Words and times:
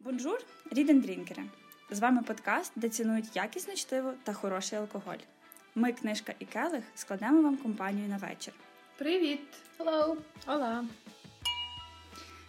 Бонжур, 0.00 0.38
рідендрінкери! 0.70 1.42
З 1.90 1.98
вами 1.98 2.22
подкаст, 2.22 2.72
де 2.76 2.88
цінують 2.88 3.36
якісне 3.36 3.74
чтиво 3.74 4.12
та 4.24 4.32
хороший 4.32 4.78
алкоголь. 4.78 5.18
Ми, 5.74 5.92
книжка 5.92 6.34
і 6.38 6.44
келих, 6.44 6.84
складемо 6.94 7.42
вам 7.42 7.56
компанію 7.56 8.08
на 8.08 8.16
вечір. 8.16 8.54
Привіт! 8.98 9.40
Hello! 9.78 10.16
Hola! 10.46 10.84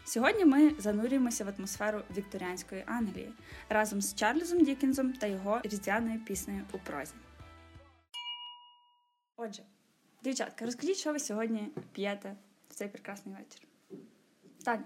Сьогодні 0.05 0.46
ми 0.46 0.71
занурюємося 0.77 1.46
в 1.46 1.54
атмосферу 1.57 2.02
вікторіанської 2.18 2.84
Англії 2.86 3.34
разом 3.70 4.02
з 4.02 4.16
Чарльзом 4.16 4.63
Дікінзом 4.63 5.13
та 5.13 5.27
його 5.27 5.61
різдвяною 5.63 6.20
піснею 6.20 6.66
у 6.71 6.77
прозі. 6.77 7.13
Отже, 9.38 9.63
дівчатка, 10.23 10.66
розкажіть, 10.66 10.97
що 10.97 11.13
ви 11.13 11.20
сьогодні 11.20 11.68
п'єте 11.93 12.36
в 12.70 12.73
цей 12.75 12.88
прекрасний 12.88 13.36
вечір. 13.36 13.68
Таня. 14.63 14.84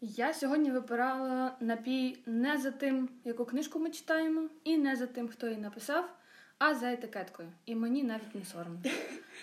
Я 0.00 0.34
сьогодні 0.34 0.70
вибирала 0.70 1.56
напій 1.60 2.18
не 2.26 2.58
за 2.58 2.70
тим, 2.70 3.08
яку 3.24 3.44
книжку 3.44 3.78
ми 3.78 3.90
читаємо, 3.90 4.48
і 4.64 4.78
не 4.78 4.96
за 4.96 5.06
тим, 5.06 5.28
хто 5.28 5.46
її 5.46 5.58
написав, 5.58 6.14
а 6.58 6.74
за 6.74 6.92
етикеткою. 6.92 7.48
І 7.66 7.74
мені 7.74 8.02
навіть 8.02 8.34
не 8.34 8.44
соромно. 8.44 8.80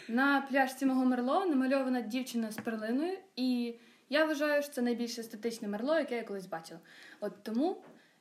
На 0.07 0.41
пляшці 0.41 0.85
мого 0.85 1.05
мерло 1.05 1.45
намальована 1.45 2.01
дівчина 2.01 2.51
з 2.51 2.55
перлиною, 2.55 3.17
і 3.35 3.75
я 4.09 4.25
вважаю, 4.25 4.63
що 4.63 4.71
це 4.71 4.81
найбільш 4.81 5.19
естетичне 5.19 5.67
мерло, 5.67 5.95
яке 5.95 6.15
я 6.15 6.23
колись 6.23 6.45
бачила. 6.45 6.79
От 7.19 7.43
тому 7.43 7.77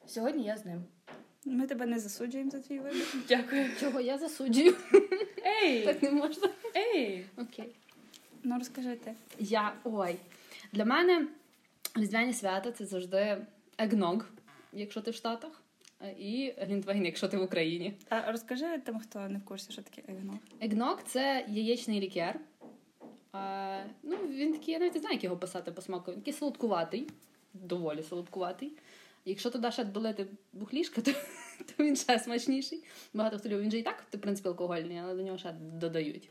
сьогодні 0.07 0.45
я 0.45 0.57
з 0.57 0.65
ним. 0.65 0.85
Ми 1.45 1.66
тебе 1.66 1.87
не 1.87 1.98
засуджуємо 1.98 2.51
за 2.51 2.60
твій 2.60 2.79
вибір. 2.79 3.07
Дякую. 3.29 3.77
Чого 3.80 4.01
я 4.01 4.19
засуджую? 4.19 4.74
Ей! 5.62 5.82
Так 5.87 6.02
не 6.02 6.10
можна. 6.10 6.48
Ей! 6.77 7.27
Окей. 7.37 7.74
Ну, 8.43 8.59
розкажи 8.59 8.96
ти. 8.96 9.15
Я 9.38 9.73
ой. 9.85 10.16
Для 10.73 10.85
мене 10.85 11.27
різдвяні 11.95 12.33
свята 12.33 12.73
це 12.73 12.87
завжди 12.87 13.47
егног, 13.79 14.27
якщо 14.73 15.01
ти 15.01 15.11
в 15.11 15.15
Штатах, 15.15 15.62
і 16.18 16.55
глінтвейн, 16.59 17.05
якщо 17.05 17.29
ти 17.29 17.37
в 17.37 17.43
Україні. 17.43 17.95
А 18.09 18.32
розкажи 18.32 18.79
тим, 18.79 19.01
хто 19.01 19.29
не 19.29 19.38
в 19.38 19.45
курсі, 19.45 19.73
що 19.73 19.82
таке 19.82 20.02
егног. 20.09 20.37
Егног 20.60 21.02
це 21.02 21.45
яєчний 21.49 22.01
лікер. 22.01 22.41
А, 23.33 23.83
ну, 24.02 24.16
він 24.16 24.52
такий, 24.52 24.73
я 24.74 24.80
навіть 24.80 24.95
не 24.95 25.01
знаю, 25.01 25.15
як 25.15 25.24
його 25.24 25.37
писати 25.37 25.73
по 25.73 25.83
смаку. 25.83 26.13
Він 26.13 26.18
такий 26.18 26.33
солодкуватий, 26.33 27.10
доволі 27.55 28.02
солодкуватий. 28.02 28.77
Якщо 29.24 29.51
туди 29.51 29.71
ще 29.71 29.85
долити 29.85 30.27
бухлішка, 30.52 31.02
то, 31.02 31.13
то 31.77 31.85
він 31.85 31.96
ще 31.96 32.18
смачніший. 32.18 32.85
Багато 33.15 33.38
хто 33.38 33.49
любить. 33.49 33.65
Він 33.65 33.71
же 33.71 33.79
і 33.79 33.83
так, 33.83 34.05
в 34.13 34.18
принципі, 34.18 34.49
алкогольний, 34.49 34.99
але 34.99 35.15
до 35.15 35.23
нього 35.23 35.38
ще 35.38 35.52
додають. 35.52 36.29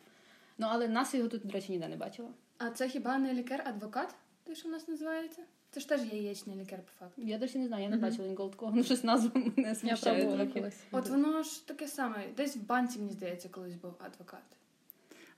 Ну, 0.57 0.67
але 0.69 0.87
нас 0.87 1.13
його 1.13 1.27
тут, 1.27 1.45
до 1.45 1.53
речі, 1.53 1.71
ніде 1.71 1.87
не 1.87 1.95
бачила. 1.95 2.29
А 2.57 2.69
це 2.69 2.89
хіба 2.89 3.17
не 3.17 3.33
лікар-адвокат? 3.33 4.15
Той, 4.43 4.55
що 4.55 4.69
в 4.69 4.71
нас 4.71 4.87
називається? 4.87 5.43
Це 5.73 5.79
ж 5.79 5.89
теж 5.89 6.01
яєчний 6.13 6.55
лікар, 6.55 6.79
по 6.79 6.91
факту. 6.99 7.21
Я 7.21 7.37
досі 7.37 7.57
не 7.57 7.67
знаю, 7.67 7.83
я 7.83 7.89
не 7.89 7.97
бачила 7.97 8.27
ніколи 8.27 8.49
такого. 8.49 8.71
Ну, 8.75 8.83
щось 8.83 9.03
назва 9.03 9.31
мене 9.57 9.75
смущає 9.75 10.25
трохи. 10.25 10.51
колись. 10.53 10.77
От 10.91 11.09
воно 11.09 11.43
ж 11.43 11.67
таке 11.67 11.87
саме. 11.87 12.25
Десь 12.37 12.55
в 12.55 12.65
банці, 12.65 12.99
мені 12.99 13.11
здається, 13.11 13.49
колись 13.49 13.75
був 13.75 13.93
адвокат. 13.99 14.41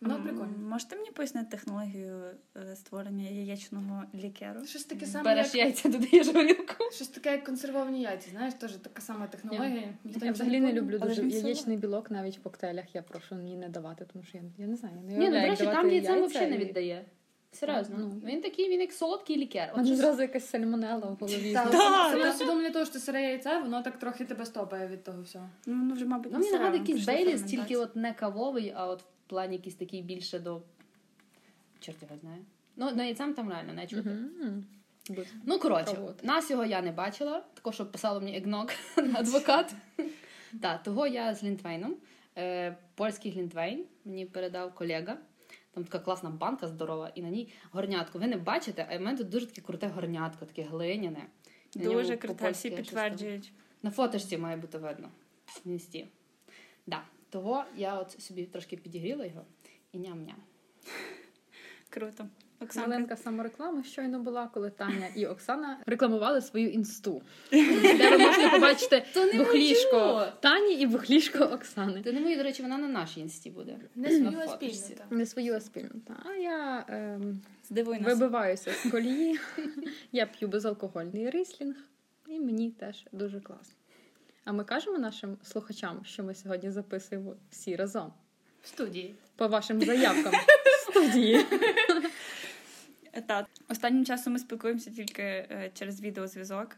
Воно 0.02 0.24
прикольно. 0.24 0.58
Можете 0.58 0.96
мені 0.96 1.12
пояснити 1.12 1.52
технологію 1.52 2.24
е, 2.58 2.76
створення 2.76 3.30
яєчного 3.30 4.04
лікеру? 4.16 4.66
Щось 4.66 4.84
таке 4.84 5.06
саме, 5.06 5.24
Береш 5.24 5.46
як, 5.46 5.56
яйця, 5.56 5.90
додаєш 5.90 6.28
горілку. 6.28 6.92
щось 6.94 7.08
таке, 7.08 7.32
як 7.32 7.44
консервовані 7.44 8.02
яйця, 8.02 8.30
знаєш, 8.32 8.54
теж 8.54 8.72
така 8.72 9.02
сама 9.02 9.28
технологія. 9.28 9.94
Ніхто 10.04 10.26
Я 10.26 10.32
взагалі 10.32 10.60
не 10.60 10.74
люблю 10.74 11.00
дуже 11.00 11.28
яєчний 11.28 11.78
білок 11.78 12.12
навіть 12.12 12.38
в 12.38 12.42
коктейлях. 12.42 12.96
Я 12.96 13.02
прошу 13.02 13.36
мені 13.36 13.56
не 13.58 13.70
давати, 13.70 14.06
тому 14.14 14.26
що 14.26 14.38
я, 14.38 14.44
я 14.58 14.68
не 14.68 14.76
знаю. 14.76 14.96
Я 14.96 15.02
не 15.02 15.18
Ні, 15.18 15.26
ну, 15.26 15.32
до 15.32 15.40
речі, 15.40 15.64
там 15.64 15.90
яйця 15.90 16.22
взагалі 16.22 16.52
не 16.52 16.58
віддає. 16.58 17.06
Серйозно. 17.52 17.96
Ну. 18.00 18.22
Він 18.26 18.42
такий, 18.42 18.70
він 18.70 18.82
як 18.82 18.92
солодкий 18.94 19.38
лікер. 19.38 19.74
От 19.76 19.86
щось- 19.86 19.98
зразу 19.98 20.22
якась 20.22 20.50
сальмонела 20.50 21.08
в 21.10 21.16
голові. 21.20 21.54
Та, 21.54 21.66
Да, 21.66 22.12
це 22.12 22.24
да. 22.24 22.30
усвідомлення 22.30 22.72
того, 22.72 22.86
що 22.86 23.00
сире 23.00 23.22
яйце, 23.22 23.60
воно 23.60 23.82
так 23.82 24.00
трохи 24.00 24.26
тебе 24.26 24.46
стопає 24.46 24.88
від 24.88 25.04
того 25.04 25.22
всього. 25.22 25.50
Ну, 25.66 25.76
ну 25.84 25.94
вже, 25.94 26.06
мабуть, 26.06 26.32
Ну, 26.32 26.40
мені 26.40 26.52
нагадує 26.52 26.80
якийсь 26.82 27.06
Бейліс, 27.06 27.44
тільки 27.44 27.78
от 27.78 27.96
не 27.96 28.14
кавовий, 28.14 28.74
а 28.76 28.88
от 28.88 29.02
в 29.02 29.06
плані 29.28 29.56
якийсь 29.56 29.76
такий 29.76 30.02
більше 30.02 30.40
до. 30.40 30.62
Чорт 31.80 32.02
його 32.02 32.18
знає. 32.18 32.38
Ну, 32.76 32.92
на 32.92 33.04
яйцям 33.04 33.34
там 33.34 33.50
реально 33.50 33.74
не 33.74 33.88
чути. 33.88 34.10
Мгм. 34.10 34.66
Ну, 35.46 35.60
коротше, 35.60 35.98
нас 36.24 36.52
його 36.52 36.66
я 36.66 36.82
не 36.82 36.92
бачила, 36.92 37.44
також 37.54 37.76
щоб 37.76 37.92
писало 37.92 38.20
мені 38.20 38.38
eggnog 38.38 38.68
адвокат. 39.16 39.74
Так, 40.62 40.84
того 40.84 41.08
я 41.08 41.36
з 41.36 41.42
Глінтвейном. 41.42 41.96
Е, 42.38 42.78
Польський 42.96 43.32
Глінтвейн 43.32 43.86
мені 44.06 44.26
передав 44.26 44.76
колега. 44.76 45.18
Там 45.76 45.84
така 45.84 46.00
класна 46.00 46.30
банка 46.30 46.68
здорова, 46.68 47.12
і 47.16 47.22
на 47.22 47.30
ній 47.30 47.54
горнятко. 47.72 48.20
Ви 48.20 48.28
не 48.28 48.38
бачите, 48.38 48.88
а 48.92 48.98
в 48.98 49.02
мене 49.02 49.18
тут 49.18 49.30
дуже 49.30 49.46
таке 49.46 49.62
круте 49.62 49.88
горнятко, 49.88 50.46
таке 50.46 50.64
глиняне. 50.64 51.28
На 51.76 51.84
Дуже 51.84 52.18
круте, 52.18 52.52
всі 52.52 52.70
підтверджують. 52.72 53.52
На 53.84 53.92
фотошці 53.92 54.38
має 54.38 54.58
бути 54.58 54.78
видно. 54.78 55.10
В 55.66 55.68
інсті. 55.68 56.08
Да. 56.88 57.04
Того 57.30 57.64
я 57.76 58.00
от 58.00 58.12
собі 58.12 58.46
трошки 58.46 58.78
підігріла 58.78 59.26
його 59.26 59.46
і 59.92 60.00
ням-ням. 60.00 60.40
Круто. 61.90 62.28
Оксанка. 62.60 62.90
Маленька 62.90 63.16
самореклама 63.16 63.84
щойно 63.84 64.20
була, 64.20 64.48
коли 64.54 64.70
Таня 64.70 65.08
і 65.16 65.26
Оксана 65.26 65.78
рекламували 65.86 66.42
свою 66.42 66.70
інсту. 66.70 67.22
Де 67.52 68.10
ви 68.10 68.18
можете 68.18 68.50
побачити 68.50 69.06
моє! 69.16 70.32
Тані 70.40 70.74
і 70.74 70.86
бухлішко 70.86 71.44
Оксани. 71.44 72.02
Ти 72.02 72.14
не 72.14 72.22
мої, 72.22 72.36
до 72.36 72.44
речі, 72.44 72.62
вона 72.62 72.78
на 72.78 72.88
нашій 72.88 73.20
інсті 73.20 73.50
буде. 73.50 73.78
Не 73.96 74.10
свою 74.10 74.40
а 74.40 74.48
спільну. 74.48 74.96
Не 75.10 75.26
свою 75.26 75.56
а 75.56 75.60
спільну. 75.60 76.02
Та. 76.08 76.16
А 76.26 76.34
я 76.34 76.86
ем, 76.88 77.42
вибиваюся 78.02 78.72
з 78.74 78.92
колії. 78.92 79.40
Я 80.12 80.26
п'ю 80.26 80.48
безалкогольний 80.48 81.30
рислінг, 81.30 81.76
і 82.28 82.40
мені 82.40 82.72
теж 82.72 83.06
дуже 83.12 83.40
класно. 83.40 83.76
А 84.46 84.52
ми 84.52 84.64
кажемо 84.64 84.98
нашим 84.98 85.38
слухачам, 85.44 86.02
що 86.06 86.24
ми 86.24 86.36
сьогодні 86.36 86.72
записуємо 86.72 87.36
всі 87.52 87.76
разом. 87.76 88.14
В 88.62 88.68
студії. 88.68 89.16
По 89.36 89.48
вашим 89.48 89.82
заявкам 89.82 90.34
в 90.34 90.92
студії. 90.92 91.46
Е, 93.16 93.22
Так. 93.22 93.48
Останнім 93.70 94.06
часом 94.06 94.34
ми 94.34 94.40
спілкуємося 94.40 94.92
тільки 94.92 95.22
е, 95.22 95.72
через 95.74 96.02
відеозв'язок. 96.02 96.78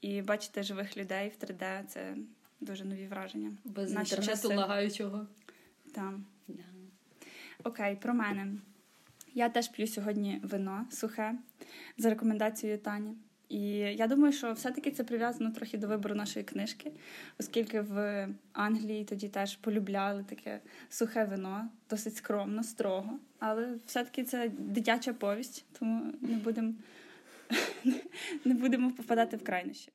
І 0.00 0.22
бачити 0.22 0.62
живих 0.62 0.96
людей 0.96 1.32
в 1.38 1.44
3D 1.44 1.84
це 1.86 2.16
дуже 2.60 2.84
нові 2.84 3.06
враження. 3.06 3.52
Без 3.64 3.92
Наші 3.92 4.14
інтернету 4.14 4.42
часи. 4.42 4.54
лагаючого. 4.54 5.26
Там. 5.94 6.24
Да. 6.48 6.62
Окей, 7.64 7.96
про 7.96 8.14
мене. 8.14 8.52
Я 9.34 9.48
теж 9.48 9.68
п'ю 9.68 9.86
сьогодні 9.86 10.40
вино 10.42 10.86
сухе 10.90 11.34
за 11.98 12.10
рекомендацією 12.10 12.78
Тані. 12.78 13.14
І 13.54 13.68
я 13.76 14.06
думаю, 14.06 14.32
що 14.32 14.52
все-таки 14.52 14.90
це 14.90 15.04
прив'язано 15.04 15.50
трохи 15.50 15.78
до 15.78 15.88
вибору 15.88 16.14
нашої 16.14 16.44
книжки, 16.44 16.92
оскільки 17.40 17.80
в 17.80 18.28
Англії 18.52 19.04
тоді 19.04 19.28
теж 19.28 19.56
полюбляли 19.56 20.24
таке 20.24 20.60
сухе 20.88 21.24
вино, 21.24 21.68
досить 21.90 22.16
скромно, 22.16 22.62
строго. 22.62 23.18
Але 23.38 23.74
все-таки 23.86 24.24
це 24.24 24.48
дитяча 24.48 25.12
повість, 25.12 25.64
тому 25.78 26.12
не 26.20 26.36
будемо 26.36 26.72
не 28.44 28.54
будемо 28.54 28.90
попадати 28.90 29.36
в 29.36 29.44
крайнощі. 29.44 29.92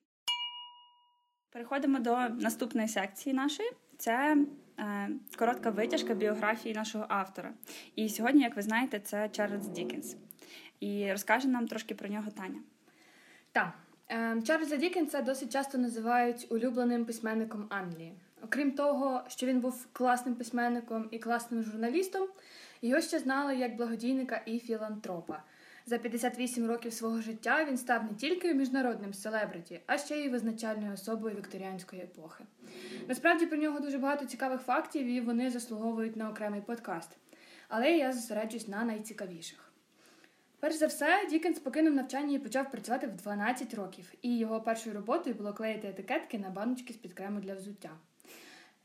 Переходимо 1.50 2.00
до 2.00 2.30
наступної 2.30 2.88
секції 2.88 3.36
нашої. 3.36 3.70
Це 3.98 4.46
е, 4.80 5.10
коротка 5.38 5.70
витяжка 5.70 6.14
біографії 6.14 6.76
нашого 6.76 7.06
автора. 7.10 7.54
І 7.96 8.10
сьогодні, 8.10 8.42
як 8.42 8.56
ви 8.56 8.62
знаєте, 8.62 9.00
це 9.00 9.30
Чарльз 9.30 9.68
Дікенс. 9.68 10.16
І 10.80 11.12
розкаже 11.12 11.48
нам 11.48 11.68
трошки 11.68 11.96
про 11.96 12.10
нього 12.10 12.32
Таня. 12.32 12.60
Так. 13.52 13.74
Ем, 14.08 14.44
Чарльза 14.44 14.78
Дікенса 14.78 15.22
досить 15.22 15.52
часто 15.52 15.78
називають 15.78 16.48
улюбленим 16.50 17.06
письменником 17.06 17.66
Англії. 17.70 18.14
Окрім 18.44 18.72
того, 18.72 19.22
що 19.28 19.46
він 19.48 19.60
був 19.60 19.88
класним 19.94 20.36
письменником 20.36 21.08
і 21.12 21.20
класним 21.20 21.64
журналістом, 21.64 22.28
його 22.82 23.02
ще 23.02 23.20
знали 23.20 23.56
як 23.56 23.76
благодійника 23.76 24.42
і 24.46 24.60
філантропа. 24.60 25.44
За 25.86 25.98
58 25.98 26.68
років 26.68 26.94
свого 26.94 27.22
життя 27.22 27.66
він 27.66 27.78
став 27.78 28.04
не 28.04 28.14
тільки 28.14 28.54
міжнародним 28.54 29.14
селебриті, 29.14 29.80
а 29.86 29.98
ще 29.98 30.18
й 30.18 30.30
визначальною 30.30 30.94
особою 30.94 31.36
вікторіанської 31.36 32.02
епохи. 32.02 32.44
Насправді 33.08 33.46
про 33.46 33.58
нього 33.58 33.80
дуже 33.80 33.98
багато 33.98 34.26
цікавих 34.26 34.62
фактів, 34.62 35.08
і 35.08 35.22
вони 35.22 35.50
заслуговують 35.50 36.16
на 36.16 36.30
окремий 36.30 36.62
подкаст. 36.62 37.10
Але 37.68 37.92
я 37.92 38.14
зосереджусь 38.14 38.68
на 38.68 38.84
найцікавіших. 38.84 39.69
Перш 40.60 40.76
за 40.76 40.88
все, 40.88 41.28
Дікенс 41.30 41.60
покинув 41.60 41.94
навчання 41.94 42.36
і 42.36 42.40
почав 42.40 42.72
працювати 42.72 43.08
в 43.08 43.16
12 43.16 43.74
років, 43.74 44.14
і 44.22 44.38
його 44.38 44.62
першою 44.62 44.96
роботою 44.96 45.36
було 45.36 45.54
клеїти 45.54 45.88
етикетки 45.88 46.40
на 46.40 46.50
баночки 46.50 46.94
з-під 46.94 47.14
крему 47.14 47.40
для 47.40 47.54
взуття. 47.56 47.90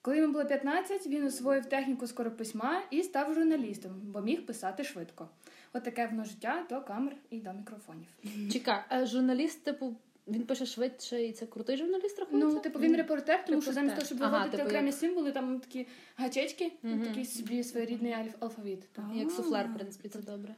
Коли 0.02 0.16
йому 0.18 0.32
було 0.32 0.44
15, 0.44 1.06
він 1.06 1.24
освоїв 1.24 1.66
техніку 1.66 2.06
скорописьма 2.06 2.82
і 2.90 3.02
став 3.02 3.34
журналістом, 3.34 3.92
бо 4.02 4.20
міг 4.20 4.46
писати 4.46 4.84
швидко. 4.84 5.28
От 5.72 5.82
таке 5.84 6.06
воно 6.06 6.24
життя 6.24 6.66
до 6.70 6.80
камер 6.80 7.16
і 7.30 7.40
до 7.40 7.52
мікрофонів. 7.52 8.08
Чекай, 8.52 8.84
а 8.88 9.06
журналіст, 9.06 9.64
типу, 9.64 9.96
він 10.28 10.42
пише 10.42 10.66
швидше, 10.66 11.24
і 11.24 11.32
це 11.32 11.46
крутий 11.46 11.76
журналіст 11.76 12.18
рахується? 12.18 12.48
Ну, 12.48 12.60
типу, 12.60 12.78
він 12.78 12.96
репортер, 12.96 13.44
тому 13.46 13.62
що 13.62 13.72
замість 13.72 13.94
того, 13.94 14.06
щоб 14.06 14.18
Ага, 14.22 14.30
виводити 14.30 14.56
типу, 14.56 14.68
окремі 14.68 14.86
як- 14.86 14.94
символи, 14.96 15.32
там 15.32 15.60
такі 15.60 15.86
гачечки, 16.16 16.72
Мгм. 16.82 17.00
такий 17.06 17.24
собі 17.24 17.64
своєрідний 17.64 18.12
альф- 18.12 18.34
алфавіт. 18.40 18.82
Як 19.14 19.30
суфлер, 19.30 19.68
в 19.68 19.74
принципі, 19.74 20.08
це 20.08 20.18
добре. 20.18 20.54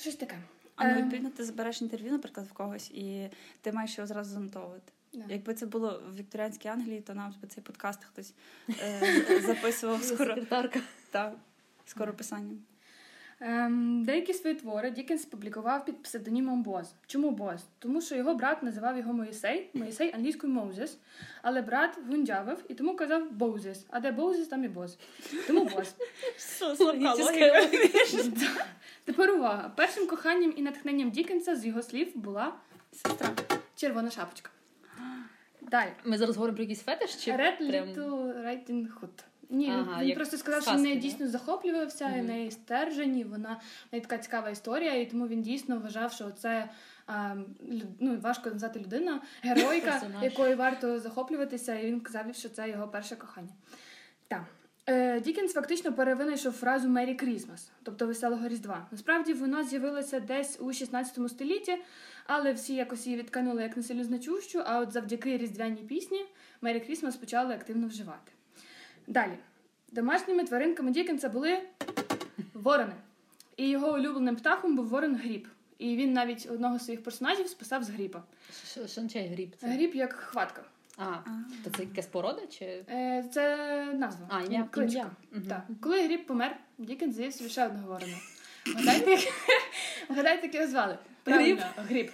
Щось 0.00 0.16
таке. 0.16 0.38
А 0.76 0.84
ну, 0.84 0.90
Е. 0.90 1.02
відповідно, 1.02 1.30
ти 1.30 1.44
збереш 1.44 1.82
інтерв'ю, 1.82 2.12
наприклад, 2.12 2.46
в 2.46 2.52
когось, 2.52 2.90
і 2.90 3.30
ти 3.60 3.72
маєш 3.72 3.98
його 3.98 4.06
зразу 4.06 4.34
занотовувати. 4.34 4.92
Да. 5.12 5.24
Якби 5.28 5.54
це 5.54 5.66
було 5.66 6.02
в 6.08 6.16
вікторіанській 6.16 6.68
Англії, 6.68 7.00
то 7.00 7.14
нам 7.14 7.34
би 7.42 7.48
цей 7.48 7.64
подкаст 7.64 8.04
хтось 8.04 8.34
е, 8.82 9.40
записував 9.46 10.02
скоро. 10.02 10.34
Секретарка. 10.34 10.80
Так, 11.10 11.34
скоро 11.86 12.12
писанням. 12.12 12.58
Ем, 13.40 14.04
деякі 14.04 14.34
свої 14.34 14.56
твори 14.56 14.90
Дікенс 14.90 15.24
публікував 15.24 15.84
під 15.84 16.02
псевдонімом 16.02 16.62
Боз. 16.62 16.94
Чому 17.06 17.30
Боз? 17.30 17.64
Тому 17.78 18.00
що 18.00 18.14
його 18.14 18.34
брат 18.34 18.62
називав 18.62 18.96
його 18.96 19.12
Моїсей, 19.12 19.70
Моїсей 19.74 20.14
англійською 20.14 20.52
Моузес, 20.52 20.98
але 21.42 21.62
брат 21.62 21.98
гундявив 22.08 22.64
і 22.68 22.74
тому 22.74 22.96
казав 22.96 23.32
Боузес. 23.32 23.86
А 23.90 24.00
де 24.00 24.12
Боузес, 24.12 24.48
там 24.48 24.64
і 24.64 24.68
Боз. 24.68 24.98
Тому 25.46 25.64
Боз. 25.64 25.94
Слабка 26.36 27.14
логіка. 27.14 27.68
Тепер 29.08 29.30
увага. 29.30 29.72
Першим 29.76 30.06
коханням 30.06 30.54
і 30.56 30.62
натхненням 30.62 31.10
Дікенса 31.10 31.56
з 31.56 31.66
його 31.66 31.82
слів 31.82 32.16
була 32.16 32.52
Сестра. 32.92 33.30
червона 33.76 34.10
шапочка. 34.10 34.50
Далі. 35.60 35.90
Ми 36.04 36.18
зараз 36.18 36.36
говоримо 36.36 36.56
про 36.56 36.62
якийсь 36.62 36.82
фетиш 36.82 37.24
чи 37.24 37.30
Red 37.30 37.70
прям... 37.70 37.88
Little 37.88 38.44
Riding 38.46 38.86
Hood. 39.00 39.24
Ні, 39.50 39.70
Ага, 39.70 40.00
він 40.00 40.08
як 40.08 40.16
просто 40.16 40.38
сказав, 40.38 40.62
що 40.62 40.70
сказки, 40.70 40.82
нею 40.82 40.94
да? 40.94 41.00
дійсно 41.00 41.28
захоплювався, 41.28 42.16
і 42.16 42.20
в 42.20 42.24
неї 42.24 42.50
стержень, 42.50 43.18
і 43.18 43.24
вона 43.24 43.60
неї 43.92 44.02
така 44.02 44.18
цікава 44.18 44.50
історія, 44.50 44.94
і 45.00 45.06
тому 45.06 45.28
він 45.28 45.42
дійсно 45.42 45.78
вважав, 45.78 46.12
що 46.12 46.30
це 46.30 46.68
а, 47.06 47.34
ну, 48.00 48.18
важко 48.20 48.50
назвати 48.50 48.80
людина, 48.80 49.20
геройка, 49.42 49.90
Персонаж. 49.90 50.22
якою 50.22 50.56
варто 50.56 51.00
захоплюватися, 51.00 51.74
і 51.74 51.86
він 51.86 52.00
казав, 52.00 52.34
що 52.34 52.48
це 52.48 52.70
його 52.70 52.88
перше 52.88 53.16
кохання. 53.16 53.52
Так. 54.28 54.44
Е, 54.90 55.20
Дікенс 55.20 55.52
фактично 55.52 55.92
перевинайшов 55.92 56.52
фразу 56.52 56.88
Merry 56.88 57.14
Christmas, 57.14 57.70
тобто 57.82 58.06
веселого 58.06 58.48
Різдва. 58.48 58.86
Насправді 58.90 59.32
воно 59.32 59.64
з'явилося 59.64 60.20
десь 60.20 60.60
у 60.60 60.72
16 60.72 61.28
столітті, 61.28 61.76
але 62.26 62.52
всі 62.52 62.74
якось 62.74 63.06
її 63.06 63.18
відкинули 63.18 63.62
як 63.62 63.76
насильно 63.76 64.04
значущу, 64.04 64.62
а 64.66 64.80
от 64.80 64.92
завдяки 64.92 65.38
різдвяній 65.38 65.82
пісні 65.82 66.26
Merry 66.60 66.80
Christmas 66.80 67.16
почали 67.16 67.54
активно 67.54 67.86
вживати. 67.86 68.32
Далі. 69.06 69.38
Домашніми 69.92 70.44
тваринками 70.44 70.90
Дікенса 70.90 71.28
були 71.28 71.60
ворони. 72.54 72.94
І 73.56 73.68
його 73.68 73.92
улюбленим 73.92 74.36
птахом 74.36 74.76
був 74.76 74.88
ворон 74.88 75.16
Гріп. 75.16 75.48
І 75.78 75.96
він 75.96 76.12
навіть 76.12 76.48
одного 76.50 76.78
з 76.78 76.84
своїх 76.84 77.02
персонажів 77.02 77.48
списав 77.48 77.82
з 77.82 77.90
гріпа. 77.90 78.22
Означає 78.84 79.28
гріп? 79.28 79.54
Це? 79.60 79.66
Гріп 79.66 79.94
як 79.94 80.12
хватка. 80.12 80.62
А, 80.98 81.14
то 81.64 81.70
це 81.70 81.82
якась 81.82 82.06
порода 82.06 82.42
чи... 82.46 82.64
Е, 82.90 83.24
Це 83.32 83.56
назва. 83.94 84.26
А, 84.30 84.42
ім'я. 84.42 84.68
Кличка. 84.70 84.98
Ім'я. 84.98 85.10
Мгм. 85.32 85.42
Так. 85.48 85.62
Коли 85.80 86.04
Гріп 86.04 86.26
помер, 86.26 86.56
Дікенс 86.78 87.14
завів 87.16 87.34
собі 87.34 87.50
ще 87.50 87.66
одного 87.66 87.86
ворона. 87.88 88.16
Гадайте, 88.76 89.10
як- 89.10 89.20
гадайте, 90.16 90.46
як 90.46 90.54
його 90.54 90.66
звали? 90.66 90.98
Правильно, 91.24 91.62
Гріп. 91.76 92.10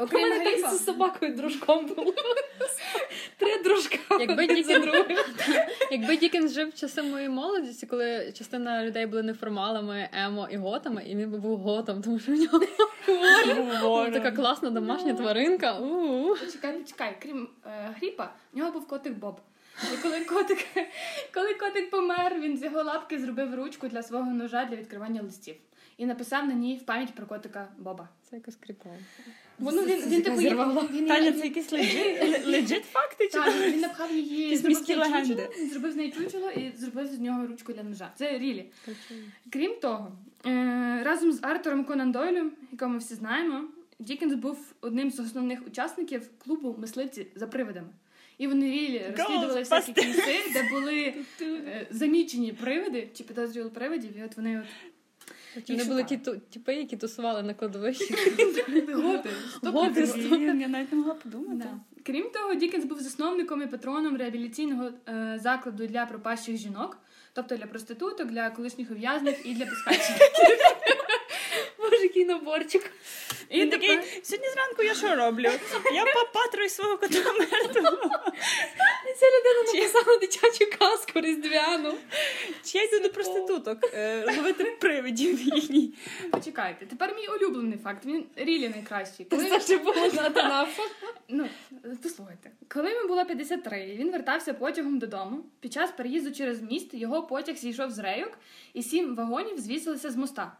У 0.00 0.02
Окрім 0.02 0.28
мене 0.28 0.44
так 0.44 0.74
з 0.74 0.84
собакою 0.84 1.34
дружком 1.36 1.86
було. 1.86 2.14
Три 3.36 3.62
дружка. 3.62 3.98
Якби 4.20 4.44
один 4.44 4.64
за 4.64 4.72
Дікін- 4.72 4.82
другим. 4.82 5.18
Якби 5.90 6.16
Дікенс 6.16 6.52
жив 6.52 6.68
в 6.68 6.74
часи 6.74 7.02
моєї 7.02 7.28
молодості, 7.28 7.86
коли 7.86 8.32
частина 8.38 8.84
людей 8.84 9.06
були 9.06 9.22
неформалами, 9.22 10.08
емо 10.12 10.48
і 10.50 10.56
готами, 10.56 11.04
і 11.06 11.16
він 11.16 11.30
би 11.30 11.38
був 11.38 11.58
готом, 11.58 12.02
тому 12.02 12.18
що 12.18 12.32
в 12.32 12.34
нього 12.34 12.60
була 13.80 14.10
така 14.10 14.30
класна 14.32 14.70
домашня 14.70 15.14
тваринка. 15.14 15.78
У-у. 15.78 16.36
Почекай, 16.36 16.72
почекай. 16.72 17.16
Крім 17.22 17.48
е, 17.66 17.94
Гріпа, 17.98 18.32
в 18.52 18.56
нього 18.56 18.70
був 18.70 18.88
котик 18.88 19.12
Боб. 19.12 19.40
І 19.94 20.02
коли 20.02 20.20
котик, 20.20 20.66
коли 21.34 21.54
котик 21.54 21.90
помер, 21.90 22.40
він 22.40 22.58
з 22.58 22.62
його 22.62 22.82
лапки 22.82 23.18
зробив 23.18 23.54
ручку 23.54 23.88
для 23.88 24.02
свого 24.02 24.30
ножа 24.30 24.64
для 24.64 24.76
відкривання 24.76 25.22
листів. 25.22 25.54
І 25.96 26.06
написав 26.06 26.48
на 26.48 26.54
ній 26.54 26.76
в 26.82 26.86
пам'ять 26.86 27.14
про 27.14 27.26
котика 27.26 27.68
Боба. 27.78 28.08
Це 28.30 28.36
якось 28.36 28.56
кріпово. 28.56 28.94
Воно 29.58 29.82
він, 29.82 30.00
він, 30.06 30.22
типу, 30.22 30.36
він, 30.36 31.06
Таня, 31.06 31.32
це 31.32 31.44
якісь 31.44 31.72
легit, 31.72 32.46
legit 32.46 32.82
факти? 32.82 33.24
Чи 33.24 33.32
Так, 33.32 33.54
він 33.66 33.80
напхав 33.80 34.12
її, 34.12 34.56
зробив 34.56 34.82
з 34.82 34.86
неї 34.86 34.92
чучело, 34.92 35.70
зробив 35.70 35.92
з 35.92 35.96
неї 35.96 36.12
чучело 36.12 36.50
і 36.50 36.72
зробив 36.76 37.06
з 37.06 37.18
нього 37.18 37.46
ручку 37.46 37.72
для 37.72 37.82
ножа. 37.82 38.10
Це 38.16 38.38
рілі. 38.38 38.70
Крім 39.50 39.74
того, 39.80 40.12
е, 40.46 41.02
разом 41.04 41.32
з 41.32 41.38
Артуром 41.42 41.84
Конан 41.84 42.12
Дойлем, 42.12 42.52
якого 42.72 42.90
ми 42.90 42.98
всі 42.98 43.14
знаємо, 43.14 43.64
Дікенс 43.98 44.34
був 44.34 44.58
одним 44.80 45.10
з 45.10 45.20
основних 45.20 45.66
учасників 45.66 46.30
клубу 46.38 46.76
мисливці 46.78 47.26
за 47.34 47.46
привидами. 47.46 47.88
І 48.38 48.46
вони 48.46 48.70
really 48.70 49.14
розслідували 49.16 49.60
всякі 49.60 49.92
кейси, 49.92 50.38
де 50.52 50.68
були 50.70 51.14
е, 51.40 51.86
замічені 51.90 52.52
привиди 52.52 53.08
чи 53.14 53.24
підозрювали 53.24 53.70
привидів, 53.70 54.18
і 54.18 54.24
от 54.24 54.36
вони 54.36 54.60
от 54.60 54.66
Вони 55.68 55.84
не 55.84 55.88
були 55.88 56.04
ті 56.04 56.20
тіпи, 56.50 56.74
які 56.74 56.96
тусували 56.96 57.42
на 57.42 57.54
кладовищі. 57.54 58.14
готи. 58.94 59.30
Я 60.60 60.68
навіть 60.68 60.92
не 60.92 60.98
могла 60.98 61.14
подумати. 61.14 61.68
Крім 62.06 62.30
того, 62.30 62.54
Дікенс 62.54 62.84
був 62.84 63.00
засновником 63.00 63.62
і 63.62 63.66
патроном 63.66 64.16
реабілітаційного 64.16 64.90
е, 65.08 65.38
закладу 65.42 65.86
для 65.86 66.06
пропащих 66.06 66.56
жінок, 66.56 66.98
тобто 67.32 67.56
для 67.56 67.66
проституток, 67.66 68.28
для 68.28 68.50
колишніх 68.50 68.90
ув'язних 68.90 69.46
і 69.46 69.54
для 69.54 69.66
пускачів. 69.66 70.16
Який 72.22 72.34
наборчик. 72.34 72.90
І 73.48 73.60
він 73.60 73.70
такий, 73.70 73.98
сьогодні 74.22 74.48
зранку 74.50 74.82
я 74.82 74.94
що 74.94 75.16
роблю? 75.16 75.50
Я 75.94 76.04
попатрую 76.04 76.68
свого 76.68 76.98
кота 76.98 77.32
мертвого. 77.32 78.10
Ця 79.18 79.26
людина 79.26 79.72
написала 79.74 80.18
дитячу 80.18 80.78
казку 80.78 81.20
різдвяну. 81.20 81.94
Чи 82.64 82.78
я 82.78 82.84
йду 82.84 83.00
до 83.00 83.10
проституток 83.10 83.78
е, 83.94 84.24
ловити 84.36 84.64
привидів 84.64 85.40
їхній. 85.40 85.94
Почекайте, 86.30 86.86
тепер 86.86 87.14
мій 87.16 87.28
улюблений 87.28 87.78
факт. 87.78 88.06
Він 88.06 88.24
рілі 88.36 88.68
найкращий. 88.68 89.26
Коли... 89.30 89.44
Це 89.44 89.60
ще 89.60 89.78
було 89.78 89.94
нафа. 90.34 90.82
Ну, 91.28 91.48
послухайте. 92.02 92.50
Коли 92.68 92.90
йому 92.92 93.08
було 93.08 93.24
53, 93.24 93.80
і 93.80 93.96
він 93.96 94.10
вертався 94.12 94.54
потягом 94.54 94.98
додому. 94.98 95.44
Під 95.60 95.72
час 95.72 95.90
переїзду 95.90 96.32
через 96.32 96.62
міст 96.62 96.94
його 96.94 97.22
потяг 97.22 97.56
зійшов 97.56 97.90
з 97.90 97.98
рейок, 97.98 98.38
і 98.74 98.82
сім 98.82 99.14
вагонів 99.14 99.58
звісилися 99.58 100.10
з 100.10 100.16
моста. 100.16 100.52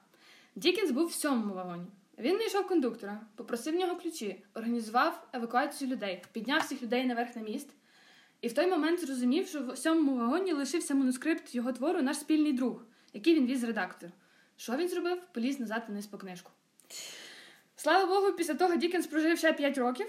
Дікінс 0.56 0.90
був 0.90 1.06
в 1.06 1.12
сьомому 1.12 1.54
вагоні. 1.54 1.86
Він 2.18 2.36
знайшов 2.36 2.66
кондуктора, 2.66 3.20
попросив 3.36 3.74
в 3.74 3.76
нього 3.76 3.96
ключі, 3.96 4.42
організував 4.54 5.28
евакуацію 5.32 5.90
людей, 5.90 6.22
підняв 6.32 6.60
всіх 6.60 6.82
людей 6.82 7.06
наверх 7.06 7.36
на 7.36 7.42
міст. 7.42 7.68
І 8.40 8.48
в 8.48 8.52
той 8.52 8.66
момент 8.66 9.00
зрозумів, 9.00 9.48
що 9.48 9.66
в 9.66 9.78
сьомому 9.78 10.16
вагоні 10.16 10.52
лишився 10.52 10.94
манускрипт 10.94 11.54
його 11.54 11.72
твору 11.72 12.02
наш 12.02 12.16
спільний 12.16 12.52
друг, 12.52 12.84
який 13.12 13.34
він 13.34 13.46
віз 13.46 13.64
редактору. 13.64 14.10
Що 14.56 14.76
він 14.76 14.88
зробив? 14.88 15.18
Поліз 15.32 15.60
назад 15.60 15.82
вниз 15.88 16.06
по 16.06 16.18
книжку. 16.18 16.50
Слава 17.76 18.06
Богу, 18.06 18.32
після 18.32 18.54
того 18.54 18.76
Дікенс 18.76 19.06
прожив 19.06 19.38
ще 19.38 19.52
5 19.52 19.78
років. 19.78 20.06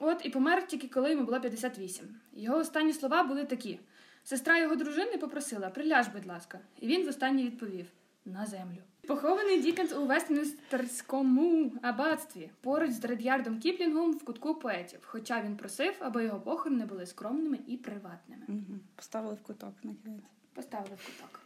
От 0.00 0.26
і 0.26 0.30
помер 0.30 0.66
тільки 0.66 0.88
коли 0.88 1.10
йому 1.10 1.24
було 1.24 1.40
58. 1.40 2.04
Його 2.32 2.58
останні 2.58 2.92
слова 2.92 3.22
були 3.22 3.44
такі: 3.44 3.80
сестра 4.24 4.58
його 4.58 4.76
дружини 4.76 5.16
попросила: 5.18 5.70
приляж, 5.70 6.08
будь 6.08 6.26
ласка. 6.26 6.60
І 6.80 6.86
він 6.86 7.06
востаннє 7.06 7.42
відповів: 7.42 7.86
на 8.24 8.46
землю. 8.46 8.82
Похований 9.10 9.60
Дікенс 9.60 9.92
у 9.92 10.06
Вестмінстерському 10.06 11.72
аббатстві 11.82 12.50
поруч 12.60 12.90
з 12.90 13.04
Редярдом 13.04 13.58
Кіплінгом 13.58 14.12
в 14.12 14.24
кутку 14.24 14.54
поетів, 14.54 14.98
хоча 15.02 15.42
він 15.42 15.56
просив, 15.56 15.94
аби 15.98 16.24
його 16.24 16.40
похорони 16.40 16.86
були 16.86 17.06
скромними 17.06 17.58
і 17.66 17.76
приватними. 17.76 18.42
Мгм. 18.48 18.80
Поставили 18.96 19.34
в 19.34 19.42
куток 19.42 19.74
на 19.82 19.94
кінець. 19.94 20.22
Поставили 20.54 20.96
в 20.96 21.06
куток. 21.06 21.40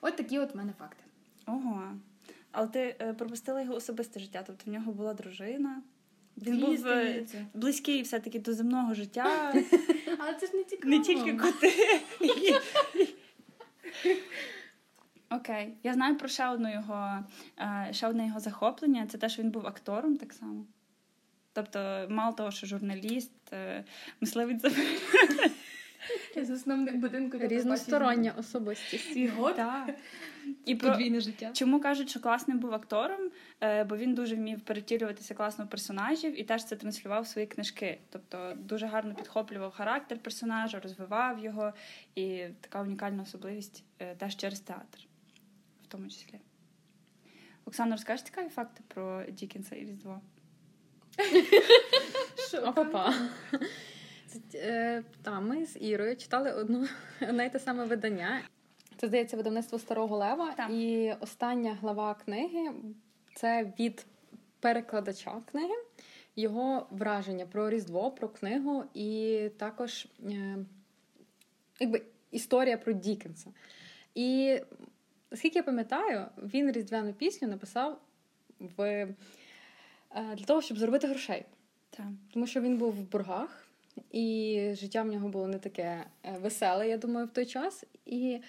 От 0.00 0.16
такі 0.16 0.38
от 0.38 0.54
в 0.54 0.56
мене 0.56 0.72
факти. 0.78 1.04
Ого. 1.46 1.82
Але 2.52 2.68
ти 2.68 2.96
е, 3.00 3.12
пропустила 3.12 3.62
його 3.62 3.74
особисте 3.74 4.20
життя, 4.20 4.44
тобто 4.46 4.70
в 4.70 4.74
нього 4.74 4.92
була 4.92 5.14
дружина. 5.14 5.82
Він 6.36 6.56
Дві, 6.56 6.64
був 6.64 6.72
е, 6.72 6.76
здається. 6.76 7.46
близький 7.54 8.02
все-таки 8.02 8.38
до 8.38 8.52
земного 8.52 8.94
життя, 8.94 9.50
Але 10.18 10.34
це 10.40 10.46
ж 10.46 10.56
не 10.56 10.64
цікаво. 10.64 10.96
не 10.96 11.00
тільки 11.00 11.36
коти. 11.36 11.72
Окей. 15.30 15.74
Я 15.82 15.94
знаю 15.94 16.16
про 16.18 16.28
ще 16.28 16.48
одну 16.48 16.72
його 16.72 17.24
е, 17.58 17.88
ще 17.92 18.08
одне 18.08 18.26
його 18.26 18.40
захоплення. 18.40 19.06
Це 19.06 19.18
те, 19.18 19.28
що 19.28 19.42
він 19.42 19.50
був 19.50 19.66
актором 19.66 20.16
так 20.16 20.32
само. 20.32 20.64
Тобто, 21.52 22.06
мало 22.10 22.32
того, 22.32 22.50
що 22.50 22.66
журналіст, 22.66 23.52
е, 23.52 23.84
мисливець 24.20 24.62
за 24.62 24.70
Засновник 26.44 26.96
будинку 26.96 27.38
Різностороння 27.38 28.34
особистість. 28.38 29.16
І. 29.16 29.30
Так. 29.56 29.94
І 30.64 30.74
про... 30.74 30.90
Подвійне 30.90 31.20
життя. 31.20 31.50
Чому 31.52 31.80
кажуть, 31.80 32.10
що 32.10 32.20
класним 32.20 32.58
був 32.58 32.74
актором? 32.74 33.30
Е, 33.60 33.84
бо 33.84 33.96
він 33.96 34.14
дуже 34.14 34.36
вмів 34.36 34.60
перетілюватися 34.60 35.34
класно 35.34 35.64
в 35.64 35.68
персонажів 35.68 36.40
і 36.40 36.44
теж 36.44 36.64
це 36.64 36.76
транслював 36.76 37.22
в 37.22 37.26
свої 37.26 37.46
книжки. 37.46 37.98
Тобто 38.10 38.52
дуже 38.56 38.86
гарно 38.86 39.14
підхоплював 39.14 39.72
характер 39.72 40.18
персонажа, 40.18 40.80
розвивав 40.80 41.44
його, 41.44 41.72
і 42.14 42.44
така 42.60 42.82
унікальна 42.82 43.22
особливість 43.22 43.84
е, 43.98 44.14
теж 44.14 44.36
через 44.36 44.60
театр, 44.60 44.98
в 45.88 45.92
тому 45.92 46.08
числі. 46.08 46.40
Оксана, 47.64 47.92
розкажеш 47.92 48.26
цікаві 48.26 48.48
факти 48.48 48.82
про 48.88 49.24
Дікенса 49.24 49.76
і 49.76 49.80
Різдво? 49.80 50.20
Опа. 52.62 53.14
Це, 54.26 54.38
е, 54.54 55.04
та, 55.22 55.40
ми 55.40 55.66
з 55.66 55.76
Ірою 55.80 56.16
читали 56.16 56.52
одну, 56.52 56.86
одне 57.22 57.46
й 57.46 57.50
те 57.50 57.58
саме 57.58 57.84
видання. 57.84 58.42
Це, 58.96 59.06
здається, 59.06 59.36
видавництво 59.36 59.78
Старого 59.78 60.16
Лева. 60.16 60.52
Так. 60.52 60.70
І 60.70 61.14
остання 61.20 61.74
глава 61.74 62.14
книги 62.14 62.72
це 63.34 63.72
від 63.78 64.06
перекладача 64.60 65.42
книги, 65.50 65.74
його 66.36 66.86
враження 66.90 67.46
про 67.46 67.70
Різдво, 67.70 68.10
про 68.10 68.28
книгу, 68.28 68.84
і 68.94 69.40
також 69.58 70.06
е, 70.24 70.58
якби 71.80 72.02
історія 72.30 72.78
про 72.78 72.92
Дікенса. 72.92 73.50
І 74.14 74.58
наскільки 75.30 75.58
я 75.58 75.62
пам'ятаю, 75.62 76.26
він 76.36 76.72
різдвяну 76.72 77.12
пісню 77.12 77.48
написав 77.48 78.00
в, 78.60 78.82
е, 78.82 79.14
для 80.10 80.44
того, 80.44 80.62
щоб 80.62 80.78
заробити 80.78 81.06
грошей. 81.06 81.44
Так. 81.90 82.06
Тому 82.32 82.46
що 82.46 82.60
він 82.60 82.76
був 82.76 82.92
в 82.92 83.10
боргах, 83.10 83.66
і 84.12 84.70
життя 84.74 85.02
в 85.02 85.06
нього 85.06 85.28
було 85.28 85.46
не 85.46 85.58
таке 85.58 86.04
е, 86.24 86.38
веселе, 86.42 86.88
я 86.88 86.96
думаю, 86.96 87.26
в 87.26 87.30
той 87.30 87.46
час. 87.46 87.84
І 88.06 88.40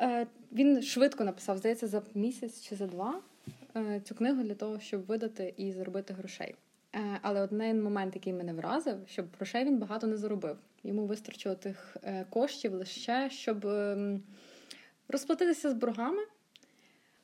е, 0.00 0.26
він 0.52 0.82
швидко 0.82 1.24
написав, 1.24 1.58
здається, 1.58 1.86
за 1.86 2.02
місяць 2.14 2.62
чи 2.62 2.76
за 2.76 2.86
два 2.86 3.20
цю 4.04 4.14
книгу 4.14 4.42
для 4.42 4.54
того, 4.54 4.80
щоб 4.80 5.06
видати 5.06 5.54
і 5.56 5.72
заробити 5.72 6.14
грошей. 6.14 6.54
Але 7.22 7.40
один 7.40 7.82
момент, 7.82 8.14
який 8.14 8.32
мене 8.32 8.52
вразив, 8.52 8.96
щоб 9.08 9.26
грошей 9.36 9.64
він 9.64 9.78
багато 9.78 10.06
не 10.06 10.16
заробив. 10.16 10.56
Йому 10.84 11.06
вистачило 11.06 11.54
тих 11.54 11.96
коштів 12.30 12.74
лише, 12.74 13.30
щоб 13.30 13.66
ем, 13.66 14.22
розплатитися 15.08 15.70
з 15.70 15.74
боргами. 15.74 16.22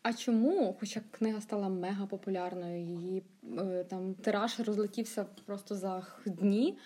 А 0.02 0.12
чому? 0.12 0.76
Хоча 0.80 1.00
книга 1.10 1.40
стала 1.40 1.68
мега 1.68 2.06
популярною, 2.06 2.80
її 2.80 3.22
е, 3.58 3.84
там 3.90 4.14
тираж 4.14 4.60
розлетівся 4.60 5.26
просто 5.46 5.74
за 5.74 6.06
дні. 6.26 6.78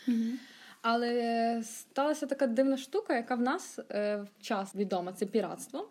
Але 0.82 1.62
сталася 1.64 2.26
така 2.26 2.46
дивна 2.46 2.76
штука, 2.76 3.16
яка 3.16 3.34
в 3.34 3.40
нас 3.40 3.78
е, 3.90 4.16
в 4.16 4.42
час 4.42 4.74
відома 4.74 5.12
це 5.12 5.26
піратство. 5.26 5.88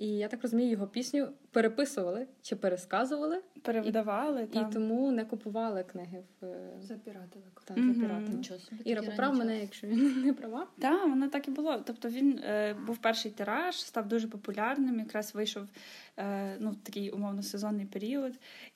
І 0.00 0.06
я 0.08 0.28
так 0.28 0.42
розумію, 0.42 0.70
його 0.70 0.86
пісню 0.86 1.28
переписували 1.50 2.26
чи 2.42 2.56
пересказували, 2.56 3.42
Перевидавали 3.62 4.42
і 4.42 4.46
там. 4.46 4.70
тому 4.70 5.12
не 5.12 5.24
купували 5.24 5.84
книги 5.84 6.22
в 6.40 6.44
е, 6.44 6.70
Запіратили. 6.82 7.44
та, 7.64 7.74
Мгм. 7.74 7.94
за 7.94 8.00
піратами. 8.00 8.28
Нічого. 8.36 8.60
Іра, 8.84 9.02
поправ 9.02 9.34
мене, 9.34 9.60
якщо 9.60 9.86
він 9.86 10.22
не 10.26 10.32
права. 10.32 10.66
Так, 10.78 11.08
воно 11.08 11.28
так 11.28 11.48
і 11.48 11.50
було. 11.50 11.78
Тобто 11.86 12.08
він 12.08 12.38
е, 12.44 12.74
був 12.86 12.98
перший 12.98 13.30
тираж, 13.30 13.84
став 13.84 14.08
дуже 14.08 14.28
популярним, 14.28 14.98
якраз 14.98 15.34
вийшов 15.34 15.68
е, 16.16 16.56
ну, 16.60 16.70
в 16.70 16.76
такий 16.76 17.10
умовно 17.10 17.42
сезонний 17.42 17.86
період, 17.86 18.32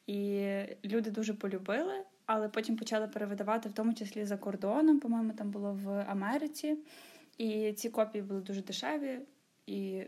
і 0.06 0.48
люди 0.84 1.10
дуже 1.10 1.34
полюбили, 1.34 1.94
але 2.26 2.48
потім 2.48 2.76
почали 2.76 3.08
перевидавати, 3.08 3.68
в 3.68 3.72
тому 3.72 3.94
числі 3.94 4.24
за 4.24 4.36
кордоном, 4.36 5.00
по-моєму, 5.00 5.32
там 5.32 5.50
було 5.50 5.78
в 5.84 6.06
Америці. 6.08 6.78
І 7.38 7.72
ці 7.72 7.90
копії 7.90 8.22
були 8.22 8.40
дуже 8.40 8.62
дешеві 8.62 9.18
і 9.66 10.02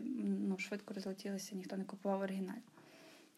ну, 0.47 0.57
швидко 0.59 0.93
розлетілися, 0.93 1.55
ніхто 1.55 1.77
не 1.77 1.83
купував 1.83 2.21
оригінал. 2.21 2.55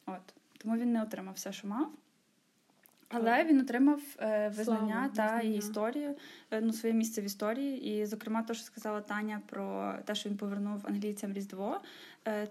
От. 0.05 0.33
Тому 0.57 0.77
він 0.77 0.91
не 0.91 1.03
отримав 1.03 1.33
все, 1.33 1.51
що 1.51 1.67
мав. 1.67 1.91
Але 3.09 3.43
він 3.43 3.59
отримав 3.59 4.01
е, 4.19 4.49
визнання 4.57 5.09
Слава, 5.13 5.31
та 5.31 5.41
і 5.41 5.53
історію, 5.53 6.15
е, 6.51 6.61
ну, 6.61 6.73
своє 6.73 6.95
місце 6.95 7.21
в 7.21 7.25
історії. 7.25 8.01
І, 8.01 8.05
зокрема, 8.05 8.43
те, 8.43 8.53
що 8.53 8.63
сказала 8.63 9.01
Таня 9.01 9.41
про 9.45 9.95
те, 10.05 10.15
що 10.15 10.29
він 10.29 10.37
повернув 10.37 10.87
англійцям 10.87 11.33
Різдво, 11.33 11.81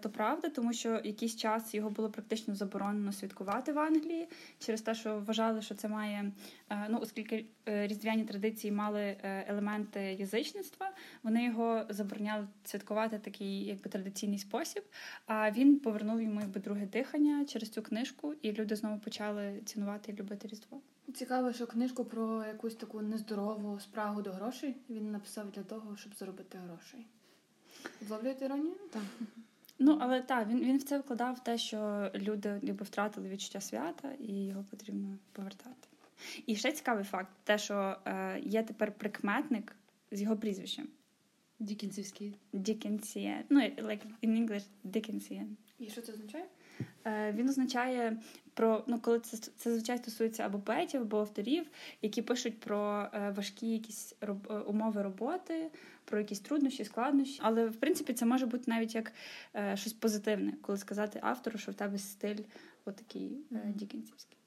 то 0.01 0.11
правда, 0.11 0.49
тому 0.49 0.73
що 0.73 1.01
якийсь 1.05 1.37
час 1.37 1.75
його 1.75 1.91
було 1.91 2.11
практично 2.11 2.55
заборонено 2.55 3.13
святкувати 3.13 3.73
в 3.73 3.79
Англії 3.79 4.29
через 4.59 4.83
те, 4.83 4.95
що 4.95 5.19
вважали, 5.19 5.63
що 5.63 5.75
це 5.75 5.89
має, 5.89 6.33
е, 6.71 6.87
ну 6.91 6.99
оскільки 7.03 7.47
е, 7.69 7.87
різдвяні 7.87 8.25
традиції 8.25 8.73
мали 8.73 9.01
е, 9.01 9.45
елементи 9.49 10.01
язичництва, 10.01 10.91
вони 11.23 11.45
його 11.45 11.85
забороняли 11.89 12.47
святкувати 12.65 13.19
такий 13.19 13.65
якби 13.65 13.91
традиційний 13.91 14.39
спосіб. 14.39 14.83
А 15.27 15.51
він 15.51 15.81
повернув 15.81 16.23
йому 16.23 16.41
якби 16.41 16.61
друге 16.61 16.87
дихання 16.87 17.45
через 17.45 17.71
цю 17.71 17.83
книжку, 17.83 18.35
і 18.43 18.53
люди 18.53 18.77
знову 18.77 18.99
почали 18.99 19.61
цінувати 19.65 20.13
і 20.13 20.17
любити 20.17 20.49
Різдво. 20.49 20.81
Цікаво, 21.15 21.53
що 21.53 21.67
книжку 21.67 22.05
про 22.05 22.45
якусь 22.45 22.75
таку 22.75 23.01
нездорову 23.01 23.81
спрагу 23.81 24.23
до 24.23 24.33
грошей 24.33 24.77
він 24.91 25.11
написав 25.13 25.51
для 25.51 25.63
того, 25.63 25.97
щоб 25.97 26.15
заробити 26.15 26.59
грошей. 26.59 27.07
Зловлюєте 28.01 28.45
іронію? 28.45 28.75
Так. 28.93 29.03
Ну, 29.79 29.99
але 30.01 30.23
так, 30.23 30.49
він, 30.49 30.61
він 30.61 30.79
в 30.79 30.83
це 30.83 30.99
вкладав 30.99 31.45
те, 31.45 31.59
що 31.59 32.11
люди 32.15 32.59
ніби 32.63 32.85
втратили 32.85 33.29
відчуття 33.29 33.61
свята, 33.61 34.13
і 34.19 34.47
його 34.47 34.65
потрібно 34.71 35.19
повертати. 35.33 35.89
І 36.47 36.57
ще 36.57 36.73
цікавий 36.73 37.05
факт: 37.05 37.29
те, 37.45 37.59
що 37.59 37.97
е, 38.05 38.41
є 38.41 38.63
тепер 38.63 38.93
прикметник 38.93 39.77
з 40.11 40.23
його 40.23 40.37
прізвищем 40.37 40.89
Дікінсівський. 41.59 42.35
Dickensian. 42.55 43.43
Ну, 43.51 43.61
like 43.61 44.03
in 44.23 44.49
English, 44.49 44.65
Dickensian. 44.85 45.47
І 45.79 45.89
що 45.89 46.03
це 46.03 46.13
означає? 46.13 46.45
Е, 47.07 47.33
Він 47.33 47.49
означає 47.49 48.17
про 48.55 48.85
ну, 48.87 48.99
коли 49.01 49.21
це 49.21 49.37
це 49.37 49.73
звичайно 49.73 50.03
стосується 50.03 50.43
або 50.43 50.59
поетів, 50.59 51.01
або 51.01 51.19
авторів, 51.19 51.67
які 52.03 52.23
пишуть 52.23 52.61
про 52.61 53.09
е, 53.13 53.35
важкі 53.37 53.73
якісь 53.73 54.15
роб, 54.21 54.47
е, 54.51 54.55
умови 54.55 55.03
роботи, 55.03 55.71
про 56.05 56.19
якісь 56.19 56.41
труднощі, 56.41 56.85
складнощі. 56.85 57.41
Але 57.43 57.67
в 57.67 57.77
принципі 57.77 58.13
це 58.13 58.27
може 58.27 58.47
бути 58.47 58.65
навіть 58.67 58.95
як 58.95 59.13
е, 59.57 59.77
щось 59.77 59.93
позитивне, 59.93 60.53
коли 60.63 60.79
сказати 60.79 61.21
автору, 61.23 61.59
що 61.59 61.73
в 61.73 61.75
тебе 61.75 61.99
стиль 61.99 62.39
отакий 62.85 63.39
е, 63.53 63.55
Мгм. 63.55 63.73
дікенсівський. 63.73 64.39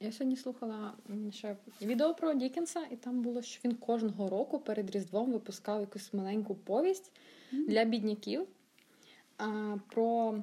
Я 0.00 0.12
сьогодні 0.12 0.36
слухала 0.36 0.92
ще 1.30 1.56
відео 1.82 2.14
про 2.14 2.34
Дікенса, 2.34 2.80
і 2.90 2.96
там 2.96 3.22
було, 3.22 3.42
що 3.42 3.60
він 3.64 3.74
кожного 3.74 4.28
року 4.28 4.58
перед 4.58 4.90
Різдвом 4.90 5.32
випускав 5.32 5.80
якусь 5.80 6.14
маленьку 6.14 6.54
повість 6.54 7.12
для 7.52 7.84
бідняків 7.84 8.46
а, 9.38 9.76
про 9.90 10.38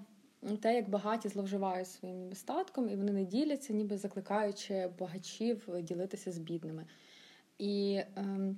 те, 0.61 0.75
як 0.75 0.89
багаті 0.89 1.27
зловживають 1.29 1.87
своїм 1.87 2.29
достатком, 2.29 2.89
і 2.89 2.95
вони 2.95 3.11
не 3.11 3.23
діляться, 3.23 3.73
ніби 3.73 3.97
закликаючи 3.97 4.89
багачів 4.99 5.67
ділитися 5.81 6.31
з 6.31 6.37
бідними. 6.37 6.85
І 7.59 8.01
ем, 8.15 8.57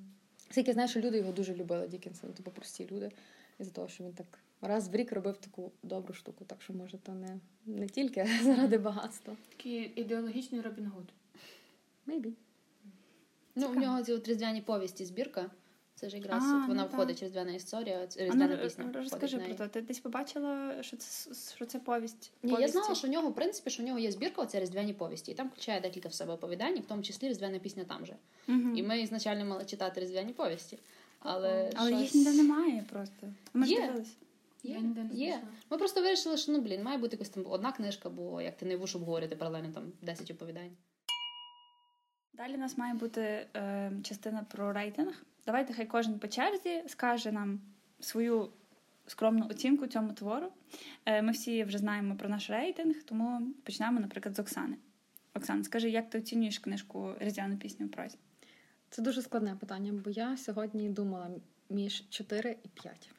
скільки 0.50 0.74
знаю, 0.74 0.90
що 0.90 1.00
люди 1.00 1.18
його 1.18 1.32
дуже 1.32 1.56
любили, 1.56 1.90
ну, 2.24 2.30
типу 2.34 2.52
прості 2.52 2.88
люди, 2.92 3.12
із-за 3.60 3.72
того, 3.72 3.88
що 3.88 4.04
він 4.04 4.14
так 4.14 4.40
раз 4.62 4.90
в 4.90 4.96
рік 4.96 5.12
робив 5.12 5.38
таку 5.38 5.72
добру 5.84 6.14
штуку. 6.14 6.46
Так 6.46 6.62
що, 6.62 6.74
може, 6.74 6.98
то 6.98 7.12
не, 7.12 7.40
не 7.66 7.88
тільки 7.88 8.28
заради 8.44 8.78
багатства. 8.78 9.36
Такий 9.50 9.92
ідеологічний 9.96 10.62
Робін 10.62 10.88
Гуд. 10.88 11.14
Maybe. 12.08 12.32
Ну, 13.56 13.68
в 13.68 13.76
нього 13.76 14.04
ці 14.04 14.14
от 14.14 14.28
різдвяні 14.28 14.62
повісті 14.62 15.06
збірка. 15.06 15.52
Це 16.00 16.10
ж 16.10 16.18
якраз 16.18 16.44
А, 16.44 16.58
от 16.58 16.68
вона 16.68 16.84
ну, 16.84 16.90
входить 16.94 17.24
різдвяна 17.24 17.52
історія, 17.52 18.08
це 18.08 18.20
А 18.20 18.24
ну, 18.24 18.30
різдвяна 18.30 18.54
р- 18.54 18.64
пісня. 18.64 18.92
розкажи 18.94 19.38
про 19.38 19.46
неї. 19.46 19.58
це. 19.58 19.68
Ти 19.68 19.82
десь 19.82 20.00
побачила, 20.00 20.84
що 20.84 20.98
це 20.98 21.36
що 21.56 21.66
це 21.66 21.80
повість? 21.80 22.32
Ні, 22.44 22.56
я 22.60 22.68
знала, 22.68 22.96
що 22.96 23.08
в 23.08 23.12
нього, 23.12 23.30
в 23.30 23.36
принципі, 23.36 23.70
що 23.70 23.84
в 23.84 23.86
нього 23.86 24.00
є 24.00 24.12
збірка, 24.12 24.42
оця 24.42 24.60
різдвяні 24.60 24.94
повісті, 24.94 25.32
і 25.32 25.36
там 25.36 25.48
включає 25.48 25.82
декілька 25.82 26.10
в 26.10 26.14
себе 26.14 26.34
оповідань, 26.34 26.80
в 26.80 26.86
тому 26.86 27.04
числі 27.04 27.30
різдвяна 27.30 27.60
пісня 27.60 27.84
там 27.84 28.06
же. 28.06 28.16
Мгм. 28.48 28.78
І 28.78 28.84
ми 28.84 29.02
ізначально 29.02 29.46
мали 29.46 29.66
читати 29.66 30.02
різдвяні 30.02 30.34
повісті. 30.34 30.80
Але, 31.20 31.72
Але 31.76 31.90
щось... 31.90 32.02
їх 32.02 32.16
ніде 32.16 32.34
немає 32.34 32.86
просто. 32.90 33.28
Ми 33.54 33.68
Є. 33.68 33.96
Є, 34.64 34.82
є. 35.14 35.42
Ми 35.70 35.78
просто 35.78 36.02
вирішили, 36.02 36.38
що 36.38 36.52
ну 36.52 36.62
блін, 36.62 36.84
має 36.84 36.98
бути 36.98 37.16
якась 37.16 37.30
там 37.30 37.46
одна 37.50 37.72
книжка, 37.72 38.10
бо 38.10 38.42
як 38.42 38.58
ти 38.58 38.66
не 38.66 38.78
вуш 38.78 38.96
обговорити 38.96 39.36
паралельно 39.36 39.72
там 39.74 39.92
10 40.02 40.32
оповідань. 40.32 40.72
Далі 42.34 42.54
у 42.54 42.58
нас 42.58 42.78
має 42.78 42.94
бути 42.94 43.22
е, 43.56 43.92
частина 44.04 44.46
про 44.52 44.74
рейтинг. 44.74 45.24
Давайте 45.48 45.74
хай 45.74 45.86
кожен 45.86 46.20
по 46.20 46.28
черзі 46.28 46.84
скаже 46.88 47.32
нам 47.32 47.60
свою 48.00 48.50
скромну 49.08 49.48
оцінку 49.50 49.88
цьому 49.88 50.14
твору. 50.14 50.48
Е, 51.06 51.22
ми 51.22 51.32
всі 51.32 51.64
вже 51.64 51.78
знаємо 51.78 52.16
про 52.16 52.30
наш 52.30 52.50
рейтинг, 52.50 53.04
тому 53.04 53.54
почнемо, 53.64 54.00
наприклад, 54.00 54.36
з 54.36 54.40
Оксани. 54.40 54.78
Оксана, 55.34 55.64
скажи, 55.64 55.90
як 55.90 56.10
ти 56.10 56.18
оцінюєш 56.18 56.60
книжку 56.60 57.14
Різдвяну 57.20 57.58
пісню 57.58 57.86
в 57.86 57.92
прозі? 57.92 58.18
Це 58.90 59.02
дуже 59.02 59.22
складне 59.22 59.56
питання, 59.56 59.94
бо 60.06 60.10
я 60.10 60.38
сьогодні 60.38 60.90
думала 60.90 61.30
між 61.70 62.10
4 62.10 62.58
і 62.64 62.68
5. 62.68 63.10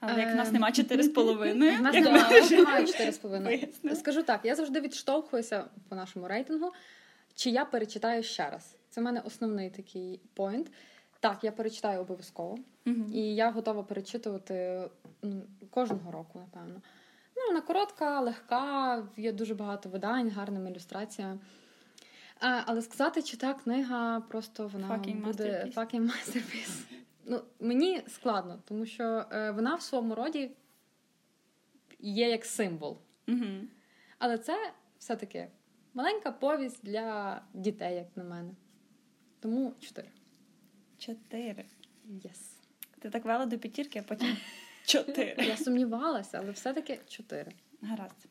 Але 0.00 0.20
як 0.20 0.32
в 0.32 0.36
нас 0.36 0.48
Ем. 0.48 0.54
нема 0.54 0.70
4,5, 0.70 1.78
У 1.78 1.82
нас 1.82 1.94
немає 1.94 2.50
немає 2.50 2.86
4,5. 2.86 3.94
Скажу 3.94 4.22
так, 4.22 4.40
я 4.44 4.54
завжди 4.54 4.80
відштовхуюся 4.80 5.64
по 5.88 5.96
нашому 5.96 6.28
рейтингу, 6.28 6.72
чи 7.34 7.50
я 7.50 7.64
перечитаю 7.64 8.22
ще 8.22 8.50
раз. 8.50 8.75
Це 8.96 9.00
в 9.00 9.04
мене 9.04 9.20
основний 9.20 9.70
такий 9.70 10.20
поінт. 10.34 10.72
Так, 11.20 11.44
я 11.44 11.52
перечитаю 11.52 12.00
обов'язково. 12.00 12.58
Мгм. 12.84 13.10
І 13.12 13.34
я 13.34 13.50
готова 13.50 13.82
перечитувати 13.82 14.80
кожного 15.70 16.10
року, 16.12 16.38
напевно. 16.38 16.82
Ну, 17.36 17.42
вона 17.46 17.60
коротка, 17.60 18.20
легка, 18.20 19.02
є 19.16 19.32
дуже 19.32 19.54
багато 19.54 19.88
видань, 19.88 20.30
гарними 20.30 20.70
ілюстраціями. 20.70 21.38
Але 22.40 22.82
сказати, 22.82 23.22
чи 23.22 23.36
та 23.36 23.54
книга 23.54 24.20
просто 24.20 24.68
вона 24.68 24.88
Fucking 24.88 25.24
буде 25.24 25.72
fucking 25.76 26.10
masterpiece. 26.10 26.82
Ну, 27.24 27.42
мені 27.60 28.02
складно, 28.08 28.58
тому 28.64 28.86
що 28.86 29.24
е, 29.32 29.50
вона 29.50 29.74
в 29.74 29.82
своєму 29.82 30.14
роді 30.14 30.50
є 31.98 32.30
як 32.30 32.44
символ. 32.44 32.98
Мгм. 33.26 33.68
Але 34.18 34.38
це 34.38 34.72
все-таки 34.98 35.48
маленька 35.94 36.30
повість 36.30 36.84
для 36.84 37.40
дітей, 37.54 37.94
як 37.94 38.16
на 38.16 38.24
мене. 38.24 38.50
Тому 39.40 39.74
чотири. 39.80 40.08
Чотири. 40.98 41.64
Yes. 42.10 42.56
Ти 42.98 43.10
так 43.10 43.24
вела 43.24 43.46
до 43.46 43.58
п'ятірки, 43.58 43.98
а 43.98 44.02
потім 44.02 44.36
чотири. 44.86 45.44
Я 45.44 45.56
сумнівалася, 45.56 46.38
але 46.38 46.50
все-таки 46.50 47.00
чотири. 47.08 47.52
Гаразд. 47.82 48.26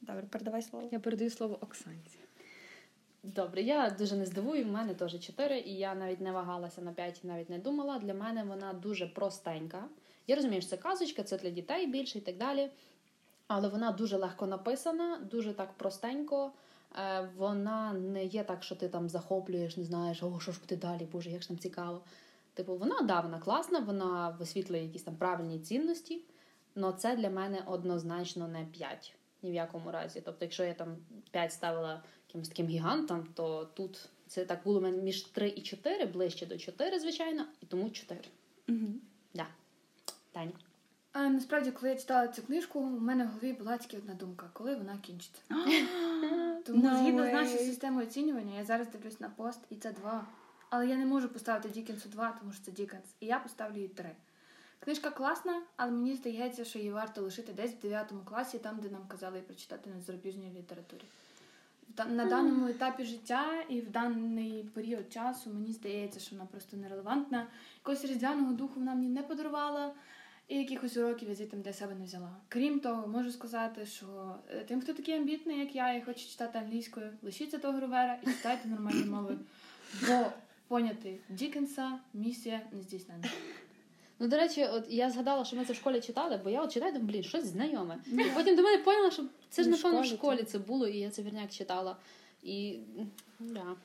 Добре, 0.00 0.22
передавай 0.22 0.62
слово. 0.62 0.88
Я 0.92 1.00
передаю 1.00 1.30
слово 1.30 1.58
Оксанці. 1.60 2.18
Добре, 3.22 3.62
я 3.62 3.90
дуже 3.90 4.16
не 4.16 4.26
здивую, 4.26 4.64
в 4.64 4.68
мене 4.68 4.94
теж 4.94 5.20
4, 5.20 5.60
і 5.60 5.76
я 5.76 5.94
навіть 5.94 6.20
не 6.20 6.32
вагалася 6.32 6.82
на 6.82 6.92
5 6.92 7.20
і 7.24 7.26
навіть 7.26 7.50
не 7.50 7.58
думала. 7.58 7.98
Для 7.98 8.14
мене 8.14 8.44
вона 8.44 8.72
дуже 8.72 9.06
простенька. 9.06 9.84
Я 10.26 10.36
розумію, 10.36 10.60
що 10.60 10.70
це 10.70 10.76
казочка, 10.76 11.22
це 11.22 11.38
для 11.38 11.50
дітей 11.50 11.86
більше 11.86 12.18
і 12.18 12.20
так 12.20 12.36
далі. 12.36 12.70
Але 13.46 13.68
вона 13.68 13.92
дуже 13.92 14.16
легко 14.16 14.46
написана, 14.46 15.16
дуже 15.30 15.52
так 15.52 15.72
простенько. 15.72 16.52
Е, 16.96 17.28
Вона 17.36 17.92
не 17.92 18.24
є 18.24 18.44
так, 18.44 18.62
що 18.62 18.74
ти 18.74 18.88
там 18.88 19.08
захоплюєш, 19.08 19.76
не 19.76 19.84
знаєш, 19.84 20.22
о, 20.22 20.40
що 20.40 20.52
ж 20.52 20.60
буде 20.60 20.76
далі, 20.76 21.08
боже, 21.12 21.30
як 21.30 21.42
ж 21.42 21.48
там 21.48 21.58
цікаво. 21.58 22.00
Типу, 22.54 22.76
вона 22.76 23.00
да, 23.02 23.20
вона 23.20 23.38
класна, 23.38 23.78
вона 23.78 24.28
висвітлює 24.28 24.78
якісь 24.78 25.02
там 25.02 25.16
правильні 25.16 25.58
цінності, 25.58 26.22
але 26.76 26.92
це 26.92 27.16
для 27.16 27.30
мене 27.30 27.62
однозначно 27.66 28.48
не 28.48 28.64
5. 28.64 29.14
Ні 29.42 29.50
в 29.50 29.54
якому 29.54 29.90
разі. 29.90 30.22
Тобто, 30.24 30.44
якщо 30.44 30.64
я 30.64 30.74
там 30.74 30.96
5 31.30 31.52
ставила 31.52 32.02
якимось 32.28 32.48
таким 32.48 32.66
гігантом, 32.66 33.26
то 33.34 33.64
тут 33.64 34.08
це 34.26 34.44
так 34.44 34.60
було 34.64 34.80
мене 34.80 35.02
між 35.02 35.22
3 35.22 35.48
і 35.48 35.62
4, 35.62 36.06
ближче 36.06 36.46
до 36.46 36.58
4, 36.58 37.00
звичайно, 37.00 37.44
і 37.60 37.66
тому 37.66 37.90
4. 37.90 38.20
Угу. 38.68 38.78
Да. 39.34 39.46
Таня. 40.32 40.52
А 41.12 41.28
насправді, 41.28 41.70
коли 41.70 41.88
я 41.88 41.98
читала 41.98 42.28
цю 42.28 42.42
книжку, 42.42 42.80
у 42.80 43.00
мене 43.00 43.24
в 43.24 43.28
голові 43.28 43.52
була 43.52 43.78
тільки 43.78 43.96
одна 43.96 44.14
думка, 44.14 44.50
коли 44.52 44.74
вона 44.74 44.98
кінчиться. 44.98 45.40
Тому 46.66 46.82
No 46.86 46.98
згідно 47.02 47.22
way. 47.22 47.30
з 47.30 47.32
нашою 47.32 47.58
системою 47.58 48.06
оцінювання, 48.06 48.58
я 48.58 48.64
зараз 48.64 48.88
дивлюсь 48.88 49.20
на 49.20 49.28
пост, 49.28 49.60
і 49.70 49.76
це 49.76 49.92
два. 49.92 50.26
Але 50.70 50.86
я 50.88 50.96
не 50.96 51.06
можу 51.06 51.28
поставити 51.28 51.68
Дікенсу 51.68 52.08
2, 52.08 52.36
тому 52.40 52.52
що 52.52 52.64
це 52.64 52.72
Дікенс. 52.72 53.04
І 53.20 53.26
я 53.26 53.38
поставлю 53.38 53.80
їй 53.80 53.88
3. 53.88 54.10
Книжка 54.80 55.10
класна, 55.10 55.62
але 55.76 55.90
мені 55.90 56.14
здається, 56.14 56.64
що 56.64 56.78
її 56.78 56.92
варто 56.92 57.22
лишити 57.22 57.52
десь 57.52 57.72
в 57.72 57.80
9 57.80 58.12
класі, 58.24 58.58
там, 58.58 58.78
де 58.82 58.88
нам 58.90 59.06
казали 59.08 59.40
прочитати 59.40 59.90
на 59.90 60.00
зарубіжній 60.00 60.52
літературі. 60.56 61.02
Та- 61.94 62.04
На 62.04 62.24
даному 62.24 62.68
етапі 62.68 63.04
життя 63.04 63.62
і 63.68 63.80
в 63.80 63.90
даний 63.90 64.62
період 64.74 65.12
часу 65.12 65.50
мені 65.50 65.72
здається, 65.72 66.20
що 66.20 66.36
вона 66.36 66.46
просто 66.46 66.76
нерелевантна. 66.76 67.46
Якогось 67.78 68.04
різдвяного 68.04 68.52
духу 68.52 68.72
вона 68.76 68.94
мені 68.94 69.08
не 69.08 69.22
подарувала, 69.22 69.92
і 70.48 70.58
якихось 70.58 70.96
уроків 70.96 71.28
я 71.28 71.34
звідти 71.34 71.56
для 71.56 71.72
себе 71.72 71.94
не 71.94 72.04
взяла. 72.04 72.36
Крім 72.48 72.80
того, 72.80 73.06
можу 73.06 73.30
сказати, 73.30 73.86
що 73.86 74.34
е, 74.50 74.64
тим, 74.64 74.80
хто 74.80 74.92
такий 74.92 75.14
амбітний, 75.14 75.58
як 75.58 75.74
я, 75.74 75.94
і 75.94 76.02
хоче 76.02 76.28
читати 76.28 76.58
англійською, 76.58 77.10
лишіться 77.22 77.58
того 77.58 77.78
Гровера 77.78 78.18
і 78.22 78.26
читайте 78.26 78.68
нормальною 78.68 79.10
мовою. 79.10 79.38
Бо 80.08 80.26
поняти 80.68 81.18
Дікенса 81.28 81.98
місія 82.14 82.60
не 82.72 82.82
здійснена. 82.82 83.24
Ну, 84.18 84.28
до 84.28 84.36
речі, 84.36 84.64
от 84.64 84.84
я 84.88 85.10
згадала, 85.10 85.44
що 85.44 85.56
ми 85.56 85.64
це 85.64 85.72
в 85.72 85.76
школі 85.76 86.00
читали, 86.00 86.40
бо 86.44 86.50
я 86.50 86.62
от 86.62 86.72
читаю, 86.72 86.92
думаю, 86.92 87.12
блін, 87.12 87.22
щось 87.22 87.44
знайоме. 87.44 87.98
І 88.06 88.24
потім 88.34 88.56
до 88.56 88.62
мене 88.62 88.82
поняла, 88.82 89.10
що 89.10 89.24
це 89.50 89.62
ж 89.62 89.68
напевно 89.68 90.00
в 90.00 90.06
школі 90.06 90.42
це. 90.42 90.58
було, 90.58 90.88
і 90.88 90.98
я 90.98 91.10
це 91.10 91.22
вірняк 91.22 91.50
читала. 91.50 91.96
І 92.42 92.78
да. 93.40 93.76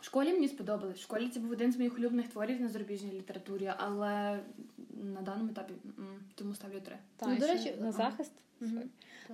В 0.00 0.04
школі 0.04 0.32
мені 0.32 0.48
сподобалось. 0.48 0.98
В 0.98 1.02
школі 1.02 1.28
це 1.28 1.40
був 1.40 1.50
один 1.50 1.72
з 1.72 1.76
моїх 1.76 1.98
улюблених 1.98 2.28
творів 2.28 2.60
на 2.60 2.68
зарубіжній 2.68 3.12
літературі, 3.12 3.72
але 3.76 4.40
на 5.02 5.22
даному 5.22 5.50
етапі 5.50 5.72
тому 6.34 6.54
ставлю 6.54 6.80
три. 6.80 6.96
Та, 7.16 7.26
Ну, 7.26 7.36
до 7.36 7.44
ще 7.44 7.54
речі, 7.54 7.74
на 7.80 7.92
захист. 7.92 8.32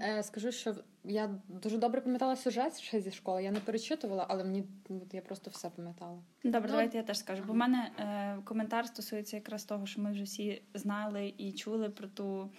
Е, 0.02 0.22
скажу, 0.22 0.52
що 0.52 0.74
я 1.04 1.30
дуже 1.48 1.78
добре 1.78 2.00
пам'ятала 2.00 2.36
сюжет 2.36 2.80
ще 2.80 3.00
зі 3.00 3.10
школи. 3.10 3.42
Я 3.44 3.50
не 3.50 3.60
перечитувала, 3.60 4.26
але 4.28 4.44
мені 4.44 4.64
от, 4.88 5.14
я 5.14 5.20
просто 5.20 5.50
все 5.50 5.70
пам'ятала. 5.70 6.18
Добре, 6.44 6.60
Ну, 6.60 6.68
давайте 6.68 6.96
я 6.96 7.02
теж 7.02 7.18
скажу. 7.18 7.42
Бо 7.46 7.52
в 7.52 7.56
мене 7.56 7.90
е, 7.98 8.38
коментар 8.44 8.86
стосується 8.86 9.36
якраз 9.36 9.64
того, 9.64 9.86
що 9.86 10.00
ми 10.00 10.12
вже 10.12 10.22
всі 10.22 10.62
знали 10.74 11.34
і 11.38 11.52
чули 11.52 11.90
про 11.90 12.08
ту. 12.08 12.50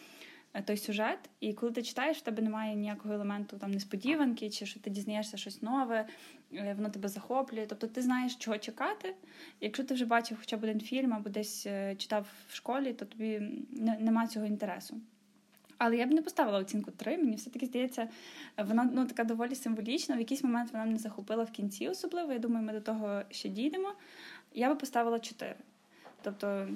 Е, 0.58 0.62
Той 0.62 0.78
сюжет, 0.78 1.20
і 1.40 1.54
коли 1.54 1.72
ти 1.72 1.84
читаєш, 1.84 2.18
в 2.18 2.22
тебе 2.22 2.42
немає 2.42 2.76
ніякого 2.76 3.14
елементу 3.14 3.58
там 3.58 3.72
несподіванки, 3.72 4.50
чи 4.50 4.66
що 4.66 4.80
ти 4.80 4.90
дізнаєшся 4.90 5.38
щось 5.38 5.62
нове, 5.62 6.08
е, 6.54 6.74
воно 6.74 6.90
тебе 6.90 7.10
захоплює. 7.10 7.66
Тобто 7.70 7.88
ти 7.88 8.02
знаєш, 8.02 8.36
чого 8.36 8.58
чекати. 8.58 9.16
Якщо 9.62 9.84
ти 9.84 9.94
вже 9.94 10.06
бачив 10.06 10.38
хоча 10.40 10.58
б 10.58 10.64
один 10.64 10.80
фільм 10.80 11.14
або 11.14 11.30
десь 11.30 11.66
е, 11.66 11.96
читав 11.96 12.28
в 12.50 12.56
школі, 12.56 12.94
то 12.94 13.06
тобі 13.06 13.40
не, 13.72 13.98
нема 14.00 14.28
цього 14.28 14.46
інтересу. 14.46 14.98
Але 15.78 15.98
я 15.98 16.06
б 16.06 16.12
не 16.12 16.22
поставила 16.22 16.60
оцінку 16.60 16.92
3. 16.92 17.18
Мені 17.18 17.36
все-таки 17.36 17.66
здається, 17.66 18.10
вона 18.58 18.90
ну, 18.94 19.06
така 19.06 19.24
доволі 19.24 19.56
символічна. 19.56 20.16
В 20.16 20.20
якийсь 20.20 20.44
момент 20.44 20.72
вона 20.74 20.86
мене 20.86 20.98
захопила 20.98 21.44
в 21.44 21.52
кінці, 21.52 21.88
особливо. 21.88 22.34
Я 22.34 22.40
думаю, 22.40 22.66
ми 22.66 22.74
до 22.74 22.82
того 22.82 23.22
ще 23.30 23.50
дійдемо. 23.50 23.94
Я 24.54 24.70
би 24.70 24.76
поставила 24.76 25.20
4. 25.20 25.56
Тобто, 26.22 26.68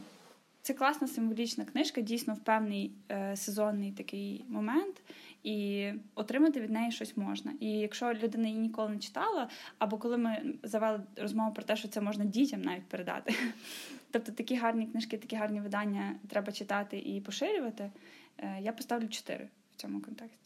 це 0.62 0.74
класна 0.74 1.08
символічна 1.08 1.65
книжка, 1.65 2.02
дійсно 2.02 2.34
в 2.34 2.39
певний 2.39 2.91
е, 3.12 3.36
сезонний 3.36 3.91
такий 3.91 4.45
момент, 4.50 5.02
і 5.43 5.88
отримати 6.15 6.62
від 6.62 6.69
неї 6.69 6.91
щось 6.91 7.17
можна. 7.17 7.54
І 7.60 7.69
якщо 7.69 8.13
людина 8.13 8.47
її 8.47 8.60
ніколи 8.60 8.89
не 8.89 9.00
читала, 9.00 9.50
або 9.78 9.97
коли 9.97 10.17
ми 10.17 10.54
завели 10.63 11.02
розмову 11.17 11.54
про 11.54 11.63
те, 11.63 11.76
що 11.76 11.88
це 11.88 12.02
можна 12.02 12.26
дітям 12.26 12.62
навіть 12.62 12.86
передати. 12.86 13.34
Тобто 14.12 14.32
такі 14.32 14.56
гарні 14.56 14.88
книжки, 14.88 15.17
такі 15.17 15.36
гарні 15.36 15.62
видання 15.62 16.15
треба 16.30 16.52
читати 16.52 17.00
і 17.00 17.21
поширювати. 17.21 17.91
Е, 18.38 18.60
я 18.62 18.71
поставлю 18.71 19.08
4 19.08 19.50
в 19.71 19.76
цьому 19.76 20.02
контексті. 20.02 20.41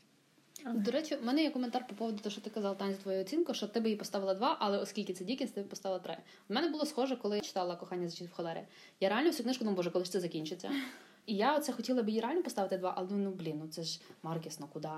До 0.74 0.92
речі, 0.92 1.16
в 1.16 1.26
мене 1.26 1.44
є 1.44 1.50
коментар 1.50 1.88
по 1.88 1.96
поводу 1.96 2.18
того, 2.18 2.30
що 2.30 2.42
ти 2.42 2.50
казала 2.50 2.76
Таня, 2.76 2.94
за 2.94 2.98
твою 2.98 3.22
оцінку, 3.22 3.54
що 3.54 3.68
ти 3.68 3.80
би 3.80 3.90
їй 3.90 3.96
поставила 3.96 4.34
2, 4.34 4.58
але 4.60 4.78
оскільки 4.78 5.14
це 5.14 5.24
Дікінс, 5.24 5.52
ти 5.52 5.62
б 5.62 5.70
поставила 5.70 6.00
3. 6.00 6.18
У 6.50 6.54
мене 6.54 6.70
було 6.70 6.86
схоже, 6.86 7.16
коли 7.16 7.36
я 7.36 7.42
читала 7.42 7.76
кохання 7.76 8.10
за 8.10 8.26
в 8.26 8.32
холери. 8.32 8.68
Я 9.00 9.10
реально 9.10 9.30
всю 9.30 9.44
книжку 9.44 9.64
думаю, 9.64 9.76
боже, 9.76 9.92
коли 9.92 10.06
ж 10.06 10.12
це 10.12 10.20
закінчиться. 10.20 10.72
І 11.26 11.36
я 11.36 11.58
оце 11.58 11.72
хотіла 11.72 12.04
б 12.04 12.10
їй 12.10 12.22
реально 12.22 12.44
поставити 12.44 12.78
2, 12.78 12.94
але 12.98 13.08
ну 13.12 13.32
блін, 13.32 13.60
ну 13.64 13.68
це 13.68 13.84
ж 13.84 14.00
Маркіс, 14.24 14.60
ну 14.60 14.68
куди? 14.74 14.90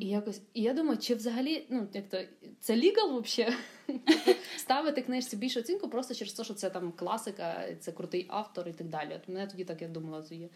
І 0.00 0.08
якось, 0.08 0.40
і 0.54 0.62
я 0.62 0.74
думаю, 0.74 0.98
чи 0.98 1.14
взагалі, 1.14 1.66
ну 1.68 1.88
як 1.92 2.08
то 2.08 2.18
це 2.60 2.76
лігал 2.76 3.20
взагалі 3.20 3.54
ставити 4.56 5.02
книжці 5.02 5.36
більшу 5.36 5.60
оцінку 5.60 5.88
просто 5.88 6.14
через 6.14 6.32
те, 6.32 6.44
що 6.44 6.54
це 6.54 6.70
там 6.70 6.92
класика, 6.92 7.64
це 7.80 7.92
крутий 7.92 8.26
автор 8.28 8.68
і 8.68 8.72
так 8.72 8.88
далі. 8.88 9.10
От 9.16 9.28
мене 9.28 9.46
тоді 9.46 9.64
так 9.64 9.82
я 9.82 9.88
думала, 9.88 10.22
тоді, 10.22 10.48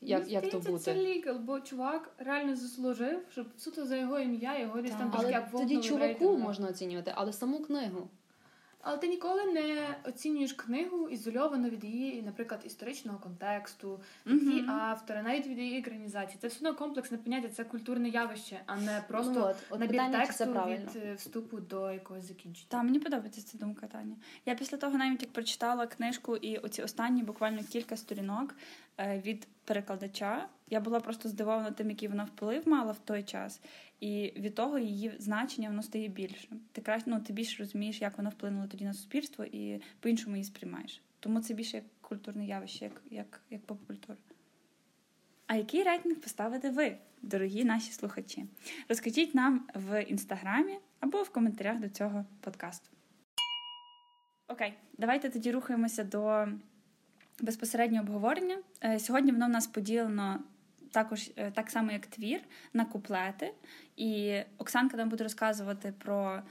як, 0.00 0.20
Мені 0.20 0.32
як 0.32 0.50
то 0.50 0.58
буде? 0.58 0.78
Це 0.78 0.94
лігал, 0.94 1.38
бо 1.38 1.60
чувак 1.60 2.14
реально 2.18 2.56
заслужив, 2.56 3.20
щоб 3.30 3.46
суто 3.56 3.86
за 3.86 3.96
його 3.96 4.18
ім'я 4.18 4.58
його 4.58 4.82
десь 4.82 4.90
там 4.90 5.10
трошки 5.10 5.34
Але 5.34 5.60
тоді 5.60 5.80
чуваку 5.80 6.38
можна 6.38 6.68
оцінювати, 6.68 7.12
але 7.14 7.32
саму 7.32 7.60
книгу. 7.62 8.08
Але 8.80 8.98
ти 8.98 9.08
ніколи 9.08 9.44
не 9.44 9.96
оцінюєш 10.04 10.52
книгу 10.52 11.08
ізольовано 11.08 11.70
від 11.70 11.84
її, 11.84 12.22
наприклад, 12.22 12.60
історичного 12.64 13.18
контексту, 13.18 14.00
від 14.26 14.42
її 14.42 14.64
автора, 14.68 15.22
навіть 15.22 15.46
від 15.46 15.58
її 15.58 15.78
екранізації. 15.78 16.38
Це 16.40 16.48
все 16.48 16.58
одно 16.58 16.74
комплексне 16.74 17.18
поняття, 17.18 17.48
це 17.48 17.64
культурне 17.64 18.08
явище, 18.08 18.60
а 18.66 18.76
не 18.76 19.02
просто 19.08 19.32
ну, 19.32 19.40
от, 19.40 19.56
от 19.70 19.80
набір 19.80 19.90
питання, 19.90 20.18
тексту 20.18 20.44
це 20.44 20.66
від 20.66 20.96
е, 20.96 21.14
вступу 21.14 21.60
до 21.60 21.92
якогось 21.92 22.24
закінчення. 22.24 22.66
Та 22.68 22.82
мені 22.82 22.98
подобається 22.98 23.42
ця 23.42 23.58
думка, 23.58 23.86
Таня. 23.86 24.16
Я 24.46 24.54
після 24.54 24.76
того 24.76 24.98
навіть 24.98 25.22
як 25.22 25.32
прочитала 25.32 25.86
книжку 25.86 26.36
і 26.36 26.56
оці 26.56 26.82
останні 26.82 27.22
буквально 27.22 27.62
кілька 27.62 27.96
сторінок 27.96 28.54
е, 28.98 29.22
від 29.26 29.48
перекладача, 29.64 30.48
я 30.70 30.80
була 30.80 31.00
просто 31.00 31.28
здивована 31.28 31.70
тим, 31.70 31.90
який 31.90 32.08
вона 32.08 32.24
вплив 32.24 32.68
мала 32.68 32.92
в 32.92 32.98
той 32.98 33.22
час. 33.22 33.60
І 34.00 34.32
від 34.36 34.54
того 34.54 34.78
її 34.78 35.12
значення 35.18 35.68
воно 35.68 35.82
стає 35.82 36.08
більшим. 36.08 36.60
Ти 36.72 36.80
краще 36.80 37.10
ну, 37.10 37.20
ти 37.20 37.32
більше 37.32 37.62
розумієш, 37.62 38.00
як 38.00 38.18
воно 38.18 38.30
вплинуло 38.30 38.66
тоді 38.66 38.84
на 38.84 38.94
суспільство, 38.94 39.44
і 39.44 39.80
по-іншому 40.00 40.36
її 40.36 40.44
сприймаєш. 40.44 41.02
Тому 41.20 41.40
це 41.40 41.54
більше 41.54 41.76
як 41.76 41.84
культурне 42.00 42.46
явище, 42.46 42.84
як, 42.84 43.02
як, 43.10 43.40
як 43.50 43.60
поп-культура. 43.66 44.18
А 45.46 45.56
який 45.56 45.82
рейтинг 45.82 46.16
поставите 46.16 46.70
ви, 46.70 46.96
дорогі 47.22 47.64
наші 47.64 47.92
слухачі? 47.92 48.46
Розкажіть 48.88 49.34
нам 49.34 49.68
в 49.74 50.02
інстаграмі 50.02 50.78
або 51.00 51.22
в 51.22 51.30
коментарях 51.30 51.78
до 51.80 51.88
цього 51.88 52.24
подкасту. 52.40 52.88
Окей, 54.48 54.74
давайте 54.98 55.30
тоді 55.30 55.52
рухаємося 55.52 56.04
до 56.04 56.48
безпосереднього 57.40 58.04
обговорення. 58.04 58.58
Е, 58.84 58.98
Сьогодні 58.98 59.32
воно 59.32 59.46
в 59.46 59.50
нас 59.50 59.66
поділено 59.66 60.40
також 60.90 61.30
е, 61.36 61.50
так 61.50 61.70
само, 61.70 61.92
як 61.92 62.06
твір, 62.06 62.40
на 62.72 62.84
куплети. 62.84 63.54
І 63.96 64.40
Оксанка 64.58 64.96
нам 64.96 65.08
буде 65.08 65.24
розказувати 65.24 65.94
про 65.98 66.42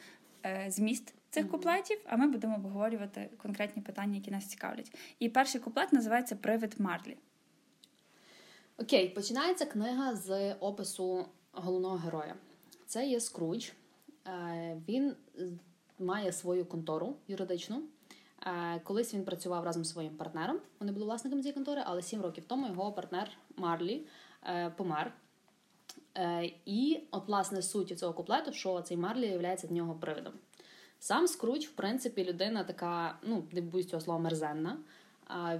е, 0.46 0.66
зміст 0.70 1.14
цих 1.30 1.50
куплетів, 1.50 1.98
а 2.06 2.18
ми 2.18 2.28
будемо 2.28 2.56
обговорювати 2.56 3.30
конкретні 3.38 3.82
питання, 3.82 4.16
які 4.16 4.32
нас 4.32 4.46
цікавлять. 4.46 4.98
І 5.20 5.30
перший 5.30 5.62
куплет 5.62 5.94
називається 5.94 6.36
Привид 6.36 6.76
Марлі. 6.80 7.18
Окей, 8.78 9.10
починається 9.10 9.66
книга 9.66 10.16
з 10.16 10.54
опису 10.54 11.26
головного 11.52 11.98
героя. 11.98 12.36
Це 12.86 13.08
є 13.08 13.20
Скрудж. 13.20 13.70
Е, 14.28 14.78
Він 14.88 15.16
має 16.00 16.32
свою 16.32 16.66
контору 16.66 17.16
юридичну. 17.28 17.84
Колись 18.84 19.14
він 19.14 19.24
працював 19.24 19.64
разом 19.64 19.86
зі 19.86 19.92
своїм 19.92 20.16
партнером. 20.16 20.60
Вони 20.80 20.92
були 20.92 21.06
власниками 21.06 21.42
цієї 21.42 21.54
контори, 21.54 21.84
але 21.86 22.02
сім 22.02 22.22
років 22.22 22.44
тому 22.48 22.68
його 22.68 22.92
партнер 22.92 23.30
Марлі 23.56 24.06
помер. 24.78 25.14
Е, 26.18 26.52
І 26.66 27.00
от, 27.12 27.28
власне, 27.28 27.62
суть 27.62 28.00
цього 28.00 28.14
куплету, 28.14 28.54
що 28.54 28.82
цей 28.82 28.98
Марлі 28.98 29.28
є 29.28 29.38
для 29.38 29.76
нього 29.76 29.96
привидом. 29.96 30.34
Сам 31.00 31.28
Скрудж, 31.28 31.66
в 31.66 31.72
принципі, 31.72 32.24
людина 32.24 32.64
така, 32.64 33.20
ну, 33.24 33.44
не 33.52 33.62
боюсь 33.62 33.88
цього 33.88 34.02
слова, 34.02 34.20
мерзенна. 34.20 34.78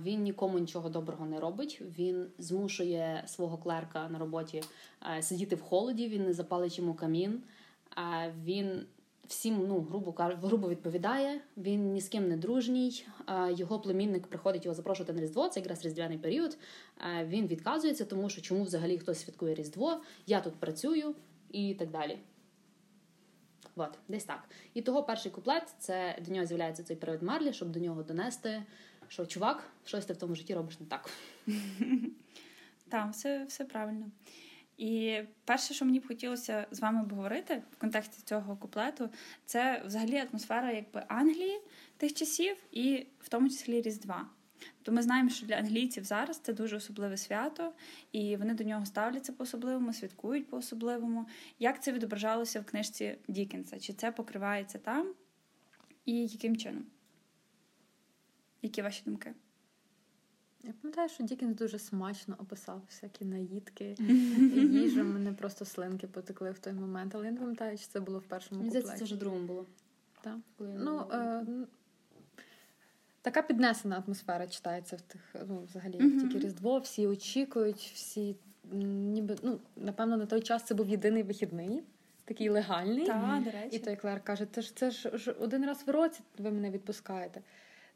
Він 0.04 0.24
нікому 0.24 0.60
нічого 0.60 0.90
доброго 0.90 1.26
не 1.26 1.40
робить. 1.40 1.82
Він 1.98 2.28
змушує 2.38 3.24
свого 3.28 3.58
клерка 3.58 4.10
на 4.10 4.20
роботі 4.20 4.64
е, 5.18 5.22
сидіти 5.22 5.56
в 5.56 5.62
холоді, 5.62 6.08
він 6.08 6.24
не 6.24 6.34
запалить 6.34 6.78
йому 6.78 6.94
камін. 6.94 7.44
Е, 7.98 8.34
він 8.44 8.86
всім, 9.28 9.68
ну, 9.68 9.82
грубо 9.82 10.14
грубо 10.18 10.70
відповідає. 10.70 11.42
Він 11.58 11.94
ні 11.94 12.02
з 12.02 12.10
ким 12.10 12.28
не 12.28 12.38
дружній. 12.38 13.06
Його 13.50 13.80
племінник 13.80 14.28
приходить 14.28 14.66
його 14.66 14.76
запрошувати 14.76 15.14
на 15.14 15.22
Різдво. 15.22 15.50
Це 15.50 15.60
якраз 15.60 15.86
різдвяний 15.86 16.18
період. 16.18 16.58
Він 17.24 17.48
відказується, 17.48 18.06
тому 18.06 18.30
що 18.30 18.42
чому 18.42 18.64
взагалі 18.64 18.98
хтось 18.98 19.20
святкує 19.20 19.56
Різдво, 19.56 20.02
я 20.28 20.42
тут 20.42 20.56
працюю 20.56 21.16
і 21.52 21.74
так 21.74 21.92
далі. 21.92 22.18
От, 23.76 23.98
десь 24.08 24.24
так. 24.24 24.50
І 24.74 24.82
того 24.82 25.04
перший 25.04 25.32
куплет 25.32 25.76
це 25.80 26.20
до 26.26 26.34
нього 26.34 26.46
з'являється 26.46 26.84
цей 26.84 26.96
привид 26.96 27.24
Марлі, 27.24 27.54
щоб 27.54 27.70
до 27.70 27.80
нього 27.80 28.04
донести, 28.04 28.64
що 29.08 29.26
чувак, 29.26 29.64
щось 29.86 30.06
ти 30.06 30.14
в 30.14 30.18
тому 30.18 30.36
житті 30.36 30.56
робиш 30.56 30.80
не 30.80 30.86
так. 30.86 31.10
Так, 32.90 33.12
все 33.48 33.66
правильно. 33.70 34.06
І 34.78 35.22
перше, 35.46 35.74
що 35.74 35.86
мені 35.86 36.00
б 36.00 36.08
хотілося 36.08 36.68
з 36.72 36.80
вами 36.80 37.02
обговорити 37.02 37.64
в 37.72 37.76
контексті 37.76 38.22
цього 38.26 38.56
куплету, 38.58 39.10
це 39.46 39.84
взагалі 39.86 40.18
атмосфера 40.18 40.72
якби 40.72 41.04
Англії 41.08 41.60
тих 41.98 42.14
часів, 42.14 42.58
і 42.72 43.08
в 43.20 43.30
тому 43.30 43.50
числі 43.50 43.82
Різдва. 43.82 44.30
То 44.84 44.92
ми 44.92 45.02
знаємо, 45.02 45.30
що 45.30 45.46
для 45.46 45.56
англійців 45.56 46.04
зараз 46.04 46.40
це 46.40 46.54
дуже 46.54 46.76
особливе 46.76 47.18
свято, 47.18 47.74
і 48.12 48.36
вони 48.36 48.54
до 48.54 48.64
нього 48.64 48.86
ставляться 48.86 49.34
по-особливому, 49.34 49.94
святкують 49.94 50.50
по-особливому. 50.50 51.28
Як 51.60 51.84
це 51.84 51.92
відображалося 51.92 52.60
в 52.60 52.66
книжці 52.66 53.18
Дікенса? 53.28 53.80
Чи 53.80 53.94
це 53.94 54.12
покривається 54.12 54.78
там? 54.78 55.14
І 56.06 56.28
яким 56.28 56.58
чином? 56.58 56.86
Які 58.62 58.82
ваші 58.82 59.02
думки? 59.06 59.34
Я 60.68 60.74
пам'ятаю, 60.82 61.10
що 61.10 61.24
Дікінс 61.24 61.56
дуже 61.56 61.80
смачно 61.80 62.36
описав 62.40 62.82
всякі 62.90 63.26
наїдки, 63.26 63.96
їжу. 64.72 65.04
Мене 65.04 65.34
просто 65.34 65.66
слинки 65.66 66.08
потекли 66.08 66.52
в 66.52 66.60
той 66.60 66.74
момент, 66.74 67.16
але 67.16 67.26
я 67.26 67.32
не 67.32 67.40
пам'ятаю, 67.40 67.78
чи 67.78 67.86
це 67.86 68.00
було 68.00 68.20
в 68.20 68.24
першому 68.24 68.62
Мені 68.62 68.72
це 68.74 68.82
куплеті. 68.82 69.04
вже 69.04 69.16
другому 69.16 69.48
було. 69.48 69.66
Так. 70.22 70.38
Ну, 70.60 71.00
е, 71.12 71.46
така 73.22 73.42
піднесена 73.42 74.04
атмосфера 74.08 74.48
читається 74.48 74.96
в 74.96 75.02
тих, 75.02 75.36
ну, 75.48 75.64
взагалі, 75.70 75.98
Мгм. 76.00 76.20
тільки 76.20 76.46
Різдво, 76.46 76.80
всі 76.80 77.08
очікують, 77.08 77.92
всі 77.94 78.36
ніби, 78.74 79.36
ну, 79.44 79.60
напевно, 79.76 80.18
на 80.18 80.26
той 80.26 80.42
час 80.42 80.64
це 80.64 80.76
був 80.76 80.90
єдиний 80.90 81.24
вихідний, 81.24 81.84
такий 82.26 82.50
легальний. 82.50 83.06
Так, 83.06 83.44
до 83.44 83.52
речі. 83.52 83.76
І 83.76 83.80
той 83.80 83.96
Клер 83.96 84.24
каже: 84.24 84.48
це 84.52 84.62
ж 84.62 84.76
це 84.76 84.92
ж 84.92 85.18
ж 85.18 85.32
один 85.32 85.66
раз 85.66 85.84
в 85.88 85.90
році 85.90 86.20
ви 86.38 86.52
мене 86.52 86.72
відпускаєте. 86.72 87.42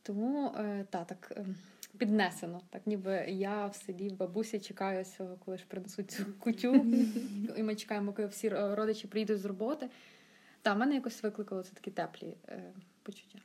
Тому 0.03 0.47
е, 0.57 0.85
та, 0.89 1.03
так 1.03 1.33
ем, 1.35 1.55
піднесено. 1.97 2.61
Так 2.69 2.87
ніби 2.87 3.25
я 3.27 3.65
в 3.65 3.75
селі 3.75 4.09
в 4.09 4.17
бабусі 4.17 4.59
чекаю 4.59 5.05
цього, 5.05 5.37
коли 5.45 5.57
ж 5.57 5.63
принесуть 5.67 6.11
цю 6.11 6.25
кутю. 6.39 6.75
І 7.57 7.63
ми 7.63 7.75
чекаємо, 7.75 8.13
коли 8.13 8.27
всі 8.27 8.47
е, 8.47 8.75
родичі 8.75 9.07
приїдуть 9.07 9.39
з 9.39 9.45
роботи. 9.45 9.89
Та, 10.61 10.73
в 10.73 10.77
мене 10.77 10.95
якось 10.95 11.23
викликало 11.23 11.63
це 11.63 11.73
такі 11.73 11.91
теплі 11.91 12.37
е, 12.47 12.73
почуття. 13.03 13.39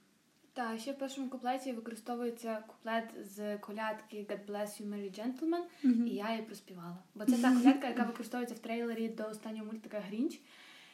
Так, 0.52 0.80
ще 0.80 0.92
в 0.92 0.98
першому 0.98 1.28
куплеті 1.30 1.72
використовується 1.72 2.62
куплет 2.66 3.04
з 3.36 3.58
колядки 3.58 4.16
God 4.16 4.46
bless 4.46 4.82
you, 4.82 4.88
Merry 4.88 5.20
Gentleman, 5.20 5.62
Мгм. 5.82 6.06
і 6.06 6.10
я 6.10 6.30
її 6.30 6.42
проспівала. 6.42 6.98
Бо 7.14 7.24
це 7.24 7.32
та 7.42 7.54
колядка, 7.54 7.88
яка 7.88 8.02
використовується 8.02 8.54
в 8.54 8.58
трейлері 8.58 9.08
до 9.08 9.24
останнього 9.28 9.66
мультика 9.66 10.00
Грінч. 10.00 10.40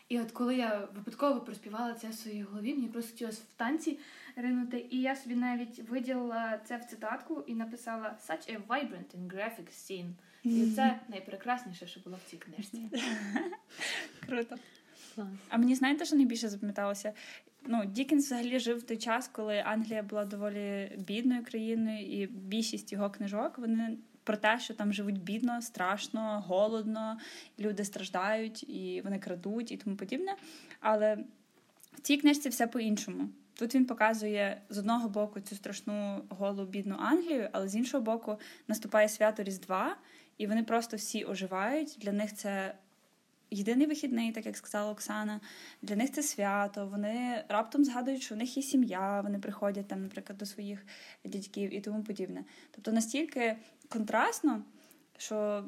І 0.09 0.21
от 0.21 0.33
коли 0.33 0.57
я 0.57 0.89
випадково 0.95 1.41
проспівала 1.41 1.95
це 1.95 2.09
в 2.09 2.15
своїй 2.15 2.43
голові, 2.43 2.75
мені 2.75 2.89
просто 2.89 3.11
хотілося 3.11 3.43
в 3.55 3.59
танці 3.59 3.99
ринути. 4.37 4.87
І 4.91 5.01
я 5.01 5.17
собі 5.17 5.35
навіть 5.35 5.89
виділила 5.89 6.61
це 6.65 6.77
в 6.77 6.85
цитатку 6.85 7.45
і 7.47 7.55
написала 7.55 8.17
Such 8.29 8.57
a 8.57 8.67
vibrant 8.67 9.17
and 9.17 9.27
graphic 9.35 9.71
scene. 9.71 10.13
І 10.45 10.71
це 10.71 11.01
найпрекрасніше, 11.09 11.87
що 11.87 12.01
було 12.01 12.19
в 12.27 12.31
цій 12.31 12.37
книжці. 12.37 12.91
Круто. 14.27 14.57
А 15.49 15.59
мені 15.59 15.75
знаєте, 15.75 16.05
що 16.05 16.17
найбільше 16.17 16.49
запам'яталося? 16.49 17.13
Ну, 17.67 17.85
Дікінс 17.85 18.27
взагалі 18.27 18.59
жив 18.59 18.79
в 18.79 18.83
той 18.83 18.97
час, 18.97 19.29
коли 19.29 19.59
Англія 19.59 20.03
була 20.03 20.25
доволі 20.25 20.93
бідною 20.99 21.45
країною, 21.45 22.07
і 22.07 22.27
більшість 22.27 22.93
його 22.93 23.11
книжок 23.11 23.59
вони 23.59 23.99
про 24.25 24.37
те, 24.37 24.61
що 24.61 24.75
там 24.75 24.93
живуть 24.93 25.23
бідно, 25.23 25.63
страшно, 25.63 26.45
голодно, 26.47 27.19
люди 27.59 27.85
страждають, 27.85 28.71
і 28.71 29.01
вони 29.05 29.19
крадуть 29.19 29.73
і 29.73 29.77
тому 29.77 29.97
подібне. 29.97 30.37
Але 30.81 31.15
в 31.93 32.01
цій 32.01 32.17
книжці 32.17 32.49
все 32.49 32.67
по-іншому. 32.67 33.29
Тут 33.55 33.75
він 33.75 33.85
показує 33.85 34.63
з 34.69 34.79
одного 34.79 35.09
боку 35.09 35.41
цю 35.41 35.55
страшну 35.55 36.25
голу 36.29 36.65
бідну 36.65 36.97
Англію, 36.99 37.49
але 37.53 37.69
з 37.69 37.77
іншого 37.77 38.05
боку 38.05 38.39
наступає 38.69 39.09
свято 39.09 39.43
Різдва, 39.43 39.97
і 40.39 40.47
вони 40.47 40.63
просто 40.63 40.97
всі 40.97 41.25
оживають. 41.25 41.97
Для 42.01 42.13
них 42.13 42.35
це 42.35 42.75
єдиний 43.51 43.87
вихідний, 43.87 44.33
так 44.33 44.47
як 44.47 44.57
сказала 44.57 44.93
Оксана. 44.93 45.41
Для 45.83 45.97
них 45.97 46.13
це 46.13 46.23
свято. 46.23 46.87
Вони 46.87 47.45
раптом 47.49 47.85
згадують, 47.85 48.23
що 48.23 48.35
в 48.35 48.39
них 48.39 48.57
є 48.57 48.63
сім'я, 48.63 49.21
вони 49.21 49.39
приходять 49.39 49.89
там, 49.89 50.03
наприклад, 50.03 50.39
до 50.39 50.47
своїх 50.47 50.87
дядьків 51.25 51.75
і 51.75 51.81
тому 51.81 52.03
подібне. 52.03 52.45
Тобто 52.71 52.93
настільки 52.93 53.57
контрастно, 53.89 54.63
що 55.19 55.65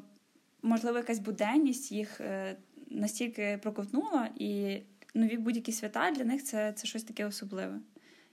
можливо 0.61 0.97
якась 0.97 1.19
буденність 1.19 1.91
їх 1.91 2.21
е, 2.21 2.55
настільки 2.89 3.59
проковтнула, 3.63 4.29
і 4.35 4.79
нові 5.15 5.37
будь-які 5.37 5.71
свята 5.71 6.11
для 6.11 6.23
них 6.23 6.43
це, 6.43 6.73
це 6.73 6.87
щось 6.87 7.03
таке 7.03 7.25
особливе. 7.25 7.79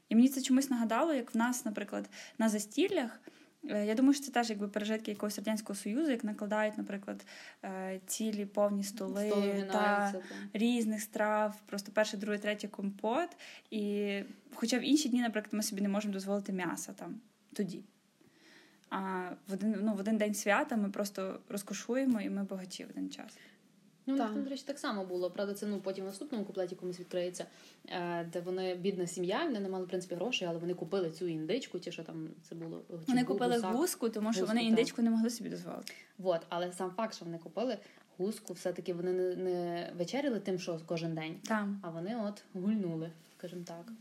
І 0.09 0.15
мені 0.15 0.29
це 0.29 0.41
чомусь 0.43 0.71
нагадало, 0.71 1.13
як 1.15 1.35
в 1.35 1.39
нас, 1.39 1.65
наприклад, 1.65 2.11
на 2.39 2.49
застіллях. 2.49 3.21
е, 3.69 3.87
Я 3.87 3.95
думаю, 3.95 4.15
що 4.15 4.25
це 4.25 4.31
теж 4.33 4.51
якби 4.51 4.69
пережитки 4.69 5.11
якогось 5.11 5.37
радянського 5.39 5.77
союзу, 5.77 6.11
як 6.11 6.25
накладають, 6.25 6.79
наприклад, 6.79 7.27
е, 7.65 8.01
цілі 8.07 8.47
повні 8.47 8.85
столи, 8.85 9.29
Столи 9.31 9.69
та 9.73 10.13
та. 10.13 10.23
різних 10.53 11.03
страв, 11.03 11.61
просто 11.67 11.93
перше, 11.93 12.17
друге, 12.17 12.39
третє 12.39 12.69
компот. 12.69 13.29
І 13.71 14.13
хоча 14.55 14.79
в 14.79 14.83
інші 14.83 15.09
дні, 15.09 15.21
наприклад, 15.21 15.55
ми 15.55 15.63
собі 15.63 15.83
не 15.83 15.89
можемо 15.89 16.15
дозволити 16.15 16.53
м'яса 16.53 16.93
там 16.93 17.21
тоді. 17.53 17.85
А 18.91 19.31
в 19.49 19.53
один, 19.53 19.77
ну, 19.83 19.95
в 19.95 20.01
один 20.01 20.17
день 20.17 20.35
свята 20.35 20.77
ми 20.77 20.91
просто 20.91 21.41
розкошуємо 21.49 22.21
і 22.21 22.31
ми 22.31 22.45
багаті 22.45 22.85
в 22.87 22.91
один 22.91 23.11
час. 23.11 23.39
Ну, 24.07 24.15
у 24.15 24.17
них 24.17 24.27
Так. 24.27 24.35
там, 24.35 24.45
до 24.45 24.51
речі, 24.51 24.63
так 24.67 24.79
само 24.79 25.05
було. 25.05 25.31
Правда, 25.31 25.55
це 25.55 25.67
ну 25.67 25.81
потім 25.81 26.05
в 26.05 26.07
наступному 26.07 26.45
куплеті 26.45 26.75
комусь 26.77 27.01
відкриється, 27.01 27.47
е, 27.89 28.25
де 28.33 28.41
вони 28.41 28.75
бідна 28.75 29.07
сім'я, 29.07 29.45
вони 29.45 29.61
не 29.61 29.69
мали 29.69 29.85
в 29.85 29.89
принципі 29.89 30.15
грошей, 30.15 30.49
але 30.49 30.59
вони 30.59 30.75
купили 30.75 31.11
цю 31.11 31.27
індичку, 31.29 31.81
чи 31.81 31.93
що 31.93 32.03
там 32.03 32.29
це 32.49 32.55
було. 32.55 32.83
чи 32.91 32.97
Вони 33.09 33.25
купили 33.25 33.55
гусак. 33.55 33.75
гуску, 33.77 34.09
тому 34.09 34.33
що 34.33 34.41
Гуску, 34.41 34.55
вони 34.55 34.61
так. 34.61 34.69
індичку 34.71 35.03
не 35.03 35.11
могли 35.11 35.31
собі 35.31 35.51
дозволити. 35.51 35.93
Вот, 36.19 36.41
але 36.49 36.73
сам 36.73 36.91
факт, 36.91 37.15
що 37.15 37.25
вони 37.25 37.39
купили 37.39 37.79
гуску, 38.19 38.53
все-таки 38.53 38.95
вони 38.95 39.13
не, 39.13 39.37
не 39.37 39.91
вечеряли 39.99 40.41
тим, 40.41 40.59
що 40.59 40.81
кожен 40.87 41.15
день, 41.15 41.41
Там. 41.45 41.81
а 41.83 41.91
вони 41.91 42.17
от 42.17 42.43
гульнули, 42.55 43.11
скажімо 43.39 43.63
так. 43.67 43.93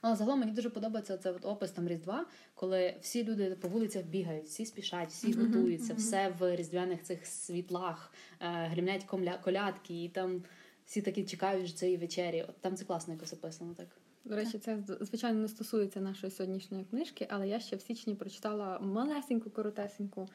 Але 0.00 0.16
загалом 0.16 0.40
мені 0.40 0.52
дуже 0.52 0.70
подобається 0.70 1.18
от 1.24 1.44
опис 1.44 1.70
там 1.70 1.88
Різдва, 1.88 2.26
коли 2.54 2.94
всі 3.00 3.24
люди 3.24 3.56
по 3.60 3.68
вулицях 3.68 4.04
бігають, 4.04 4.44
всі 4.44 4.66
спішать, 4.66 5.08
всі 5.08 5.32
готуються, 5.32 5.94
все 5.94 6.34
в 6.38 6.56
різдвяних 6.56 7.02
цих 7.02 7.26
світлах, 7.26 8.12
е, 8.40 8.46
гримлять 8.66 9.06
комля- 9.06 9.42
колядки, 9.42 10.04
і 10.04 10.08
там 10.08 10.42
всі 10.86 11.02
такі 11.02 11.24
чекають 11.24 11.78
цієї 11.78 11.96
вечері. 11.96 12.42
От 12.48 12.56
там 12.60 12.76
це 12.76 12.84
класно 12.84 13.14
якось 13.14 13.32
описано 13.32 13.74
так. 13.74 13.86
До 14.24 14.36
речі, 14.36 14.58
це 14.58 14.78
звичайно 15.00 15.40
не 15.40 15.48
стосується 15.48 16.00
нашої 16.00 16.30
сьогоднішньої 16.32 16.84
книжки, 16.84 17.26
але 17.30 17.48
я 17.48 17.60
ще 17.60 17.76
в 17.76 17.80
січні 17.80 18.14
прочитала 18.14 18.78
малесеньку, 18.78 19.50
коротесеньку 19.50 20.28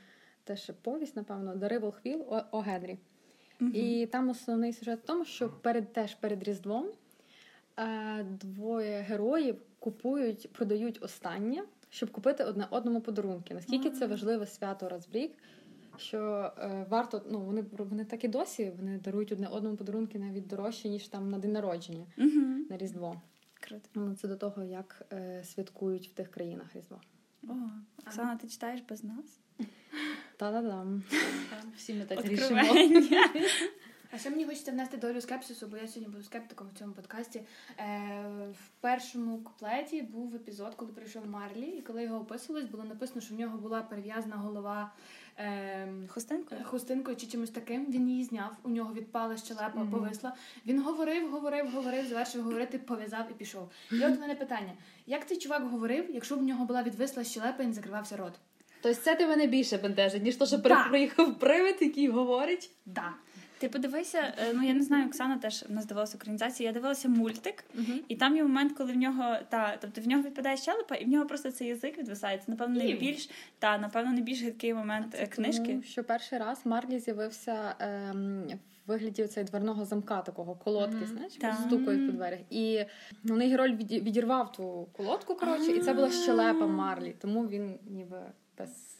теж 0.44 0.72
повість, 0.82 1.16
напевно, 1.16 1.54
Rebel 1.54 1.94
Wheel 2.06 2.24
о, 2.28 2.42
о 2.52 2.60
Генрі. 2.60 2.98
І 3.74 4.06
там 4.12 4.30
основний 4.30 4.74
сюжет 4.74 5.00
в 5.04 5.06
тому, 5.06 5.26
що 5.26 5.50
перед 5.50 5.94
теж 5.94 6.16
перед 6.16 6.44
Різдвом 6.44 6.88
двоє 8.24 9.02
героїв 9.02 9.56
купують, 9.80 10.54
продають 10.54 11.04
останнє, 11.04 11.64
щоб 11.90 12.12
купити 12.12 12.44
одне 12.44 12.68
одному 12.70 13.02
подарунки. 13.02 13.54
Наскільки 13.54 13.90
це 13.92 14.08
важливе 14.08 14.46
свято 14.46 14.90
раз 14.90 15.08
в 15.08 15.12
рік, 15.12 15.32
що 15.98 16.52
е, 16.58 16.86
варто, 16.90 17.22
ну 17.32 17.40
вони 17.40 17.66
вони 17.78 18.06
так 18.06 18.24
і 18.24 18.28
досі 18.28 18.72
вони 18.78 18.98
дарують 18.98 19.32
одне 19.32 19.48
одному 19.48 19.76
подарунки 19.76 20.20
навіть 20.20 20.48
дорожче, 20.48 20.90
ніж 20.90 21.08
там 21.08 21.30
на 21.30 21.38
день 21.38 21.52
народження, 21.52 22.06
на 22.70 22.78
Різдво. 22.78 23.22
Круто. 23.60 23.90
Ну, 23.96 24.16
це 24.16 24.28
до 24.28 24.36
того, 24.36 24.64
як 24.64 25.06
е, 25.14 25.44
святкують 25.44 26.08
в 26.08 26.14
тих 26.14 26.32
країнах 26.32 26.76
Різдво. 26.76 27.02
О, 27.48 27.54
Оксана, 28.08 28.36
ти 28.36 28.48
читаєш 28.48 28.82
без 28.90 29.04
нас? 29.04 29.40
Та-да-дам. 30.38 31.04
Всі 31.78 31.94
ми 31.94 32.06
так 32.06 32.26
рішимо. 32.26 32.62
А 34.16 34.18
ще 34.18 34.30
мені 34.30 34.46
хочеться 34.46 34.72
внести 34.72 34.98
долю 34.98 35.22
скепсису, 35.22 35.68
бо 35.68 35.78
я 35.78 35.88
сьогодні 35.88 36.14
буду 36.14 36.24
скептиком 36.24 36.68
в 36.76 36.80
цьому 36.80 36.94
подкасті. 36.94 37.42
Е, 37.80 38.26
в 38.52 38.68
першому 38.82 39.38
куплеті 39.38 40.02
був 40.02 40.36
епізод, 40.36 40.74
коли 40.76 40.92
прийшов 40.92 41.28
Марлі, 41.28 41.66
і 41.66 41.82
коли 41.82 42.04
його 42.04 42.18
описувались, 42.18 42.70
було 42.70 42.84
написано, 42.84 43.22
що 43.22 43.36
в 43.36 43.40
нього 43.40 43.58
була 43.58 43.82
перев'язана 43.82 44.36
голова 44.36 44.92
е, 45.40 45.88
Хустинкою? 46.08 46.62
хустинкою 46.64 47.18
чи 47.18 47.28
чимось 47.28 47.50
таким. 47.50 47.86
Він 47.92 48.10
її 48.10 48.24
зняв, 48.24 48.52
у 48.64 48.70
нього 48.70 48.94
відпала 48.94 49.38
щелепа, 49.38 49.80
Мгм. 49.80 49.92
повисла. 49.92 50.36
Він 50.66 50.82
говорив, 50.82 51.32
говорив, 51.32 51.72
говорив, 51.72 52.08
завершив 52.08 52.44
говорити, 52.44 52.80
пов'язав 52.80 53.26
і 53.32 53.34
пішов. 53.34 53.70
І 53.92 54.06
от 54.06 54.18
в 54.18 54.20
мене 54.20 54.36
питання: 54.36 54.72
як 55.06 55.28
цей 55.28 55.38
чувак 55.38 55.64
говорив, 55.64 56.06
якщо 56.14 56.36
в 56.36 56.44
нього 56.44 56.66
була 56.66 56.84
відвисла 56.84 57.24
щелепа 57.24 57.64
і 57.64 57.68
не 57.68 57.74
закривався 57.74 58.18
рот? 58.18 58.34
Тобто 58.82 59.02
це 59.02 59.16
ти 59.16 59.28
мене 59.28 59.48
більше 59.48 59.78
бентежить, 59.78 60.24
ніж 60.24 60.36
то, 60.36 60.46
що 60.46 60.60
Так. 60.60 60.90
приїхав 60.90 61.40
привид, 61.40 61.76
який 61.80 62.08
говорить. 62.10 62.70
Да. 62.86 63.14
Ти 63.66 63.70
подивися, 63.70 64.34
е, 64.38 64.54
ну 64.54 64.64
я 64.68 64.74
не 64.74 64.84
знаю, 64.84 65.08
Оксана 65.08 65.38
теж 65.38 65.64
в 65.70 65.72
нас 65.72 65.86
дивилася 65.86 66.18
українізацію. 66.18 66.68
Я 66.68 66.74
дивилася 66.74 67.10
мультик, 67.10 67.64
і 68.08 68.16
там 68.16 68.36
є 68.36 68.44
момент, 68.44 68.74
коли 68.78 68.94
в 68.94 68.98
нього 68.98 69.36
та, 69.50 69.78
тобто 69.82 70.02
в 70.02 70.08
нього 70.08 70.24
відпадає 70.24 70.58
щелепа, 70.58 70.96
і 70.96 71.06
в 71.06 71.08
нього 71.08 71.26
просто 71.26 71.52
цей 71.52 71.68
язик 71.68 71.98
відвисає. 71.98 72.38
Це, 72.38 72.44
напевно, 72.48 72.76
найбільш 72.78 73.30
та 73.60 73.78
напевно 73.78 74.12
найбільш 74.12 74.42
гидкий 74.44 74.74
момент 74.74 75.16
е, 75.20 75.28
книжки. 75.28 75.66
Тому 75.66 75.84
що 75.84 76.04
перший 76.04 76.40
раз 76.40 76.62
Марлі 76.66 77.00
з'явився 77.00 77.76
ем, 77.80 78.44
в 78.86 78.90
вигляді 78.90 79.28
цей 79.28 79.44
дверного 79.44 79.86
замка, 79.86 80.22
такого 80.22 80.56
колодки, 80.56 80.96
Мгм. 80.96 81.08
знаєш, 81.08 81.34
Так. 81.34 81.56
стукають 81.68 82.08
по 82.08 82.12
дверях. 82.12 82.40
І 82.50 82.86
ну, 83.24 83.36
герой 83.36 83.76
віді- 83.76 84.02
відірвав 84.02 84.52
ту 84.52 84.88
колодку, 84.92 85.36
коротше, 85.36 85.72
і 85.72 85.80
це 85.80 85.94
була 85.94 86.12
щелепа 86.12 86.68
Марлі, 86.68 87.16
тому 87.22 87.48
він 87.48 87.80
ніби 87.90 88.22
без 88.58 89.00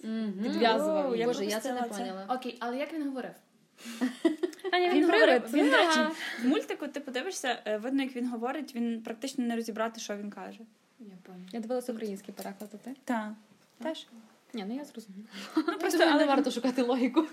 я 0.62 0.78
Боже, 1.26 1.46
я 1.46 1.60
це 1.60 1.74
не 1.74 1.82
поняла. 1.82 2.26
Окей, 2.30 2.58
але 2.60 2.78
як 2.78 2.94
він 2.94 3.08
говорив? 3.08 3.32
Аня, 4.72 4.90
Він 4.94 5.06
говорив, 5.06 5.42
привид. 5.42 5.54
він, 5.54 5.72
до 5.72 5.78
речі, 5.78 6.00
в 6.44 6.48
мультику 6.48 6.88
ти 6.88 7.00
подивишся, 7.00 7.60
е, 7.66 7.78
видно, 7.78 8.04
як 8.04 8.16
він 8.16 8.30
говорить, 8.30 8.76
він 8.76 9.02
практично 9.02 9.46
не 9.46 9.56
розібрати, 9.56 10.00
що 10.00 10.16
він 10.18 10.30
каже. 10.30 10.60
Я. 11.00 11.08
Я 11.52 11.60
дивилася 11.60 11.94
український 11.94 12.34
переклад, 12.34 12.70
а 12.74 12.78
ти? 12.78 12.96
Так. 13.06 13.32
Теж. 13.84 14.08
Ні, 14.54 14.66
ну 14.68 14.76
я 14.76 14.86
зрозуміла. 14.86 15.28
Ну, 15.58 15.80
Просто 15.80 15.98
не 15.98 16.26
варто 16.26 16.52
шукати 16.52 16.82
логіку. 16.82 17.26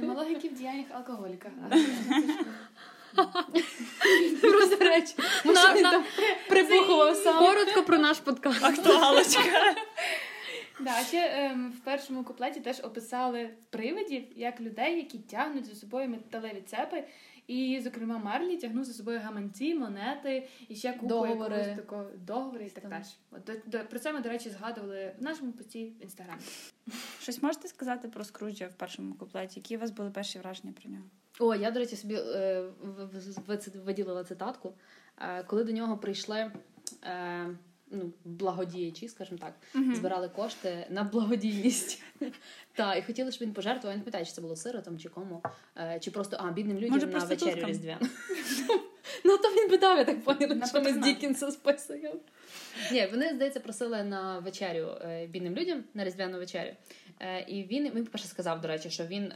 Нема 0.00 0.14
логіки 0.14 0.48
в 0.48 0.52
діяннях 0.54 0.86
алкоголіка. 0.92 1.50
Просто 4.40 4.76
речі. 4.76 5.14
Він 5.44 5.82
там 5.82 6.04
прибухував 6.48 7.16
сам. 7.16 7.38
Коротко 7.38 7.82
про 7.82 7.98
наш 7.98 8.18
подкаст. 8.18 8.64
Актуалочка. 8.64 9.74
Да, 10.84 11.02
ще 11.04 11.30
ем, 11.32 11.72
в 11.72 11.84
першому 11.84 12.24
куплеті 12.24 12.60
теж 12.60 12.80
описали 12.84 13.50
привидів 13.70 14.24
як 14.36 14.60
людей, 14.60 14.96
які 14.96 15.18
тягнуть 15.18 15.64
за 15.66 15.74
собою 15.74 16.08
металеві 16.08 16.60
цепи. 16.66 17.04
І, 17.46 17.80
зокрема, 17.84 18.18
Марлі 18.18 18.56
тягнув 18.56 18.84
за 18.84 18.92
собою 18.92 19.20
гаманці, 19.24 19.74
монети 19.74 20.48
і 20.68 20.74
ще 20.76 20.92
купу 20.92 21.06
Договори. 21.06 21.56
якогось 21.56 21.76
такого 21.76 22.04
договори 22.16 22.66
і 22.66 22.70
так 22.70 22.88
далі. 22.88 23.02
От 23.30 23.50
до, 23.66 23.78
про 23.78 23.98
це 23.98 24.12
ми, 24.12 24.20
до 24.20 24.28
речі, 24.28 24.50
згадували 24.50 25.14
в 25.18 25.22
нашому 25.22 25.52
пості 25.52 25.84
в 25.84 26.02
інстаграмі. 26.02 26.40
Щось 27.20 27.42
можете 27.42 27.68
сказати 27.68 28.08
про 28.08 28.24
Скруджа 28.24 28.66
в 28.66 28.74
першому 28.74 29.14
куплеті? 29.14 29.60
Які 29.60 29.76
у 29.76 29.80
вас 29.80 29.90
були 29.90 30.10
перші 30.10 30.38
враження 30.38 30.72
про 30.82 30.90
нього? 30.90 31.04
О, 31.40 31.54
я, 31.54 31.70
до 31.70 31.80
речі, 31.80 31.96
собі 31.96 32.14
е, 32.14 32.60
в- 32.82 33.04
в- 33.04 33.46
в- 33.46 33.84
виділила 33.84 34.24
цитатку. 34.24 34.74
Е, 35.20 35.42
коли 35.42 35.64
до 35.64 35.72
нього 35.72 35.98
прийшли 35.98 36.52
е, 37.04 37.46
ну, 37.92 38.12
благодіячі, 38.24 39.08
скажімо 39.08 39.38
так, 39.40 39.54
збирали 39.94 40.28
кошти 40.28 40.86
на 40.90 41.04
благодійність. 41.04 42.02
Та, 42.74 42.94
і 42.94 43.02
хотіли, 43.02 43.32
щоб 43.32 43.48
він 43.48 43.54
пожертвував. 43.54 43.92
Я 43.92 43.96
не 43.96 44.02
пам'ятаю, 44.02 44.26
чи 44.26 44.32
це 44.32 44.40
було 44.40 44.56
сиротам, 44.56 44.98
чи 44.98 45.08
кому, 45.08 45.42
е, 45.76 46.00
чи 46.00 46.10
просто 46.10 46.36
а, 46.40 46.50
бідним 46.50 46.76
людям 46.76 46.90
Може, 46.90 47.06
на 47.06 47.24
вечерю 47.24 47.66
різдвяну. 47.66 48.06
Ну, 49.24 49.38
то 49.38 49.48
він 49.48 49.68
питав, 49.68 49.98
я 49.98 50.04
так 50.04 50.24
поняла, 50.24 50.66
що 50.66 50.82
ми 50.82 50.92
з. 50.92 50.96
Дікінса 50.96 51.50
списуємо. 51.50 52.14
Ні, 52.92 53.08
вони, 53.10 53.34
здається, 53.34 53.60
просили 53.60 54.04
на 54.04 54.38
вечерю 54.38 54.88
е, 55.00 55.26
бідним 55.26 55.56
людям, 55.56 55.84
на 55.94 56.04
різдвяну 56.04 56.38
вечерю. 56.38 56.70
Е, 57.20 57.40
І 57.48 57.62
він, 57.62 57.90
він 57.94 58.04
по-перше, 58.04 58.28
сказав, 58.28 58.60
до 58.60 58.68
речі, 58.68 58.90
що 58.90 59.06
він 59.06 59.32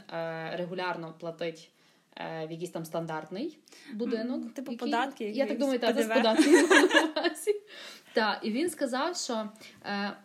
регулярно 0.53 1.13
платить 1.19 1.71
в 2.47 2.51
якийсь 2.51 2.69
там 2.71 2.85
стандартний 2.85 3.57
будинок. 3.93 4.53
Типу 4.53 4.71
який- 4.71 4.77
податки 4.77 5.29
Я 5.29 5.45
так 5.45 5.57
думаю, 5.57 5.79
так, 5.79 6.01
з 6.01 6.07
ПДВ. 6.07 6.13
Так, 8.17 8.39
і 8.41 8.51
він 8.51 8.69
сказав, 8.69 9.17
що. 9.17 9.49
Е, 9.85 10.17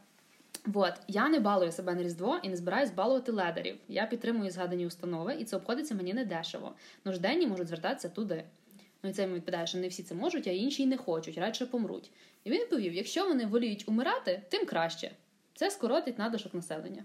От 0.74 0.94
я 1.08 1.28
не 1.28 1.40
балую 1.40 1.72
себе 1.72 1.94
на 1.94 2.02
Різдво 2.02 2.38
і 2.42 2.48
не 2.48 2.56
збираюсь 2.56 2.90
балувати 2.90 3.32
ледарів. 3.32 3.76
Я 3.88 4.06
підтримую 4.06 4.50
згадані 4.50 4.86
установи, 4.86 5.34
і 5.34 5.44
це 5.44 5.56
обходиться 5.56 5.94
мені 5.94 6.14
недешево. 6.14 6.72
Нужденні 7.04 7.46
можуть 7.46 7.68
звертатися 7.68 8.08
туди. 8.08 8.44
Ну 9.02 9.10
і 9.10 9.12
це 9.12 9.22
йому 9.22 9.34
відповідає, 9.34 9.66
що 9.66 9.78
не 9.78 9.88
всі 9.88 10.02
це 10.02 10.14
можуть, 10.14 10.46
а 10.46 10.50
інші 10.50 10.82
й 10.82 10.86
не 10.86 10.96
хочуть, 10.96 11.38
радше 11.38 11.66
помруть. 11.66 12.10
І 12.44 12.50
він 12.50 12.60
відповів: 12.60 12.94
якщо 12.94 13.28
вони 13.28 13.46
воліють 13.46 13.88
умирати, 13.88 14.42
тим 14.48 14.66
краще. 14.66 15.10
Це 15.54 15.70
скоротить 15.70 16.18
надушок 16.18 16.54
населення. 16.54 17.04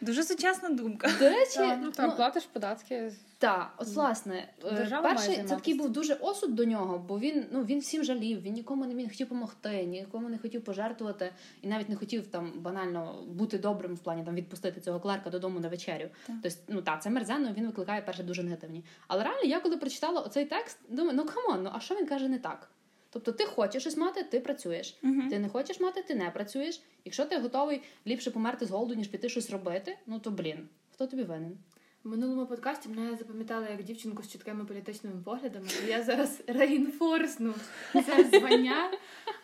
Дуже 0.00 0.24
сучасна 0.24 0.68
думка. 0.68 1.10
До 1.18 1.28
речі, 1.28 1.58
Ну 1.58 1.76
ну, 1.82 1.90
так, 1.90 2.16
платиш 2.16 2.44
податки. 2.44 3.12
так, 3.38 3.74
от 3.76 3.88
власне, 3.88 4.48
е, 4.64 4.72
Держава 4.72 5.08
перший 5.08 5.36
це 5.36 5.42
такий 5.42 5.74
був 5.74 5.90
дуже 5.90 6.14
осуд 6.14 6.54
до 6.54 6.64
нього, 6.64 7.04
бо 7.08 7.18
він 7.18 7.46
ну 7.52 7.64
він 7.64 7.80
всім 7.80 8.04
жалів, 8.04 8.42
він 8.42 8.52
нікому 8.52 8.86
не 8.86 8.94
міг 8.94 9.08
хотів 9.08 9.26
допомогти, 9.26 9.84
нікому 9.84 10.28
не 10.28 10.38
хотів 10.38 10.64
пожертвувати, 10.64 11.30
і 11.62 11.66
навіть 11.66 11.88
не 11.88 11.96
хотів 11.96 12.26
там 12.26 12.52
банально 12.56 13.24
бути 13.28 13.58
добрим 13.58 13.94
в 13.94 13.98
плані 13.98 14.24
там 14.24 14.34
відпустити 14.34 14.80
цього 14.80 15.00
клерка 15.00 15.30
додому 15.30 15.60
на 15.60 15.68
вечерю. 15.68 16.08
Так. 16.26 16.36
Тобто, 16.42 16.58
ну 16.68 16.82
так, 16.82 17.02
це 17.02 17.10
мерзенно, 17.10 17.52
він 17.56 17.66
викликає 17.66 18.02
перше 18.02 18.22
дуже 18.22 18.42
негативні. 18.42 18.84
Але 19.08 19.24
реально, 19.24 19.42
я 19.42 19.60
коли 19.60 19.76
прочитала 19.76 20.20
оцей 20.20 20.44
текст, 20.44 20.78
думаю, 20.88 21.16
ну 21.16 21.24
come 21.24 21.46
on, 21.46 21.62
ну 21.64 21.70
а 21.74 21.80
що 21.80 21.94
він 21.94 22.06
каже 22.06 22.28
не 22.28 22.38
так? 22.38 22.68
Тобто, 23.14 23.32
ти 23.32 23.44
хочеш 23.44 23.82
щось 23.82 23.96
мати, 23.96 24.22
ти 24.22 24.40
працюєш. 24.40 24.98
Мгм. 25.02 25.28
Ти 25.28 25.38
не 25.38 25.48
хочеш 25.48 25.80
мати, 25.80 26.02
ти 26.02 26.14
не 26.14 26.30
працюєш. 26.30 26.82
Якщо 27.04 27.24
ти 27.24 27.38
готовий 27.38 27.82
ліпше 28.06 28.30
померти 28.30 28.66
з 28.66 28.70
голоду, 28.70 28.94
ніж 28.94 29.08
піти 29.08 29.28
щось 29.28 29.50
робити, 29.50 29.98
ну 30.06 30.18
то 30.18 30.30
блін, 30.30 30.68
хто 30.92 31.06
тобі 31.06 31.22
винен? 31.22 31.58
В 32.04 32.08
минулому 32.08 32.46
подкасті 32.46 32.88
мене 32.88 33.16
запам'ятали 33.16 33.66
як 33.70 33.82
дівчинку 33.82 34.22
з 34.22 34.32
чіткими 34.32 34.64
політичними 34.64 35.22
поглядами. 35.24 35.66
І 35.86 35.90
я 35.90 36.02
зараз 36.02 36.42
реінфорсну 36.46 37.54
це 37.92 38.24
звання. 38.24 38.90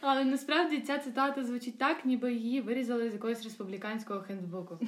Але 0.01 0.25
насправді 0.25 0.81
ця 0.81 0.99
цитата 0.99 1.45
звучить 1.45 1.79
так, 1.79 2.05
ніби 2.05 2.33
її 2.33 2.61
вирізали 2.61 3.11
з 3.11 3.13
якогось 3.13 3.45
республіканського 3.45 4.21
хендбуку. 4.21 4.79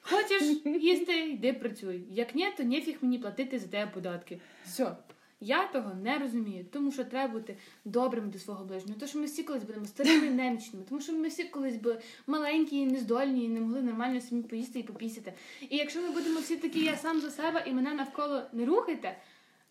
Хочеш 0.00 0.42
їсти, 0.64 1.18
йди 1.20 1.52
працюй. 1.52 2.04
Як 2.10 2.34
ні, 2.34 2.46
то 2.56 2.64
нефіг 2.64 2.96
мені 3.00 3.18
платити 3.18 3.58
за 3.58 3.66
тебе 3.66 3.90
податки. 3.90 4.40
Все. 4.64 4.96
Я 5.44 5.66
того 5.66 5.94
не 5.94 6.18
розумію, 6.18 6.64
тому 6.72 6.92
що 6.92 7.04
треба 7.04 7.32
бути 7.32 7.56
добрим 7.84 8.30
до 8.30 8.38
свого 8.38 8.64
ближнього. 8.64 8.98
Тому 8.98 9.08
що 9.08 9.18
ми 9.18 9.24
всі 9.24 9.42
колись 9.42 9.64
будемо 9.64 9.86
старими 9.86 10.30
немічними, 10.30 10.84
тому 10.88 11.00
що 11.00 11.12
ми 11.12 11.28
всі 11.28 11.44
колись 11.44 11.76
були 11.76 12.00
маленькі 12.26 12.76
і 12.76 12.86
нездольні, 12.86 13.44
і 13.44 13.48
не 13.48 13.60
могли 13.60 13.82
нормально 13.82 14.20
самі 14.20 14.42
поїсти 14.42 14.78
і 14.78 14.82
попісити. 14.82 15.32
І 15.60 15.76
якщо 15.76 16.02
ми 16.02 16.10
будемо 16.10 16.40
всі 16.40 16.56
такі, 16.56 16.84
я 16.84 16.96
сам 16.96 17.20
за 17.20 17.30
себе, 17.30 17.64
і 17.66 17.72
мене 17.72 17.94
навколо 17.94 18.42
не 18.52 18.64
рухайте, 18.64 19.16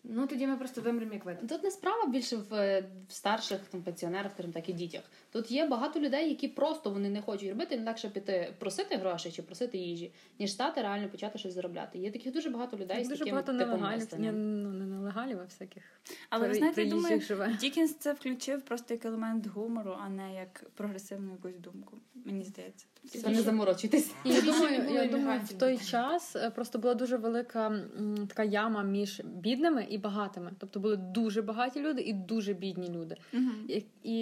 ну 0.04 0.26
тоді 0.26 0.46
ми 0.46 0.56
просто 0.56 0.80
вимремо 0.80 1.12
як 1.12 1.24
вид. 1.24 1.36
Тут 1.48 1.62
не 1.62 1.70
справа 1.70 2.06
більше 2.06 2.36
в, 2.36 2.80
в 3.08 3.12
старших 3.12 3.58
там, 3.58 3.82
пенсіонерах, 3.82 4.32
скажімо 4.32 4.52
так, 4.52 4.68
і 4.68 4.72
дітях. 4.72 5.02
Тут 5.32 5.50
є 5.50 5.66
багато 5.66 6.00
людей, 6.00 6.28
які 6.28 6.48
просто 6.48 6.90
вони 6.90 7.08
не 7.08 7.22
хочуть 7.22 7.48
робити, 7.48 7.76
не 7.76 7.84
легше 7.84 8.08
піти 8.08 8.54
просити 8.58 8.96
грошей 8.96 9.32
чи 9.32 9.42
просити 9.42 9.78
їжі, 9.78 10.12
ніж 10.38 10.52
стати 10.52 10.82
реально 10.82 11.08
почати 11.08 11.38
щось 11.38 11.54
заробляти. 11.54 11.98
Є 11.98 12.10
таких 12.10 12.32
дуже 12.32 12.50
багато 12.50 12.76
людей 12.76 13.04
з 13.04 13.08
Дуже 13.08 13.18
таким 13.18 13.34
багато 13.34 13.52
типом 13.52 13.80
нелегалів. 13.80 14.08
Ні, 14.18 14.32
ну 14.32 14.72
не 14.72 14.86
нелегалів, 14.86 15.38
а 15.40 15.44
всяких. 15.44 15.82
Але 16.30 16.48
ви 16.48 16.54
знаєте, 16.54 16.82
я 16.82 16.90
думаю, 16.90 17.20
живе. 17.20 17.56
Дікінс 17.60 17.94
це 17.94 18.12
включив 18.12 18.62
просто 18.62 18.94
як 18.94 19.04
елемент 19.04 19.46
гумору, 19.46 19.96
а 20.04 20.08
не 20.08 20.34
як 20.34 20.64
прогресивну 20.74 21.32
якусь 21.32 21.58
думку. 21.58 21.98
Мені 22.24 22.44
здається. 22.44 22.86
Це 23.04 23.28
не 23.28 23.42
заморочуйтесь. 23.42 24.12
Я 24.24 24.40
думаю, 24.40 24.90
я 24.90 25.06
думаю, 25.08 25.40
в 25.44 25.52
той 25.52 25.78
час 25.78 26.36
е, 26.36 26.50
просто 26.50 26.78
була 26.78 26.94
дуже 26.94 27.16
велика 27.16 27.82
така 28.28 28.44
яма 28.44 28.82
між 28.82 29.20
бідними 29.24 29.86
і 29.92 29.98
багатими. 29.98 30.52
Тобто 30.58 30.80
були 30.80 30.96
дуже 30.96 31.42
багаті 31.42 31.72
люди 31.76 32.02
і 32.02 32.12
дуже 32.12 32.52
бідні 32.52 32.88
люди. 32.88 33.16
Мгм. 33.32 33.64
І, 33.68 33.84
і 34.02 34.18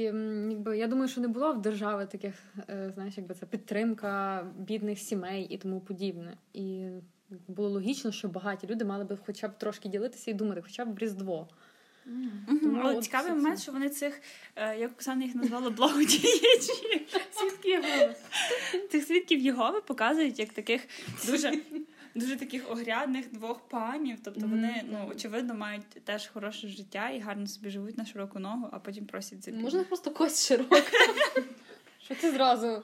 якби 0.51 0.79
я 0.79 0.87
думаю, 0.87 1.09
що 1.09 1.21
не 1.21 1.29
було 1.29 1.53
в 1.53 1.63
держави 1.63 2.07
таких, 2.07 2.35
е, 2.69 2.91
знаєш, 2.95 3.15
якби 3.17 3.35
це 3.35 3.47
підтримка 3.47 4.45
бідних 4.59 4.99
сімей 4.99 5.45
і 5.45 5.57
тому 5.57 5.81
подібне. 5.81 6.37
І 6.53 6.87
було 7.49 7.69
логічно, 7.69 8.13
що 8.13 8.29
багаті 8.29 8.59
люди 8.65 8.85
мали 8.85 9.05
би 9.05 9.19
хоча 9.27 9.49
б 9.49 9.59
трошки 9.59 9.89
ділитися 9.89 10.31
і 10.31 10.35
думати, 10.35 10.63
хоча 10.63 10.85
б 10.85 10.95
в 10.95 10.99
Різдво. 10.99 11.49
Мгм. 12.07 12.59
Тому 12.63 12.79
Але 12.83 12.95
от 12.95 13.05
цікавий 13.05 13.31
це- 13.31 13.37
момент, 13.37 13.61
що 13.61 13.73
вони 13.73 13.89
цих, 13.89 14.21
е, 14.57 14.79
як 14.79 14.93
Оксана 14.93 15.25
їх 15.25 15.35
назвала, 15.35 15.71
благодіячі. 15.81 17.07
Свідки 17.31 17.77
голос. 17.77 18.17
Цих 18.91 19.05
свідків 19.05 19.41
Єгови 19.41 19.81
показують 19.81 20.39
як 20.39 20.53
таких 20.53 20.81
дуже. 21.27 21.53
Дуже 22.15 22.37
таких 22.37 22.71
огрядних 22.71 23.33
двох 23.33 23.69
панів, 23.69 24.19
тобто 24.25 24.41
вони 24.41 24.85
ну 24.91 25.09
очевидно 25.11 25.55
мають 25.55 25.89
теж 26.05 26.27
хороше 26.29 26.69
життя 26.69 27.11
і 27.11 27.21
гарно 27.21 27.47
собі 27.47 27.71
живуть 27.71 27.99
на 27.99 28.07
широку 28.07 28.39
ногу, 28.39 28.69
а 28.73 28.79
потім 28.79 29.07
просять 29.07 29.45
за 29.45 29.53
Можна 29.53 29.85
просто 29.85 30.11
кость 30.11 30.47
широка. 30.47 30.81
Що 32.11 32.21
ти 32.21 32.31
зразу? 32.31 32.83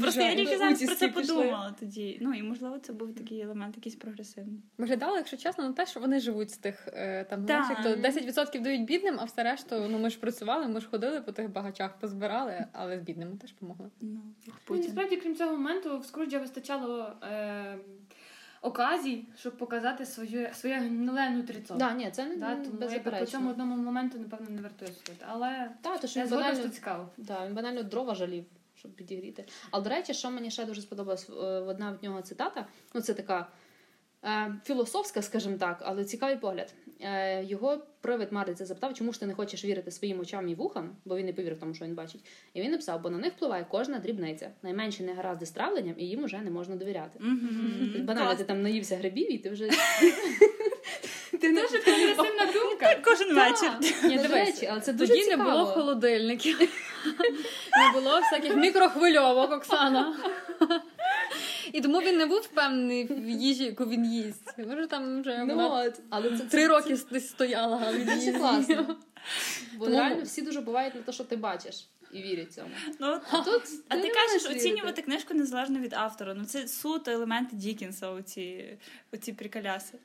Просто 0.00 0.20
я 0.20 0.34
тільки 0.36 0.58
зараз 0.58 0.84
про 0.84 0.94
це 0.94 1.08
подумала 1.08 1.74
тоді. 1.80 2.18
Ну 2.20 2.34
і 2.34 2.42
можливо 2.42 2.78
це 2.78 2.92
був 2.92 3.14
такий 3.14 3.40
елемент, 3.40 3.76
якийсь 3.76 3.96
прогресивний. 3.96 4.62
Виглядало, 4.78 5.16
якщо 5.16 5.36
чесно, 5.36 5.64
на 5.64 5.72
те, 5.72 5.86
що 5.86 6.00
вони 6.00 6.20
живуть 6.20 6.50
з 6.50 6.56
тих 6.56 6.88
е, 6.92 7.24
там 7.24 7.46
Так. 7.46 7.64
знаєш, 7.64 8.02
як 8.02 8.22
то 8.24 8.30
10% 8.30 8.60
дають 8.62 8.84
бідним, 8.84 9.16
а 9.18 9.24
все 9.24 9.42
решту, 9.42 9.86
ну 9.90 9.98
ми 9.98 10.10
ж 10.10 10.18
працювали, 10.20 10.68
ми 10.68 10.80
ж 10.80 10.88
ходили 10.88 11.20
по 11.20 11.32
тих 11.32 11.52
багачах, 11.52 11.98
позбирали, 11.98 12.66
але 12.72 12.98
з 12.98 13.02
бідними 13.02 13.36
теж 13.36 13.52
помогли. 13.52 13.90
Ну, 14.00 14.20
як 14.46 14.56
Ну, 14.70 14.76
насправді, 14.76 15.16
крім 15.16 15.36
цього 15.36 15.52
моменту, 15.52 15.98
в 15.98 16.04
Скруджа 16.04 16.38
вистачало 16.38 17.12
е, 17.22 17.78
оказій, 18.60 19.24
щоб 19.36 19.56
показати 19.56 20.06
своє, 20.06 20.52
своє 20.54 20.78
гниле 20.78 21.30
нутріцо. 21.30 21.74
Да, 21.74 21.92
ні, 21.92 22.10
це 22.10 22.26
не 22.26 22.36
Да, 22.36 22.56
тому 22.56 22.92
я 22.92 23.20
по 23.20 23.26
цьому 23.26 23.50
одному 23.50 23.76
моменту, 23.76 24.18
напевно, 24.18 24.50
не 24.50 24.62
вартує 24.62 24.90
судити. 24.92 25.24
Але 25.28 25.70
Та, 25.80 25.98
то 25.98 26.06
що 26.06 26.20
я 26.20 26.26
згодна, 26.26 26.54
що 26.54 26.68
цікаво. 26.68 27.08
Да, 27.16 27.46
він 27.46 27.54
банально 27.54 27.82
дрова 27.82 28.14
жалів, 28.14 28.44
щоб 28.74 28.94
підігріти. 28.94 29.44
Але, 29.70 29.84
до 29.84 29.90
речі, 29.90 30.14
що 30.14 30.30
мені 30.30 30.50
ще 30.50 30.64
дуже 30.64 30.82
сподобалось, 30.82 31.30
е, 31.30 31.32
одна 31.42 31.90
в 32.00 32.04
нього 32.04 32.22
цитата, 32.22 32.66
ну 32.94 33.00
це 33.00 33.14
така 33.14 33.48
Е, 34.24 34.54
філософська, 34.64 35.22
скажімо 35.22 35.56
так, 35.56 35.82
але 35.84 36.04
цікавий 36.04 36.36
погляд. 36.36 36.74
Е, 37.02 37.44
його 37.44 37.78
привид 38.00 38.32
Марліця 38.32 38.66
запитав, 38.66 38.94
чому 38.94 39.12
ж 39.12 39.20
ти 39.20 39.26
не 39.26 39.34
хочеш 39.34 39.64
вірити 39.64 39.90
своїм 39.90 40.20
очам 40.20 40.48
і 40.48 40.54
вухам, 40.54 40.96
бо 41.04 41.16
він 41.16 41.26
не 41.26 41.32
повірив 41.32 41.58
тому, 41.60 41.74
що 41.74 41.84
він 41.84 41.94
бачить. 41.94 42.20
І 42.54 42.62
він 42.62 42.70
написав, 42.70 43.02
бо 43.02 43.10
на 43.10 43.18
них 43.18 43.32
впливає 43.32 43.66
кожна 43.70 43.98
дрібниця. 43.98 44.50
Найменші 44.62 45.02
негаразди 45.02 45.46
з 45.46 45.50
травленням, 45.50 45.94
і 45.98 46.04
їм 46.04 46.24
уже 46.24 46.38
не 46.38 46.50
можна 46.50 46.76
довіряти. 46.76 47.18
Мгм. 47.20 47.94
Банально, 48.04 48.34
ти 48.34 48.44
там 48.44 48.62
наївся 48.62 48.96
грибів, 48.96 49.32
і 49.32 49.38
ти 49.38 49.50
вже. 49.50 49.68
Ти 51.40 51.48
дуже 51.48 51.78
прогресивна 51.78 52.52
думка. 52.54 52.96
Кожен 53.04 53.34
вечір. 53.34 53.70
Ні, 54.04 54.16
До 54.16 54.22
до 54.22 54.28
речі, 54.34 54.52
речі, 54.52 54.66
але 54.66 54.80
це 54.80 54.92
дуже 54.92 55.12
Тоді 55.12 55.30
не 55.30 55.36
було 55.36 55.66
холодильників, 55.66 56.58
не 57.94 58.00
було 58.00 58.20
всяких 58.20 58.56
мікрохвильовок, 58.56 59.52
Оксана. 59.52 60.16
І 61.72 61.80
тому 61.80 62.00
він 62.00 62.16
не 62.18 62.26
був 62.26 62.38
впевнений 62.40 63.04
в 63.06 63.28
їжі, 63.28 63.64
яку 63.64 63.84
він 63.84 64.04
їсть. 64.12 64.58
Може, 64.58 64.86
там 64.86 65.20
вже 65.20 65.38
Ну, 65.38 65.46
вона 65.46 65.68
от, 65.68 66.00
але 66.10 66.38
це 66.38 66.44
три 66.44 66.66
роки 66.66 66.98
десь 67.10 67.28
стояла, 67.28 67.82
а 67.86 67.92
він 67.92 68.06
Це 68.06 68.14
їсть. 68.16 68.38
класно. 68.38 68.96
Бо 69.78 69.84
Тому- 69.84 69.96
реально 69.96 70.22
всі 70.22 70.42
дуже 70.42 70.60
бувають 70.60 70.94
на 70.94 71.00
те, 71.02 71.12
що 71.12 71.24
ти 71.24 71.36
бачиш, 71.36 71.88
і 72.12 72.22
вірять 72.22 72.52
цьому. 72.52 72.68
Ну, 73.00 73.20
А 73.30 73.38
тут 73.42 73.62
а 73.88 73.96
ти 73.96 74.02
не 74.02 74.10
кажеш 74.14 74.42
вірити. 74.44 74.60
оцінювати 74.60 75.02
книжку 75.02 75.34
незалежно 75.34 75.78
від 75.78 75.92
автора. 75.92 76.34
Ну 76.34 76.44
це 76.44 76.68
суто 76.68 77.10
елементи 77.10 77.56
Дікінса, 77.56 78.10
оці, 78.10 78.78
оці 79.12 79.32
приколяси. 79.32 79.98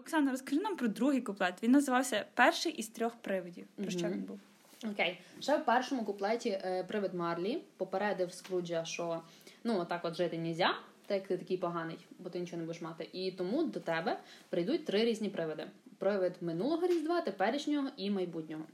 Оксана, 0.00 0.30
розкажи 0.30 0.60
нам 0.60 0.76
про 0.76 0.88
другий 0.88 1.20
куплет. 1.20 1.54
Він 1.62 1.70
називався 1.70 2.26
Перший 2.34 2.72
із 2.72 2.88
трьох 2.88 3.16
привидів. 3.16 3.66
Про 3.76 3.90
що 3.90 4.06
він 4.08 4.20
був? 4.22 4.40
Окей, 4.84 5.20
ще 5.40 5.56
в 5.56 5.64
першому 5.64 6.04
куплеті 6.04 6.48
е, 6.48 6.84
привид 6.88 7.14
Марлі 7.14 7.62
попередив 7.76 8.32
Скруджа, 8.32 8.84
що 8.84 9.22
ну 9.64 9.78
отак 9.80 10.04
от 10.04 10.14
жити 10.14 10.38
нельзя, 10.38 10.74
так 11.06 11.16
як 11.18 11.26
ти 11.26 11.38
такий 11.38 11.56
поганий, 11.56 11.98
бо 12.18 12.30
ти 12.30 12.40
нічого 12.40 12.60
не 12.60 12.66
будеш 12.66 12.82
мати. 12.82 13.08
І 13.12 13.30
тому 13.30 13.62
до 13.62 13.80
тебе 13.80 14.18
прийдуть 14.48 14.84
три 14.84 15.04
різні 15.04 15.28
привиди: 15.28 15.66
привид 15.98 16.32
минулого 16.40 16.86
різдва, 16.86 17.20
теперішнього 17.20 17.88
і 17.96 18.10
майбутнього. 18.10 18.64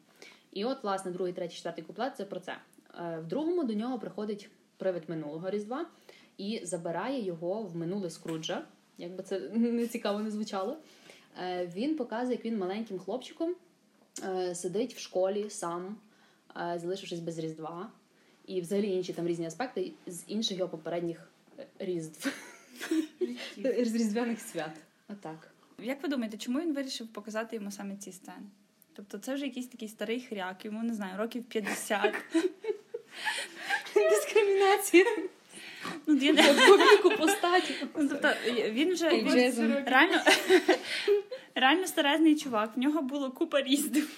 І 0.52 0.64
от, 0.64 0.82
власне, 0.82 1.10
другий, 1.10 1.32
третій, 1.32 1.56
четвертий 1.56 1.84
куплет 1.84 2.16
це 2.16 2.24
про 2.24 2.40
це. 2.40 2.56
Е, 3.00 3.18
В 3.18 3.26
другому 3.26 3.64
до 3.64 3.74
нього 3.74 3.98
приходить 3.98 4.50
привид 4.76 5.02
минулого 5.08 5.50
різдва 5.50 5.86
і 6.38 6.60
забирає 6.62 7.24
його 7.24 7.62
в 7.62 7.76
минуле 7.76 8.10
Скруджа. 8.10 8.62
Якби 8.98 9.22
це 9.22 9.40
не 9.54 9.86
цікаво 9.86 10.20
не 10.20 10.30
звучало. 10.30 10.76
Е, 11.42 11.66
Він 11.74 11.96
показує, 11.96 12.32
як 12.36 12.44
він 12.44 12.58
маленьким 12.58 12.98
хлопчиком 12.98 13.54
сидить 14.55 14.94
в 14.94 14.98
школі 14.98 15.51
сам, 15.51 15.96
е, 16.57 16.79
залишившись 16.79 17.20
без 17.20 17.38
Різдва, 17.38 17.90
і 18.46 18.61
взагалі 18.61 18.90
інші 18.90 19.12
там 19.12 19.29
різні 19.29 19.46
аспекти 19.46 19.92
з 20.07 20.22
інших 20.27 20.59
його 20.59 20.70
попередніх 20.70 21.31
е, 21.59 21.66
різдв. 21.79 22.33
З 23.57 23.94
різдвяних 23.94 24.40
свят. 24.40 24.77
Отак. 25.09 25.53
Як 25.79 26.03
ви 26.03 26.09
думаєте, 26.09 26.37
чому 26.37 26.61
він 26.61 26.75
вирішив 26.75 27.09
показати 27.09 27.57
йому 27.57 27.70
саме 27.70 27.96
ці 27.96 28.12
сцени? 28.12 28.46
Тобто 28.92 29.18
це 29.18 29.35
вже 29.35 29.44
якийсь 29.44 29.68
такий 29.68 29.88
старий 29.88 30.20
хряк, 30.20 30.64
йому 30.64 30.83
не 30.83 30.94
знаю, 30.94 31.18
років 31.18 31.44
50. 31.44 32.14
Дискримінація 33.94 35.05
Ну, 36.07 36.16
по 36.68 36.77
віку, 36.77 37.11
по 37.11 37.29
статі. 37.29 37.75
Ну, 37.96 38.09
тобто 38.09 38.29
він 38.70 38.92
вже 38.92 39.11
він 39.11 39.85
реально, 39.87 40.22
реально 41.54 41.86
старезний 41.86 42.36
чувак. 42.36 42.76
В 42.76 42.78
нього 42.78 43.02
було 43.02 43.30
купа 43.30 43.62
різдв. 43.62 44.08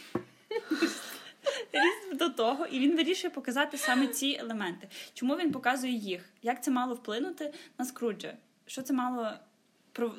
Різдв 1.73 2.17
до 2.19 2.29
того, 2.29 2.67
і 2.67 2.79
він 2.79 2.97
вирішує 2.97 3.31
показати 3.31 3.77
саме 3.77 4.07
ці 4.07 4.37
елементи. 4.41 4.89
Чому 5.15 5.37
він 5.37 5.53
показує 5.53 5.93
їх? 5.93 6.25
Як 6.43 6.65
це 6.65 6.71
мало 6.71 6.95
вплинути 6.95 7.53
на 7.79 7.85
Скруджа? 7.85 8.35
Що 8.67 8.83
це 8.83 8.95
мало 8.95 9.31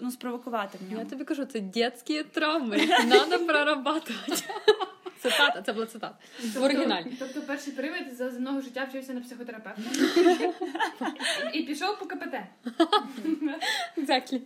ну, 0.01 0.11
спровокувати 0.11 0.77
в 0.77 0.89
ньому? 0.89 1.03
Я 1.03 1.09
тобі 1.09 1.23
кажу, 1.23 1.45
це 1.45 1.59
дитячі 1.59 2.23
травми. 2.23 2.77
Надо 3.05 3.45
прорабатувати. 3.45 4.43
Цитата, 5.19 5.61
це 5.61 5.73
була 5.73 5.85
цитата. 5.85 6.17
В 6.55 6.63
оригіналі. 6.63 7.13
Тобто 7.19 7.41
перший 7.41 7.73
привид 7.73 8.15
за 8.15 8.29
земного 8.29 8.61
життя 8.61 8.83
вчився 8.89 9.13
на 9.13 9.21
психотерапевта. 9.21 9.81
І 11.53 11.63
пішов 11.63 11.99
по 11.99 12.05
КПТ. 12.05 12.35
Exactly. 13.97 14.41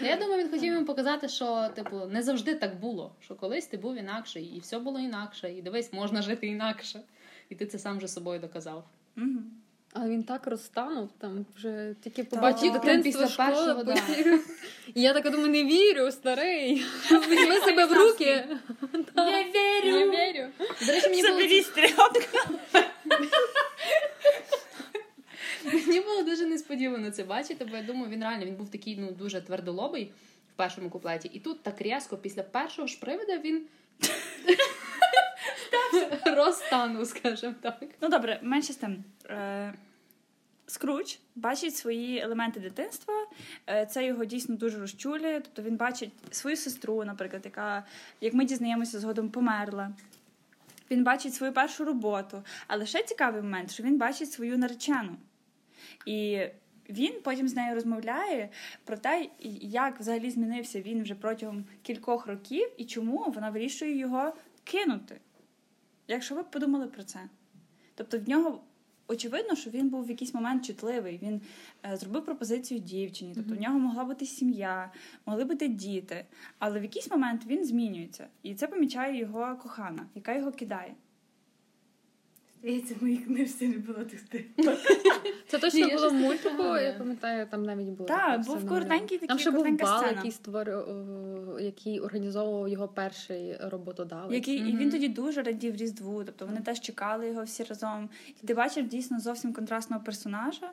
Ну, 0.00 0.06
Я 0.06 0.16
думаю, 0.16 0.42
він 0.44 0.50
хотів 0.50 0.72
йому 0.72 0.86
показати, 0.86 1.28
що 1.28 1.68
типу 1.74 2.06
не 2.06 2.22
завжди 2.22 2.54
так 2.54 2.80
було. 2.80 3.14
Що 3.20 3.34
колись 3.34 3.66
ти 3.66 3.76
був 3.76 3.96
інакше, 3.96 4.40
і 4.40 4.60
все 4.60 4.78
було 4.78 5.00
інакше, 5.00 5.52
і 5.52 5.62
дивись, 5.62 5.92
можна 5.92 6.22
жити 6.22 6.46
інакше. 6.46 7.00
І 7.48 7.54
ти 7.54 7.66
це 7.66 7.78
сам 7.78 7.98
вже 7.98 8.08
собою 8.08 8.40
доказав. 8.40 8.84
Мгм. 9.16 9.50
Але 9.96 10.08
він 10.08 10.22
так 10.22 10.46
розтанув, 10.46 11.08
там 11.18 11.46
вже 11.56 11.94
тільки 12.04 12.24
побачив 12.24 12.72
дитинство, 12.72 13.22
після 13.22 13.44
першого, 13.44 13.84
да. 13.84 13.96
І 14.94 15.02
я 15.02 15.12
така 15.12 15.30
думаю, 15.30 15.50
не 15.50 15.64
вірю, 15.64 16.12
старий. 16.12 16.84
Візьми 17.10 17.60
себе 17.60 17.86
в 17.86 17.92
руки. 17.92 18.24
Я 19.16 19.30
Я 19.30 19.42
вірю! 19.42 20.10
вірю. 20.10 20.46
До 20.86 20.92
речі, 20.92 21.08
мені 21.08 21.22
було. 21.22 21.40
Мені 25.64 26.00
було 26.00 26.22
дуже 26.22 26.46
несподівано 26.46 27.10
це 27.10 27.24
бачити, 27.24 27.64
бо 27.64 27.76
я 27.76 27.82
думаю, 27.82 28.10
він 28.10 28.22
реально 28.22 28.44
він 28.46 28.54
був 28.54 28.70
такий 28.70 28.96
ну 28.96 29.12
дуже 29.12 29.40
твердолобий 29.40 30.12
в 30.54 30.56
першому 30.56 30.90
куплеті. 30.90 31.30
І 31.32 31.40
тут 31.40 31.62
так 31.62 31.80
різко 31.80 32.16
після 32.16 32.42
першого 32.42 32.88
ж 32.88 33.00
привида 33.00 33.38
він 33.38 33.62
розтанув, 36.24 37.06
скажімо 37.06 37.54
так. 37.60 37.84
Ну 38.00 38.08
добре, 38.08 38.40
менше 38.42 38.72
з 38.72 38.76
тим. 38.76 39.04
Е, 39.30 39.74
Скруч 40.66 41.18
бачить 41.34 41.76
свої 41.76 42.18
елементи 42.18 42.60
дитинства. 42.60 43.14
Е, 43.68 43.86
Це 43.86 44.06
його 44.06 44.24
дійсно 44.24 44.56
дуже 44.56 44.78
розчулює. 44.78 45.40
Тобто 45.44 45.62
він 45.62 45.76
бачить 45.76 46.12
свою 46.30 46.56
сестру, 46.56 47.04
наприклад, 47.04 47.42
яка, 47.44 47.84
як 48.20 48.34
ми 48.34 48.44
дізнаємося, 48.44 49.00
згодом 49.00 49.30
померла. 49.30 49.90
Він 50.90 51.04
бачить 51.04 51.34
свою 51.34 51.52
першу 51.52 51.84
роботу. 51.84 52.42
Але 52.66 52.86
ще 52.86 53.02
цікавий 53.02 53.42
момент, 53.42 53.70
що 53.70 53.82
він 53.82 53.98
бачить 53.98 54.32
свою 54.32 54.58
наречену. 54.58 55.16
І 56.06 56.40
він 56.88 57.12
потім 57.22 57.48
з 57.48 57.56
нею 57.56 57.74
розмовляє 57.74 58.48
про 58.84 58.96
те, 58.96 59.28
як 59.60 60.00
взагалі 60.00 60.30
змінився 60.30 60.80
він 60.80 61.02
вже 61.02 61.14
протягом 61.14 61.64
кількох 61.82 62.26
років 62.26 62.68
і 62.76 62.84
чому 62.84 63.32
вона 63.34 63.50
вирішує 63.50 63.96
його 63.96 64.32
кинути. 64.64 65.20
Якщо 66.08 66.34
ви 66.34 66.44
подумали 66.44 66.86
про 66.86 67.02
це. 67.02 67.28
Тобто 67.94 68.18
в 68.18 68.28
нього 68.28 68.60
очевидно, 69.08 69.56
що 69.56 69.70
він 69.70 69.88
був 69.88 70.04
в 70.04 70.10
якийсь 70.10 70.34
момент 70.34 70.66
чутливий. 70.66 71.18
Він 71.22 71.40
е, 71.86 71.96
зробив 71.96 72.24
пропозицію 72.24 72.80
дівчині, 72.80 73.32
тобто 73.34 73.54
в 73.54 73.60
нього 73.60 73.78
могла 73.78 74.04
бути 74.04 74.26
сім'я, 74.26 74.92
могли 75.26 75.44
бути 75.44 75.68
діти. 75.68 76.24
Але 76.58 76.80
в 76.80 76.82
якийсь 76.82 77.10
момент 77.10 77.46
він 77.46 77.64
змінюється. 77.64 78.26
І 78.42 78.54
це 78.54 78.66
помічає 78.66 79.18
його 79.18 79.56
кохана, 79.56 80.06
яка 80.14 80.34
його 80.34 80.52
кидає. 80.52 80.94
Здається, 82.64 82.94
в 83.00 83.02
моїй 83.02 83.16
книжці 83.16 83.68
не 83.68 83.78
було 83.78 83.98
тих 84.04 84.20
Це 85.46 85.58
точно 85.58 85.88
було 85.88 86.10
в 86.10 86.14
мультику, 86.14 86.62
я 86.62 86.94
пам'ятаю, 86.98 87.46
там 87.50 87.62
навіть 87.62 87.88
було. 87.88 88.08
Так, 88.08 88.46
був 88.46 88.68
коротенький 88.68 89.18
Там 89.18 89.28
такий- 89.28 89.40
ще 89.40 89.50
був 89.50 89.78
бал, 89.78 90.04
який 90.04 90.30
створив, 90.30 90.86
який 91.60 92.00
організовував 92.00 92.68
його 92.68 92.88
перший 92.88 93.56
роботодавець. 93.60 94.34
Який, 94.34 94.56
І 94.56 94.76
він 94.76 94.90
тоді 94.90 95.08
дуже 95.08 95.42
радів 95.42 95.76
Різдву, 95.76 96.24
тобто 96.24 96.46
вони 96.46 96.60
теж 96.60 96.80
чекали 96.80 97.28
його 97.28 97.44
всі 97.44 97.64
разом. 97.64 98.08
І 98.42 98.46
ти 98.46 98.54
бачив 98.54 98.88
дійсно 98.88 99.20
зовсім 99.20 99.52
контрастного 99.52 100.02
персонажа. 100.02 100.70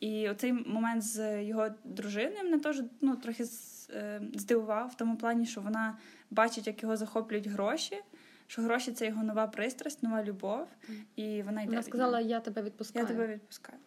І 0.00 0.28
оцей 0.28 0.52
момент 0.52 1.02
з 1.02 1.42
його 1.42 1.68
дружиною 1.84 2.44
мене 2.44 2.58
теж 2.58 2.82
ну, 3.00 3.16
трохи 3.16 3.44
е, 3.90 4.22
здивував 4.34 4.88
в 4.88 4.94
тому 4.94 5.16
плані, 5.16 5.46
що 5.46 5.60
вона 5.60 5.98
бачить, 6.30 6.66
як 6.66 6.82
його 6.82 6.96
захоплюють 6.96 7.46
гроші, 7.46 7.96
що 8.46 8.62
гроші 8.62 8.92
це 8.92 9.06
його 9.06 9.22
нова 9.22 9.46
пристрасть, 9.46 10.02
нова 10.02 10.24
любов. 10.24 10.68
І 11.16 11.42
вона 11.42 11.62
йде. 11.62 11.70
Вона 11.70 11.82
сказала, 11.82 12.20
я 12.20 12.40
тебе 12.40 12.62
відпускаю. 12.62 13.06
я 13.06 13.12
тебе 13.12 13.26
відпускаю. 13.26 13.78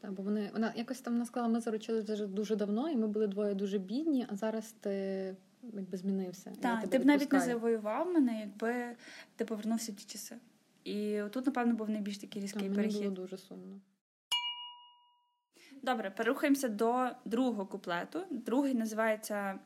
Так, 0.00 0.12
бо 0.12 0.22
вони 0.22 0.50
вона 0.52 0.72
якось 0.76 1.00
там 1.00 1.12
вона 1.12 1.24
сказала, 1.24 1.52
ми 1.52 1.60
заручилися 1.60 2.14
вже 2.14 2.26
дуже 2.26 2.56
давно, 2.56 2.90
і 2.90 2.96
ми 2.96 3.06
були 3.06 3.26
двоє 3.26 3.54
дуже 3.54 3.78
бідні, 3.78 4.26
а 4.32 4.36
зараз 4.36 4.74
ти 4.80 5.36
якби 5.62 5.98
змінився. 5.98 6.52
Так, 6.60 6.88
ти 6.88 6.98
б 6.98 7.06
навіть 7.06 7.32
не 7.32 7.40
завоював 7.40 8.12
мене, 8.12 8.40
якби 8.40 8.96
ти 9.36 9.44
повернувся 9.44 9.92
в 9.92 9.94
ті 9.94 10.04
часи. 10.04 10.36
І 10.84 11.22
тут, 11.30 11.46
напевно, 11.46 11.74
був 11.74 11.90
найбільш 11.90 12.18
такий 12.18 12.42
Так, 12.42 12.42
різкий 12.42 12.62
мені 12.62 12.74
перехід. 12.74 13.02
було 13.02 13.10
дуже 13.10 13.38
сумно. 13.38 13.80
Добре, 15.82 16.10
перерухаємося 16.10 16.68
до 16.68 17.08
другого 17.24 17.66
куплету. 17.66 18.22
Другий 18.30 18.74
називається 18.74 19.58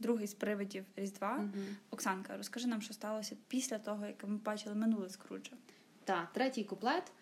Другий 0.00 0.26
з 0.26 0.34
привидів 0.34 0.84
Різдва. 0.96 1.44
Оксанка, 1.90 2.36
розкажи 2.36 2.66
нам, 2.66 2.82
що 2.82 2.94
сталося 2.94 3.36
після 3.48 3.78
того, 3.78 4.06
як 4.06 4.24
ми 4.24 4.36
бачили 4.36 4.74
минуле 4.74 5.08
Скруджа. 5.08 5.52
Так, 6.04 6.32
третій 6.32 6.64
куплет 6.64 7.12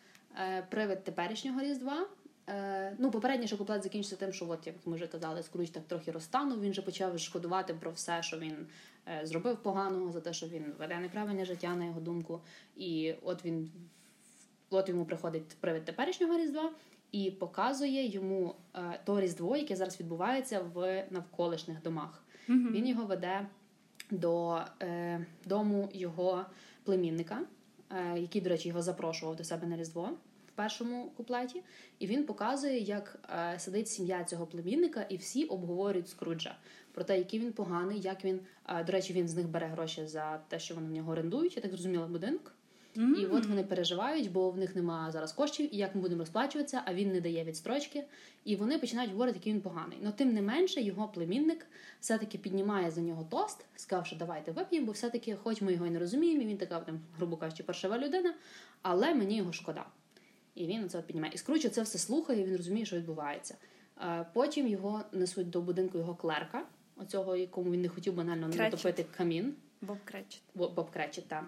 е, 0.41 0.67
привид 0.71 1.05
теперішнього 1.05 1.61
різдва. 1.61 2.07
Е, 2.49 2.97
ну, 2.99 3.11
попередній 3.11 3.49
куплет 3.49 3.83
закінчився 3.83 4.17
тим, 4.17 4.33
що, 4.33 4.49
от, 4.49 4.67
як 4.67 4.77
ми 4.87 4.97
вже 4.97 5.07
казали, 5.07 5.43
Скруч 5.43 5.71
так 5.71 5.83
трохи 5.87 6.11
розтанув. 6.11 6.61
Він 6.61 6.71
вже 6.71 6.83
почав 6.83 7.19
шкодувати 7.19 7.75
про 7.75 7.91
все, 7.91 8.23
що 8.23 8.39
він 8.39 8.67
е, 9.09 9.27
зробив 9.27 9.63
поганого, 9.63 10.13
за 10.13 10.21
те, 10.21 10.33
що 10.33 10.47
він 10.47 10.75
веде 10.79 10.99
неправильне 10.99 11.45
життя, 11.45 11.77
на 11.77 11.85
його 11.85 12.01
думку. 12.01 12.41
І 12.77 13.15
от 13.23 13.45
він 13.45 13.71
от 14.71 14.89
йому 14.89 15.05
приходить 15.05 15.49
привид 15.61 15.85
теперішнього 15.85 16.39
різдва, 16.39 16.73
і 17.13 17.31
показує 17.31 18.07
йому 18.07 18.55
то 19.05 19.21
різдво, 19.21 19.57
яке 19.57 19.77
зараз 19.77 20.01
відбувається 20.01 20.61
в 20.61 21.05
навколишніх 21.11 21.83
домах. 21.83 22.23
Мгм. 22.49 22.73
Він 22.73 22.87
його 22.87 23.05
веде 23.05 23.47
до 24.11 24.61
е, 24.83 25.27
дому 25.45 25.89
його 25.93 26.45
племінника, 26.85 27.41
е, 27.91 28.19
який, 28.19 28.41
до 28.41 28.51
речі, 28.51 28.69
його 28.69 28.83
запрошував 28.83 29.37
до 29.37 29.45
себе 29.45 29.67
на 29.67 29.77
Різдво 29.77 30.11
в 30.49 30.51
першому 30.51 31.11
куплеті. 31.17 31.63
І 31.99 32.07
він 32.07 32.25
показує, 32.25 32.79
як 32.79 33.19
е, 33.55 33.59
сидить 33.59 33.89
сім'я 33.89 34.25
цього 34.25 34.47
племінника, 34.47 35.03
і 35.03 35.17
всі 35.17 35.45
обговорюють 35.45 36.09
Скруджа 36.09 36.57
про 36.93 37.05
те, 37.05 37.19
який 37.19 37.41
він 37.41 37.53
поганий, 37.53 38.01
як 38.01 38.25
він. 38.25 38.41
е, 38.69 38.85
до 38.85 38.93
речі, 38.93 39.13
він 39.13 39.29
з 39.29 39.35
них 39.35 39.49
бере 39.49 39.67
гроші 39.67 40.07
за 40.07 40.39
те, 40.49 40.59
що 40.59 40.75
вони 40.75 40.89
в 40.89 40.91
нього 40.93 41.13
орендують. 41.13 41.57
Я 41.57 41.63
так 41.63 41.71
зрозуміла 41.71 42.07
будинок. 42.07 42.55
І 42.99 43.27
от 43.27 43.47
вони 43.47 43.65
переживають, 43.65 44.33
бо 44.33 44.51
в 44.51 44.59
них 44.59 44.77
немає 44.77 45.13
зараз 45.13 45.33
коштів, 45.33 45.75
і 45.75 45.77
як 45.77 45.95
ми 45.95 46.01
будемо 46.01 46.19
розплачуватися, 46.19 46.83
а 46.85 46.95
він 46.95 47.13
не 47.13 47.21
дає 47.21 47.45
відстрочки. 47.45 48.05
І 48.45 48.57
вони 48.57 48.79
починають 48.79 49.13
говорити, 49.13 49.39
який 49.39 49.53
він 49.53 49.61
поганий. 49.61 49.99
Но 50.03 50.13
тим 50.13 50.33
не 50.33 50.43
менше, 50.43 50.81
його 50.81 51.09
племінник 51.09 51.67
все-таки 52.01 52.39
піднімає 52.39 52.91
за 52.91 53.01
нього 53.01 53.27
тост, 53.31 53.65
сказавши, 53.77 54.17
давайте 54.17 54.53
вип'ємо, 54.53 54.87
бо 54.87 54.93
все-таки, 54.93 55.37
хоч 55.37 55.63
ми 55.63 55.73
його 55.73 55.87
і 55.87 55.91
не 55.91 55.99
розуміємо, 55.99 56.43
і 56.43 56.47
він 56.47 56.57
така, 56.57 56.81
там, 56.81 57.01
грубо 57.17 57.37
кажучи, 57.37 57.63
паршива 57.63 57.99
людина, 57.99 58.35
але 58.83 59.15
мені 59.15 59.37
його 59.37 59.53
шкода. 59.53 59.85
І 60.55 60.67
він 60.67 60.89
це 60.89 61.03
піднімає. 61.03 61.33
І 61.35 61.39
скруче 61.39 61.69
це 61.69 61.83
все 61.83 61.99
слухає, 61.99 62.41
і 62.41 62.45
він 62.45 62.57
розуміє, 62.57 62.87
що 62.87 62.97
відбувається. 62.97 63.55
Потім 64.33 64.69
його 64.69 65.03
несуть 65.13 65.51
до 65.51 65.61
будинку 65.61 65.99
його 65.99 66.15
клерка, 66.15 66.63
оцього, 66.97 67.37
якому 67.37 67.71
він 67.71 67.83
не 67.83 67.89
хотів 67.89 68.15
банально 68.15 68.49
не 68.49 68.57
натопити 68.57 69.07
камін. 69.17 69.55
Боб 69.81 69.99
Кречет. 70.05 70.43
Боб 70.55 70.91
Кречет, 70.91 71.29
так. 71.29 71.45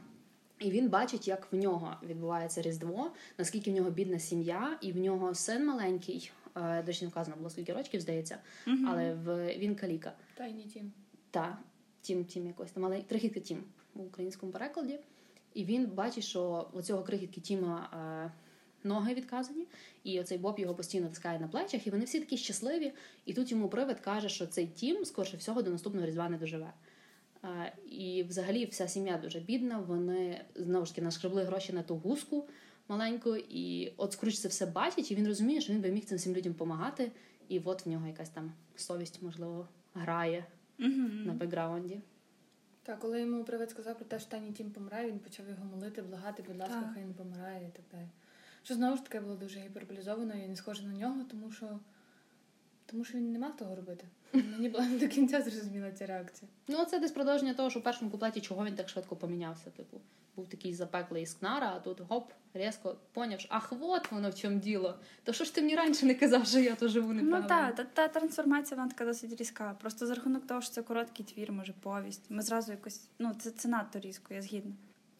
І 0.61 0.71
він 0.71 0.89
бачить, 0.89 1.29
як 1.29 1.53
в 1.53 1.57
нього 1.57 1.97
відбувається 2.03 2.63
Різдво, 2.63 3.13
наскільки 3.39 3.71
в 3.71 3.75
нього 3.75 3.91
бідна 3.91 4.19
сім'я, 4.19 4.79
і 4.81 4.93
в 4.93 4.97
нього 4.97 5.35
син 5.35 5.67
маленький, 5.67 6.31
е, 6.57 6.83
до 6.83 6.87
речі, 6.87 7.05
не 7.05 7.11
вказано 7.11 7.37
було 7.37 7.51
скільки 7.51 7.73
років, 7.73 8.01
здається, 8.01 8.39
Мгм. 8.67 8.87
але 8.89 9.15
в, 9.15 9.59
він 9.59 9.75
каліка. 9.75 10.13
Тайні 10.35 10.63
тім. 10.65 10.93
Та, 11.31 11.59
тім, 12.01 12.25
тім 12.25 12.47
якось 12.47 12.71
там, 12.71 12.85
але 12.85 13.03
крихітка 13.03 13.41
тім 13.41 13.65
в 13.95 14.03
українському 14.03 14.53
перекладі. 14.53 14.99
І 15.55 15.65
він 15.65 15.87
бачить, 15.87 16.25
що 16.25 16.69
у 16.73 16.83
цього 16.83 17.03
крихітки 17.03 17.41
Тіма 17.41 17.91
е, 17.93 18.33
ноги 18.89 19.15
відказані, 19.15 19.67
і 20.05 20.21
оцей 20.21 20.39
Боб 20.39 20.59
його 20.59 20.75
постійно 20.75 21.09
таскає 21.09 21.41
на 21.41 21.49
плечах, 21.49 21.87
і 21.87 21.91
вони 21.91 22.05
всі 22.05 22.21
такі 22.21 22.37
щасливі. 22.37 22.93
І 23.27 23.35
тут 23.35 23.51
йому 23.51 23.69
привид 23.69 24.01
каже, 24.01 24.29
що 24.29 24.47
цей 24.47 24.67
Тім, 24.67 25.05
скорше 25.05 25.37
всього, 25.37 25.63
до 25.63 25.71
наступного 25.71 26.07
різдва 26.07 26.29
не 26.29 26.39
доживе. 26.39 26.73
І 27.91 28.23
взагалі 28.29 28.67
вся 28.67 28.89
сім'я 28.89 29.19
дуже 29.19 29.41
бідна. 29.41 29.79
Вони 29.79 30.45
знову 30.55 30.87
ж 30.87 30.93
таки 30.95 31.03
нашкребли 31.05 31.45
гроші 31.45 31.73
на 31.73 31.83
ту 31.83 31.97
гуску 31.97 32.49
маленьку, 32.89 33.37
і 33.37 33.93
от 33.97 34.13
Скруч 34.13 34.39
це 34.39 34.49
все 34.49 34.67
бачить, 34.67 35.11
і 35.11 35.15
він 35.15 35.27
розуміє, 35.27 35.61
що 35.61 35.73
він 35.73 35.81
би 35.81 35.91
міг 35.91 36.05
цим 36.05 36.19
всім 36.19 36.35
людям 36.35 36.53
допомагати. 36.53 37.13
І 37.49 37.61
от 37.65 37.87
в 37.87 37.89
нього 37.89 38.07
якась 38.07 38.31
там 38.31 38.53
совість, 38.77 39.23
можливо, 39.23 39.69
грає 39.95 40.45
Мгм. 40.79 41.25
на 41.27 41.33
бекграунді. 41.33 42.01
Так, 42.83 42.99
коли 42.99 43.21
йому 43.21 43.45
привид 43.45 43.71
сказав 43.71 43.97
про 43.97 44.05
те, 44.05 44.19
що 44.19 44.31
Тайні 44.31 44.53
Тім 44.53 44.71
помирає, 44.71 45.11
він 45.11 45.19
почав 45.19 45.49
його 45.49 45.65
молити, 45.65 46.03
благати, 46.03 46.45
будь 46.49 46.59
ласка, 46.59 46.81
Так. 46.81 46.91
хай 46.95 47.05
не 47.05 47.13
помирає 47.13 47.67
і 47.69 47.71
так 47.77 47.85
далі. 47.93 48.09
Що 48.63 48.75
знову 48.75 48.97
ж 48.97 49.03
таки 49.05 49.21
було 49.21 49.35
дуже 49.37 49.61
гіперболізовано 49.61 50.35
і 50.35 50.49
не 50.49 50.57
схоже 50.57 50.87
на 50.87 50.93
нього, 50.95 51.25
тому 51.31 51.51
що, 51.53 51.79
тому 52.91 53.05
що 53.05 53.19
він 53.19 53.33
не 53.33 53.39
мав 53.39 53.57
того 53.57 53.77
робити. 53.77 54.05
Мені 54.33 54.69
була 54.69 54.87
не 54.87 54.99
до 54.99 55.09
кінця 55.09 55.41
зрозуміла 55.41 55.93
ця 55.93 56.07
реакція. 56.07 56.51
Ну, 56.69 56.85
це 56.85 56.99
десь 56.99 57.13
продовження 57.13 57.55
того, 57.55 57.71
що 57.71 57.81
в 57.81 57.83
першому 57.83 58.11
куплеті 58.11 58.41
чого 58.41 58.65
він 58.65 58.75
так 58.75 58.89
швидко 58.89 59.17
помінявся. 59.17 59.71
Типу, 59.71 60.01
був 60.37 60.49
такий 60.49 60.75
запеклий 60.75 61.27
скнара, 61.27 61.73
а 61.77 61.81
тут 61.81 62.01
гоп, 62.01 62.33
різко 62.55 62.97
поняв, 63.13 63.41
що 63.41 63.49
ах, 63.53 63.73
от 63.81 64.13
воно 64.13 64.31
в 64.31 64.35
чому 64.35 64.59
діло. 64.59 64.99
То 65.25 65.33
що 65.33 65.45
ж 65.45 65.55
ти 65.55 65.61
мені 65.61 65.77
раніше 65.77 66.07
не 66.07 66.15
казав, 66.15 66.47
що 66.47 66.59
я 66.59 66.75
то 66.75 66.89
живу 66.89 67.13
неправильно? 67.13 67.41
Ну 67.41 67.49
так, 67.49 67.75
та, 67.77 67.85
та 67.85 68.09
трансформація 68.09 68.77
вона 68.77 68.91
така 68.91 69.05
досить 69.05 69.41
різка. 69.41 69.77
Просто 69.81 70.07
за 70.07 70.15
рахунок 70.15 70.47
того, 70.47 70.61
що 70.61 70.71
це 70.71 70.83
короткий 70.83 71.27
твір, 71.27 71.53
може 71.53 71.75
повість. 71.81 72.23
Ми 72.29 72.43
зразу 72.43 72.73
якось. 72.73 73.09
Ну, 73.19 73.35
це, 73.39 73.51
це 73.51 73.69
надто 73.69 73.99
різко, 73.99 74.35
я 74.35 74.43
згідна. 74.43 74.73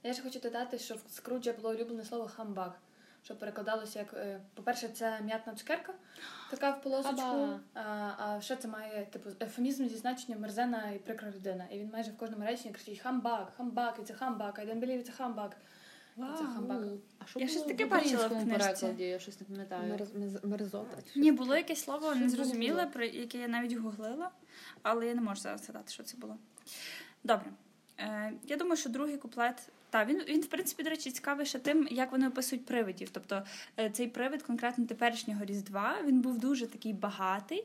Я 0.03 0.13
ще 0.13 0.23
хочу 0.23 0.41
додати, 0.41 0.79
що 0.79 0.95
в 0.95 1.01
Скруджа 1.11 1.53
було 1.53 1.75
улюблене 1.75 2.05
слово 2.05 2.31
хамбаг, 2.37 2.81
що 3.23 3.37
перекладалося 3.37 3.99
як, 3.99 4.15
е, 4.15 4.41
по-перше, 4.55 4.89
це 4.89 5.21
м'ятна 5.21 5.55
цукерка, 5.55 5.95
така 6.51 6.71
в 6.71 6.83
полосочку. 6.83 7.21
А, 7.75 7.81
а 8.19 8.41
ще 8.41 8.57
це 8.57 8.69
має 8.69 9.07
типу 9.07 9.31
ефемізм 9.41 9.89
зі 9.89 9.97
значенням 9.97 10.41
мерзена 10.41 10.91
і 10.91 10.99
прикра 10.99 11.31
людина. 11.31 11.67
І 11.71 11.79
він 11.79 11.91
майже 11.93 12.11
в 12.11 12.17
кожному 12.17 12.45
реченні 12.45 12.75
кричить 12.75 12.99
хамбак, 12.99 13.53
хамбак, 13.57 13.99
і 14.03 14.05
це 14.05 14.15
хамбак, 14.15 14.59
I 14.59 14.67
don't 14.67 14.81
believe 14.81 15.03
це 15.03 15.13
хамбак. 15.13 15.57
Це 16.17 16.45
хамбак. 16.45 16.83
А 17.19 17.27
що 17.27 17.39
Я 17.41 17.47
було 17.47 17.59
щось 17.59 17.69
таке 17.69 17.87
бачила 17.87 18.27
в 18.27 18.31
книжці. 18.31 18.59
перекладі? 18.59 19.03
Я 19.03 19.19
щось 19.19 19.41
не 19.41 19.47
пам'ятаю. 19.47 19.93
Мерз- 19.95 20.47
Мерзота. 20.47 20.97
Ні, 21.17 21.33
було 21.33 21.57
якесь 21.57 21.83
слово 21.83 22.15
незрозуміле, 22.15 22.87
про 22.87 23.05
яке 23.05 23.39
я 23.39 23.49
навіть 23.49 23.73
гуглила, 23.73 24.31
але 24.83 25.07
я 25.07 25.15
не 25.15 25.21
можу 25.21 25.41
зараз 25.41 25.65
згадати, 25.65 25.93
що 25.93 26.03
це 26.03 26.17
було. 26.17 26.37
Добре. 27.25 27.51
Е, 27.99 28.33
я 28.45 28.57
думаю, 28.57 28.77
що 28.77 28.91
другий 28.91 29.17
куплет. 29.17 29.69
Та, 29.91 30.05
він, 30.05 30.23
він, 30.29 30.41
в 30.41 30.47
принципі, 30.47 30.83
до 30.83 30.91
речі, 30.91 31.11
цікавий 31.11 31.47
ще 31.47 31.59
тим, 31.59 31.89
як 31.91 32.13
вони 32.13 32.29
описують 32.29 32.67
привидів. 32.67 33.11
Тобто 33.11 33.43
е, 33.79 33.91
цей 33.91 34.09
привид 34.09 34.43
конкретно 34.43 34.87
теперішнього 34.87 35.45
Різдва 35.45 35.97
він 36.07 36.21
був 36.21 36.39
дуже 36.39 36.67
такий 36.67 36.93
багатий. 36.93 37.65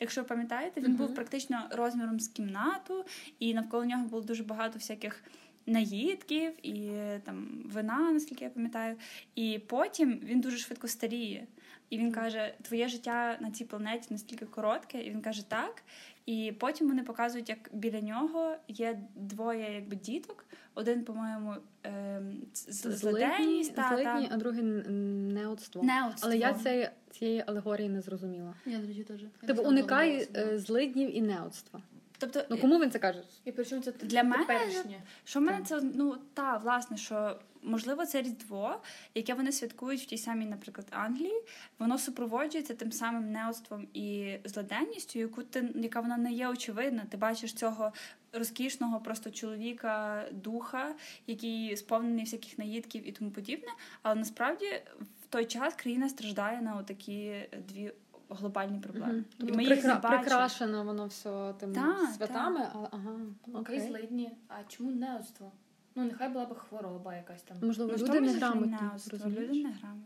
Якщо 0.00 0.20
ви 0.20 0.26
пам'ятаєте, 0.26 0.80
він 0.80 0.96
був 0.96 1.14
практично 1.14 1.68
розміром 1.70 2.20
з 2.20 2.28
кімнату, 2.28 3.04
і 3.38 3.54
навколо 3.54 3.84
нього 3.84 4.04
було 4.04 4.22
дуже 4.22 4.42
багато 4.42 4.78
всяких 4.78 5.22
наїдків 5.66 6.52
і 6.62 6.88
е, 6.88 7.20
там 7.24 7.62
вина, 7.64 8.12
наскільки 8.12 8.44
я 8.44 8.50
пам'ятаю. 8.50 8.96
І 9.34 9.60
потім 9.66 10.20
він 10.24 10.40
дуже 10.40 10.58
швидко 10.58 10.88
старіє. 10.88 11.46
І 11.90 11.98
він 11.98 12.12
каже: 12.12 12.54
Твоє 12.62 12.88
життя 12.88 13.36
на 13.40 13.50
цій 13.50 13.64
планеті 13.64 14.06
настільки 14.10 14.46
коротке, 14.46 15.02
і 15.02 15.10
він 15.10 15.20
каже 15.20 15.48
так. 15.48 15.82
І 16.26 16.52
потім 16.58 16.88
вони 16.88 17.02
показують, 17.02 17.48
як 17.48 17.70
біля 17.72 18.00
нього 18.00 18.56
є 18.68 18.98
двоє 19.14 19.74
якби 19.74 19.96
діток. 19.96 20.45
Один, 20.78 21.04
по-моєму, 21.04 21.54
ем, 21.82 22.42
злиденність, 22.54 23.74
та, 23.74 23.88
злидні, 23.88 24.28
та. 24.28 24.34
а 24.34 24.36
другий 24.36 24.62
неодство. 24.62 25.82
Неодство. 25.82 26.28
Але 26.28 26.38
я 26.38 26.54
цей, 26.54 26.88
цієї 27.10 27.44
алегорії 27.46 27.88
не 27.88 28.00
зрозуміла. 28.00 28.54
Я, 28.66 28.78
до 28.78 28.86
речі, 28.86 29.02
теж. 29.02 29.20
Тобто 29.46 29.62
уникай 29.62 30.28
е, 30.36 30.58
злиднів 30.58 31.16
і 31.16 31.20
неодства. 31.22 31.80
Тобто, 32.18 32.44
Ну 32.50 32.58
кому 32.58 32.78
він 32.78 32.90
це 32.90 32.98
каже? 32.98 33.22
І 33.44 33.52
причому 33.52 33.82
це 33.82 33.92
Для 33.92 34.22
мене 34.22 34.44
теперішнє. 34.44 35.02
Що 35.24 35.40
в 35.40 35.42
мене 35.42 35.64
це 35.64 35.80
ну 35.94 36.16
та 36.34 36.56
власне, 36.56 36.96
що 36.96 37.38
можливо 37.62 38.06
це 38.06 38.22
різдво, 38.22 38.80
яке 39.14 39.34
вони 39.34 39.52
святкують 39.52 40.02
в 40.02 40.04
тій 40.04 40.18
самій, 40.18 40.46
наприклад, 40.46 40.86
Англії, 40.90 41.42
воно 41.78 41.98
супроводжується 41.98 42.74
тим 42.74 42.92
самим 42.92 43.32
неоством 43.32 43.88
і 43.94 44.36
злоденністю, 44.44 45.18
яку 45.18 45.42
ти 45.42 45.70
яка 45.74 46.00
вона 46.00 46.16
не 46.16 46.32
є 46.32 46.48
очевидна. 46.48 47.02
Ти 47.10 47.16
бачиш 47.16 47.52
цього 47.52 47.92
розкішного 48.32 49.00
просто 49.00 49.30
чоловіка, 49.30 50.24
духа, 50.32 50.94
який 51.26 51.76
сповнений 51.76 52.24
всяких 52.24 52.58
наїдків 52.58 53.08
і 53.08 53.12
тому 53.12 53.30
подібне. 53.30 53.68
Але 54.02 54.14
насправді 54.14 54.66
в 55.00 55.26
той 55.28 55.44
час 55.44 55.74
країна 55.74 56.08
страждає 56.08 56.62
на 56.62 56.76
отакі 56.76 57.48
дві 57.68 57.92
глобальні 58.28 58.78
проблеми. 58.78 59.18
І 59.18 59.34
Тобто 59.38 59.54
ми 59.54 59.64
їх 59.64 59.84
не 59.84 59.90
прикра- 59.90 60.00
бачимо. 60.02 60.22
прикрашено 60.22 60.84
воно 60.84 61.06
все 61.06 61.54
тими 61.60 61.74
Та, 61.74 62.06
святами, 62.16 62.60
а 62.74 62.78
ага. 62.90 63.10
Окей, 63.42 63.54
окей. 63.60 63.80
злидні. 63.80 64.30
А 64.48 64.54
чому 64.68 64.90
неоцтво? 64.90 65.52
Ну, 65.94 66.04
нехай 66.04 66.28
була 66.28 66.44
б 66.44 66.54
хвороба 66.54 67.16
якась 67.16 67.42
там. 67.42 67.56
Можливо, 67.62 67.92
Ну, 67.98 68.06
люди 68.06 68.20
не 68.20 68.32
грамотні. 68.32 68.76
неоство, 68.82 69.18
люди 69.28 69.62
не 69.62 69.70
грамотні. 69.72 70.04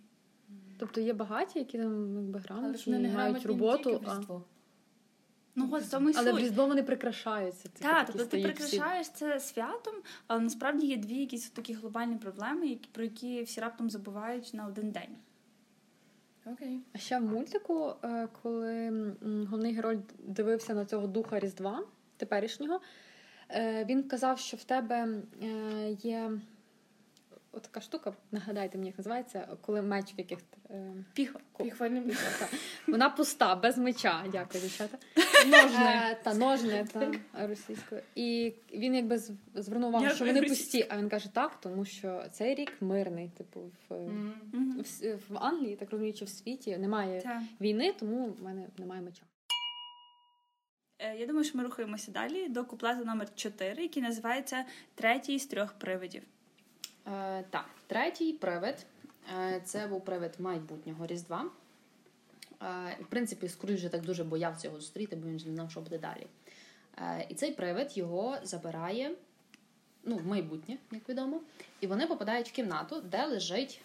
Тобто 0.79 1.01
є 1.01 1.12
багаті, 1.12 1.49
які 1.55 1.79
там 1.79 2.16
якби 2.16 2.43
Але 2.49 2.61
грамотні, 2.61 2.99
не 2.99 3.09
мають 3.09 3.47
роботу, 3.47 4.01
а... 4.07 4.21
Ну, 5.55 5.68
от 5.73 5.83
в 5.83 5.91
тому 5.91 6.11
й 6.11 6.14
але 6.16 6.33
в. 6.33 6.39
Різдво 6.39 6.66
вони 6.66 6.83
прикрашаються. 6.83 7.62
типу, 7.68 7.83
Так, 7.85 8.07
тобто 8.07 8.25
ти 8.25 8.37
всі. 8.37 8.47
прикрашаєш 8.47 9.09
це 9.09 9.41
святом, 9.41 9.95
але 10.27 10.41
насправді 10.41 10.87
є 10.87 10.97
дві 10.97 11.14
якісь 11.16 11.51
такі 11.51 11.73
глобальні 11.75 12.16
проблеми, 12.16 12.66
які, 12.66 12.89
про 12.93 13.05
які 13.05 13.43
всі 13.43 13.61
раптом 13.61 13.91
забувають 13.91 14.51
на 14.55 14.66
один 14.66 14.91
день. 14.91 15.16
Окей. 16.53 16.80
А 16.94 16.98
ще 16.98 17.18
в 17.18 17.22
мультику, 17.22 17.92
е, 18.05 18.28
коли 18.42 18.90
головний 19.22 19.74
герой 19.74 19.98
дивився 20.18 20.74
на 20.74 20.84
цього 20.84 21.07
духа 21.07 21.40
Різдва 21.40 21.82
теперішнього, 22.16 22.80
е, 23.51 23.84
він 23.84 24.03
казав, 24.03 24.38
що 24.38 24.57
в 24.57 24.64
тебе 24.64 25.09
е, 25.42 25.90
є 25.90 26.30
от 27.53 27.62
така 27.62 27.80
штука, 27.80 28.12
нагадайте 28.32 28.78
мені, 28.78 28.88
як 28.90 28.98
називається, 28.98 29.48
коли 29.61 29.82
меч 29.82 30.14
в 30.14 30.18
яких. 30.18 30.38
е, 30.70 30.92
Піхва. 31.14 31.40
Вона 32.86 33.11
пуста, 33.11 33.55
без 33.55 33.78
меча. 33.78 34.24
Дякую, 34.32 34.62
дівчата. 34.62 34.98
Ножне. 35.46 36.18
Та 36.22 36.34
ножне 36.34 36.86
та 36.92 37.46
російською. 37.46 38.03
І 38.14 38.53
він 38.74 38.94
якби 38.94 39.18
звернув 39.55 39.88
увагу, 39.88 40.05
що 40.14 40.24
вони 40.24 40.40
пусті. 40.48 40.86
А 40.90 40.98
він 40.98 41.09
каже 41.09 41.32
так, 41.34 41.61
тому 41.61 41.84
що 41.84 42.24
цей 42.32 42.55
рік 42.55 42.72
мирний, 42.80 43.28
типу, 43.28 43.61
в. 43.88 43.94
В 45.28 45.38
Англії, 45.38 45.76
так 45.76 45.90
розумію, 45.90 46.14
чи 46.14 46.24
в 46.24 46.28
світі 46.28 46.76
немає 46.78 47.20
війни, 47.61 47.92
тому 47.92 48.26
в 48.26 48.42
мене 48.42 48.66
немає 48.78 49.03
меча. 49.03 49.22
Е, 50.98 51.16
Я 51.16 51.26
думаю, 51.26 51.44
що 51.44 51.59
ми 51.59 51.64
рухаємося 51.64 52.11
далі 52.11 52.48
до 52.48 52.64
куплету 52.64 53.05
номер 53.05 53.28
4, 53.34 53.82
який 53.82 54.03
називається 54.03 54.64
Третій 54.94 55.38
з 55.38 55.46
трьох 55.46 55.72
привидів. 55.72 56.22
Е, 57.07 57.44
так, 57.51 57.66
третій 57.86 58.32
привид. 58.32 58.86
Е, 59.38 59.61
це 59.64 59.86
був 59.86 60.05
привид 60.05 60.34
майбутнього 60.38 61.07
Різдва. 61.07 61.44
Е, 62.62 62.96
В 63.01 63.07
принципі, 63.07 63.48
Скрудж 63.48 63.74
вже 63.74 63.88
так 63.88 64.03
дуже 64.03 64.24
боявся 64.24 64.68
його 64.68 64.80
зустріти, 64.80 65.16
бо 65.16 65.26
він 65.28 65.32
не 65.32 65.38
знав, 65.38 65.70
що 65.70 65.80
буде 65.80 65.98
далі. 65.98 66.26
І 67.28 67.34
цей 67.34 67.53
привид 67.53 67.96
його 67.98 68.36
забирає 68.42 69.14
ну, 70.05 70.16
в 70.16 70.26
майбутнє, 70.26 70.76
як 70.90 71.09
відомо, 71.09 71.40
і 71.80 71.86
вони 71.86 72.07
попадають 72.07 72.48
в 72.48 72.53
кімнату, 72.53 73.01
де 73.01 73.26
лежить 73.26 73.80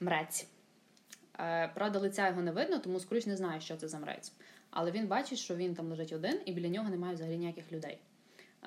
мрець. 0.00 0.46
Правда, 1.74 1.98
лиця 1.98 2.28
його 2.28 2.42
не 2.42 2.52
видно, 2.52 2.78
тому 2.78 3.00
Скрудж 3.00 3.26
не 3.26 3.36
знає, 3.36 3.60
що 3.60 3.76
це 3.76 3.88
за 3.88 3.98
мрець. 3.98 4.32
Але 4.70 4.90
він 4.90 5.06
бачить, 5.06 5.38
що 5.38 5.56
він 5.56 5.74
там 5.74 5.88
лежить 5.88 6.12
один, 6.12 6.40
і 6.44 6.52
біля 6.52 6.68
нього 6.68 6.90
немає 6.90 7.14
взагалі 7.14 7.36
ніяких 7.36 7.72
людей. 7.72 7.98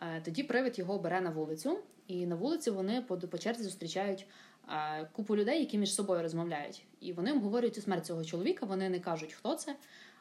Е, 0.02 0.22
Тоді 0.26 0.44
привид 0.44 0.80
його 0.80 1.00
бере 1.00 1.22
на 1.22 1.30
вулицю, 1.30 1.80
і 2.08 2.26
на 2.26 2.36
вулиці 2.36 2.72
вони 2.72 3.02
по, 3.02 3.38
черзі 3.38 3.64
зустрічають 3.64 4.28
е, 4.70 5.10
купу 5.12 5.36
людей, 5.36 5.60
які 5.60 5.78
між 5.78 5.94
собою 5.96 6.22
розмовляють. 6.22 6.84
І 7.00 7.14
вони 7.14 7.32
обговорюють 7.32 7.76
цю 7.76 7.82
смерть 7.82 8.06
цього 8.06 8.26
чоловіка. 8.26 8.66
Вони 8.66 8.90
не 8.90 9.00
кажуть, 9.00 9.34
хто 9.34 9.56
це, 9.56 9.76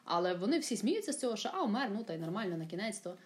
але 0.05 0.33
вони 0.33 0.59
всі 0.59 0.77
сміються 0.77 1.13
з 1.13 1.19
цього, 1.19 1.35
що 1.35 1.49
а, 1.53 1.63
умер, 1.63 1.89
ну 1.93 2.03
та 2.03 2.13
й 2.13 2.17
нормально 2.17 2.57
на 2.57 2.65
кінець 2.65 2.99
то. 2.99 3.17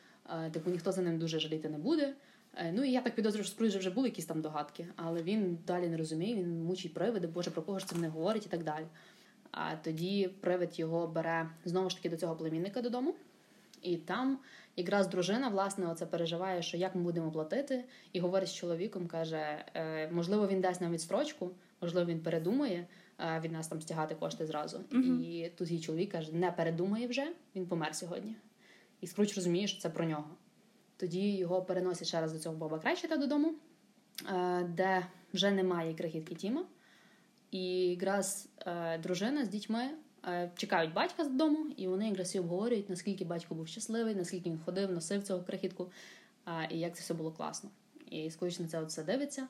Е, 0.46 0.50
Типу 0.50 0.70
ніхто 0.70 0.92
за 0.92 1.02
ним 1.02 1.20
дуже 1.20 1.40
жаліти 1.40 1.70
не 1.70 1.78
буде. 1.78 2.14
Ну 2.74 2.84
і 2.84 2.92
я 2.92 3.02
так 3.02 3.16
підозрюю, 3.16 3.44
що 3.44 3.54
Скруджа 3.54 3.80
вже 3.80 3.90
були 3.90 4.08
якісь 4.08 4.26
там 4.26 4.42
догадки, 4.42 4.88
але 4.96 5.24
він 5.24 5.58
далі 5.68 5.88
не 5.88 5.98
розуміє, 5.98 6.36
він 6.36 6.64
мучить 6.64 6.94
привиди, 6.94 7.28
боже, 7.28 7.52
про 7.52 7.62
кого 7.62 7.80
ж 7.80 7.88
це 7.88 7.96
не 7.96 8.10
говорить 8.10 8.46
і 8.46 8.50
так 8.50 8.64
далі. 8.64 8.86
А 9.52 9.76
тоді 9.76 10.30
привид 10.42 10.80
його 10.80 11.08
бере 11.08 11.50
знову 11.66 11.90
ж 11.90 11.96
таки 11.96 12.10
до 12.10 12.18
цього 12.18 12.36
племінника 12.36 12.82
додому. 12.82 13.16
І 13.82 13.98
там 13.98 14.40
якраз 14.76 15.08
дружина, 15.08 15.50
власне, 15.50 15.88
оце 15.88 16.06
переживає, 16.06 16.62
що 16.62 16.78
як 16.78 16.96
ми 16.96 17.02
будемо 17.02 17.32
платити, 17.32 17.84
і 18.14 18.20
говорить 18.20 18.50
з 18.50 18.54
чоловіком, 18.54 19.08
каже: 19.08 19.66
е, 19.74 20.10
можливо, 20.12 20.48
він 20.48 20.62
дасть 20.62 20.82
нам 20.82 20.92
відстрочку, 20.92 21.52
можливо, 21.82 22.12
він 22.12 22.20
передумає 22.20 22.88
е, 23.20 23.40
від 23.40 23.52
нас 23.52 23.68
там 23.68 23.82
стягати 23.82 24.16
кошти 24.16 24.46
зразу. 24.46 24.84
Мгм. 24.92 25.22
І 25.22 25.52
тут 25.56 25.72
її 25.72 25.84
чоловік 25.84 26.12
каже: 26.12 26.36
не 26.36 26.52
передумає 26.52 27.08
вже, 27.08 27.34
він 27.56 27.68
помер 27.68 27.96
сьогодні. 27.96 28.36
І 29.02 29.08
Скруч 29.08 29.36
розуміє, 29.36 29.68
що 29.68 29.82
це 29.82 29.90
про 29.90 30.06
нього. 30.06 30.30
Тоді 30.98 31.38
його 31.38 31.62
переносять 31.62 32.08
ще 32.08 32.22
раз 32.22 32.34
до 32.34 32.40
цього 32.40 32.56
Боба 32.56 32.80
Крещета 32.80 33.18
додому, 33.18 33.54
е, 34.30 34.64
де 34.64 35.08
вже 35.34 35.52
немає 35.52 35.94
крихітки 35.94 36.36
Тіма. 36.36 36.66
І 37.52 37.90
якраз 37.90 38.50
дружина 39.04 39.46
з 39.46 39.50
дітьми 39.50 39.90
чекають 40.56 40.94
батька 40.94 41.26
з 41.26 41.30
дому, 41.30 41.66
і 41.78 41.88
вони 41.88 42.10
якраз 42.10 42.36
і 42.36 42.40
обговорюють, 42.40 42.90
наскільки 42.90 43.26
батько 43.26 43.56
був 43.56 43.68
щасливий, 43.68 44.16
наскільки 44.16 44.50
він 44.50 44.60
ходив, 44.66 44.92
носив 44.92 45.24
цього 45.24 45.44
крихітку, 45.44 45.92
е, 46.48 46.68
і 46.72 46.80
як 46.80 46.96
це 46.96 47.02
все 47.02 47.14
було 47.14 47.32
класно. 47.32 47.70
І 48.12 48.32
на 48.60 48.68
це 48.68 48.84
все 48.84 49.04
дивиться. 49.04 49.48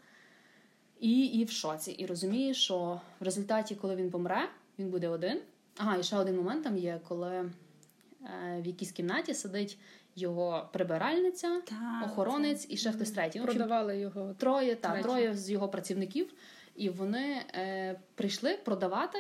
І, 0.99 1.25
і 1.25 1.43
в 1.43 1.51
шоці. 1.51 1.91
І 1.91 2.05
розуміє, 2.05 2.53
що 2.53 3.01
в 3.19 3.23
результаті, 3.23 3.75
коли 3.75 3.95
він 3.95 4.11
помре, 4.11 4.49
він 4.80 4.89
буде 4.89 5.07
один. 5.07 5.41
Ага, 5.78 5.97
і 5.97 6.03
ще 6.03 6.17
один 6.17 6.36
момент 6.36 6.63
там 6.63 6.78
є, 6.78 6.99
коли 7.07 7.36
е, 7.36 7.51
в 8.61 8.67
якійсь 8.67 8.91
кімнаті 8.91 9.34
сидить 9.34 9.78
його 10.15 10.69
прибиральниця, 10.73 11.61
Так, 11.61 12.05
охоронець 12.05 12.65
і 12.69 12.78
ще 12.78 12.91
хтось 12.91 13.11
третій. 13.11 13.39
Продавали 13.39 13.97
його. 13.97 14.34
троє, 14.34 14.75
та, 14.75 15.01
троє 15.01 15.34
з 15.34 15.49
його 15.49 15.69
працівників, 15.69 16.34
і 16.75 16.89
вони 16.89 17.41
е, 17.55 17.99
прийшли 18.15 18.57
продавати 18.65 19.17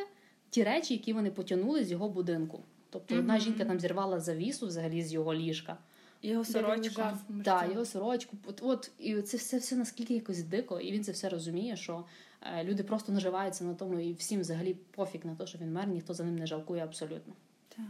ті 0.49 0.63
речі, 0.63 0.93
які 0.93 1.13
вони 1.13 1.31
потягнули 1.31 1.83
з 1.83 1.91
його 1.91 2.09
будинку. 2.09 2.63
Тобто 2.89 3.15
одна 3.15 3.39
жінка 3.39 3.65
там 3.65 3.79
зірвала 3.79 4.19
завісу 4.19 4.67
взагалі 4.67 5.01
з 5.03 5.13
його 5.13 5.33
ліжка. 5.33 5.77
Його 6.21 6.45
сорочка 6.45 6.89
сорочку. 6.93 7.43
Так, 7.43 7.69
його 7.69 7.85
сорочку. 7.85 8.37
От, 8.45 8.59
от 8.63 8.91
і 8.99 9.21
це 9.21 9.37
все, 9.37 9.57
все 9.57 9.75
наскільки 9.75 10.13
якось 10.13 10.43
дико, 10.43 10.79
і 10.79 10.91
він 10.91 11.03
це 11.03 11.11
все 11.11 11.29
розуміє, 11.29 11.75
що 11.75 12.05
е, 12.41 12.63
люди 12.63 12.83
просто 12.83 13.11
наживаються 13.11 13.63
на 13.63 13.73
тому, 13.73 13.99
і 13.99 14.13
всім 14.13 14.41
взагалі 14.41 14.73
пофіг 14.91 15.21
на 15.25 15.35
те, 15.35 15.47
що 15.47 15.57
він 15.57 15.73
мер, 15.73 15.87
ніхто 15.87 16.13
за 16.13 16.23
ним 16.23 16.35
не 16.35 16.47
жалкує 16.47 16.83
абсолютно. 16.83 17.33
Так. 17.69 17.85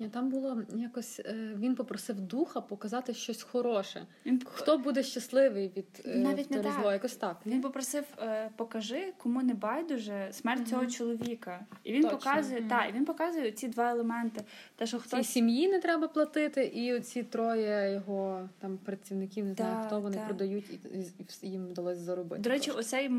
Ні, 0.00 0.08
там 0.08 0.28
було 0.28 0.62
якось 0.76 1.20
е, 1.20 1.34
він 1.58 1.74
попросив 1.74 2.20
духа 2.20 2.60
показати 2.60 3.14
щось 3.14 3.42
хороше. 3.42 4.06
Він 4.26 4.42
Хто 4.46 4.78
буде 4.78 5.02
щасливий 5.02 5.72
від 5.76 5.86
е, 6.06 6.18
Навіть 6.18 6.50
не 6.50 6.60
так. 6.62 6.72
зло? 6.80 6.92
Якось 6.92 7.16
так. 7.16 7.36
Він 7.46 7.60
попросив, 7.62 8.04
е, 8.22 8.50
покажи, 8.56 9.12
кому 9.18 9.42
не 9.42 9.54
байдуже 9.54 10.28
смерть 10.32 10.60
Мгм. 10.60 10.68
цього 10.70 10.86
чоловіка. 10.86 11.66
І 11.84 11.92
він 11.92 12.02
Точно. 12.02 12.18
показує, 12.18 12.60
Мгм. 12.60 12.68
та, 12.68 12.84
і 12.84 12.92
він 12.92 13.04
показує 13.04 13.52
ці 13.52 13.68
два 13.68 13.90
елементи. 13.90 14.40
Те, 14.76 14.86
що 14.86 14.98
Цій 14.98 15.24
сім'ї 15.24 15.68
не 15.68 15.78
треба 15.80 16.08
платити, 16.08 16.64
і 16.64 16.94
оці 16.94 17.22
троє 17.22 17.92
його 17.92 18.48
там 18.58 18.78
працівників, 18.78 19.44
не 19.44 19.54
знаю, 19.54 19.74
Так, 19.76 19.86
хто 19.86 20.00
вони 20.00 20.16
так. 20.16 20.26
продають, 20.26 20.70
і, 20.70 20.74
і- 20.98 21.46
і 21.46 21.50
їм 21.50 21.66
вдалося 21.66 22.00
заробити. 22.00 22.42
До 22.42 22.50
речі, 22.50 22.70
оцей 22.70 23.10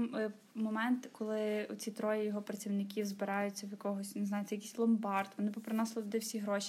момент, 0.56 1.10
коли 1.12 1.68
ці 1.78 1.92
троє 1.92 2.26
його 2.26 2.42
працівників 2.42 3.06
збираються 3.06 3.68
в 3.68 3.72
якогось, 3.72 4.16
не 4.16 4.26
знаю, 4.26 4.46
це 4.50 4.56
якийсь 4.56 4.78
ломбард, 4.78 5.30
вони 5.38 5.52
поприносили 5.52 6.04
туди 6.06 6.18
всі 6.18 6.38
гроші. 6.40 6.69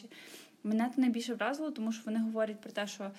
Мене 0.62 0.90
це 0.94 1.00
найбільше 1.00 1.34
вразило, 1.34 1.70
тому 1.70 1.92
що 1.92 2.02
вони 2.04 2.18
говорять 2.18 2.60
про 2.60 2.70
те, 2.70 2.86
що 2.86 3.10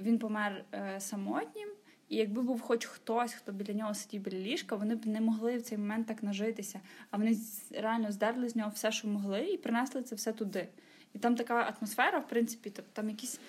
він 0.00 0.18
помер 0.18 0.64
е, 0.72 1.00
самотнім, 1.00 1.68
і 2.08 2.16
якби 2.16 2.42
був 2.42 2.60
хоч 2.60 2.84
хтось, 2.84 3.32
хто 3.32 3.52
біля 3.52 3.72
нього 3.72 3.94
сидів 3.94 4.22
біля 4.22 4.38
ліжка, 4.38 4.76
вони 4.76 4.94
б 4.94 5.06
не 5.06 5.20
могли 5.20 5.56
в 5.56 5.62
цей 5.62 5.78
момент 5.78 6.06
так 6.06 6.22
нажитися. 6.22 6.80
А 7.10 7.16
вони 7.16 7.36
реально 7.70 8.12
здерли 8.12 8.48
з 8.48 8.56
нього 8.56 8.72
все, 8.74 8.92
що 8.92 9.08
могли, 9.08 9.40
і 9.40 9.56
принесли 9.56 10.02
це 10.02 10.14
все 10.14 10.32
туди. 10.32 10.68
І 11.14 11.18
там 11.18 11.36
така 11.36 11.74
атмосфера, 11.78 12.18
в 12.18 12.28
принципі, 12.28 12.70
тобто 12.70 12.90
там 12.92 13.10
якісь. 13.10 13.40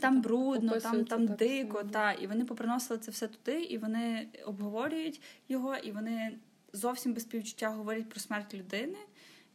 Там 0.00 0.22
брудно, 0.22 0.80
там, 0.80 1.04
там 1.04 1.28
так 1.28 1.36
дико, 1.36 1.78
само. 1.78 1.90
та, 1.90 2.12
і 2.12 2.26
вони 2.26 2.44
поприносили 2.44 2.98
це 2.98 3.10
все 3.10 3.28
туди, 3.28 3.62
і 3.62 3.78
вони 3.78 4.28
обговорюють 4.46 5.20
його, 5.48 5.76
і 5.76 5.92
вони 5.92 6.38
зовсім 6.72 7.14
без 7.14 7.22
співчуття 7.22 7.68
говорять 7.68 8.08
про 8.08 8.20
смерть 8.20 8.54
людини. 8.54 8.98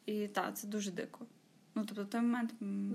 І 0.05 0.27
так, 0.27 0.57
це 0.57 0.67
дуже 0.67 0.91
дико. 0.91 1.25
Ну, 1.80 1.86
тобто, 1.88 2.05
той 2.05 2.21
момент. 2.21 2.51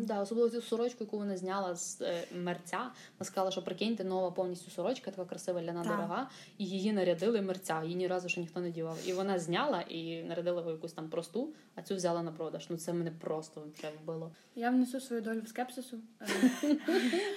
Да, 0.06 0.20
особливо 0.20 0.50
цю 0.50 0.62
сорочку, 0.62 1.04
яку 1.04 1.18
вона 1.18 1.36
зняла 1.36 1.74
з 1.74 2.00
е, 2.00 2.24
мерця. 2.34 2.78
Вона 2.78 3.24
сказала, 3.26 3.50
що 3.50 3.62
прикиньте, 3.62 4.04
нова 4.04 4.30
повністю 4.30 4.70
сорочка, 4.70 5.10
така 5.10 5.24
красива 5.24 5.62
ляна 5.62 5.82
Так. 5.82 5.92
дорога, 5.92 6.30
і 6.58 6.64
її 6.64 6.92
нарядили 6.92 7.42
мерця. 7.42 7.82
Її 7.82 7.94
ні 7.96 8.06
разу 8.06 8.28
ще 8.28 8.40
ніхто 8.40 8.60
не 8.60 8.70
дівав. 8.70 8.98
І 9.06 9.12
вона 9.12 9.38
зняла 9.38 9.80
і 9.80 10.22
нарядила 10.22 10.58
його 10.60 10.70
якусь 10.70 10.92
там 10.92 11.08
просту, 11.08 11.52
а 11.74 11.82
цю 11.82 11.94
взяла 11.96 12.22
на 12.22 12.32
продаж. 12.32 12.66
Ну 12.68 12.76
це 12.76 12.92
мене 12.92 13.10
просто 13.20 13.62
вже 13.74 13.88
вбило. 14.02 14.30
Я 14.56 14.70
внесу 14.70 15.00
свою 15.00 15.22
долю 15.22 15.40
в 15.44 15.48
скепсису. 15.48 15.98
Е, 16.20 16.26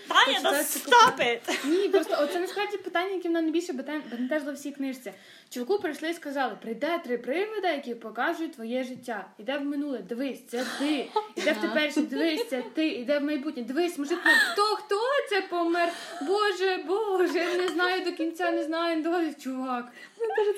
Таня, 0.08 0.42
да 0.44 0.62
stop 0.62 1.20
it! 1.20 1.68
Ні, 1.70 1.90
просто 1.90 2.16
оце 2.20 2.40
насправді 2.40 2.78
питання, 2.78 3.14
яке 3.14 3.30
мене 3.30 3.42
найбільше 3.42 3.74
бентежило 3.74 4.52
в 4.52 4.56
всій 4.56 4.72
книжці. 4.72 5.14
Чуваку 5.50 5.80
прийшли 5.82 6.10
і 6.10 6.14
сказали: 6.14 6.58
прийде 6.62 7.00
три 7.00 7.18
привида, 7.18 7.72
які 7.72 7.96
покажуть 7.96 8.54
твоє 8.54 8.84
життя. 8.84 9.28
Іде 9.38 9.58
в 9.58 9.66
минуле, 9.66 10.00
дивись, 10.00 10.46
це 10.48 10.66
ти. 10.80 11.08
Іде 11.38 11.52
в 11.52 11.62
теперішнє, 11.62 12.02
дивись, 12.04 12.46
ти. 12.76 12.88
Іде 12.88 13.20
в 13.20 13.24
майбутнє, 13.24 13.64
дивись, 13.64 13.98
мужик, 13.98 14.20
ну, 14.26 14.32
хто 14.52 14.62
хто 14.64 15.00
це 15.30 15.42
помер? 15.42 15.90
Боже, 16.22 16.80
Боже, 16.88 17.38
я 17.40 17.54
не 17.56 17.68
знаю 17.68 18.06
до 18.06 18.12
кінця, 18.12 18.52
не 18.52 18.64
знаю, 18.64 18.96
не 18.98 19.02
догадуюсь, 19.02 19.38
чувак. 19.44 19.86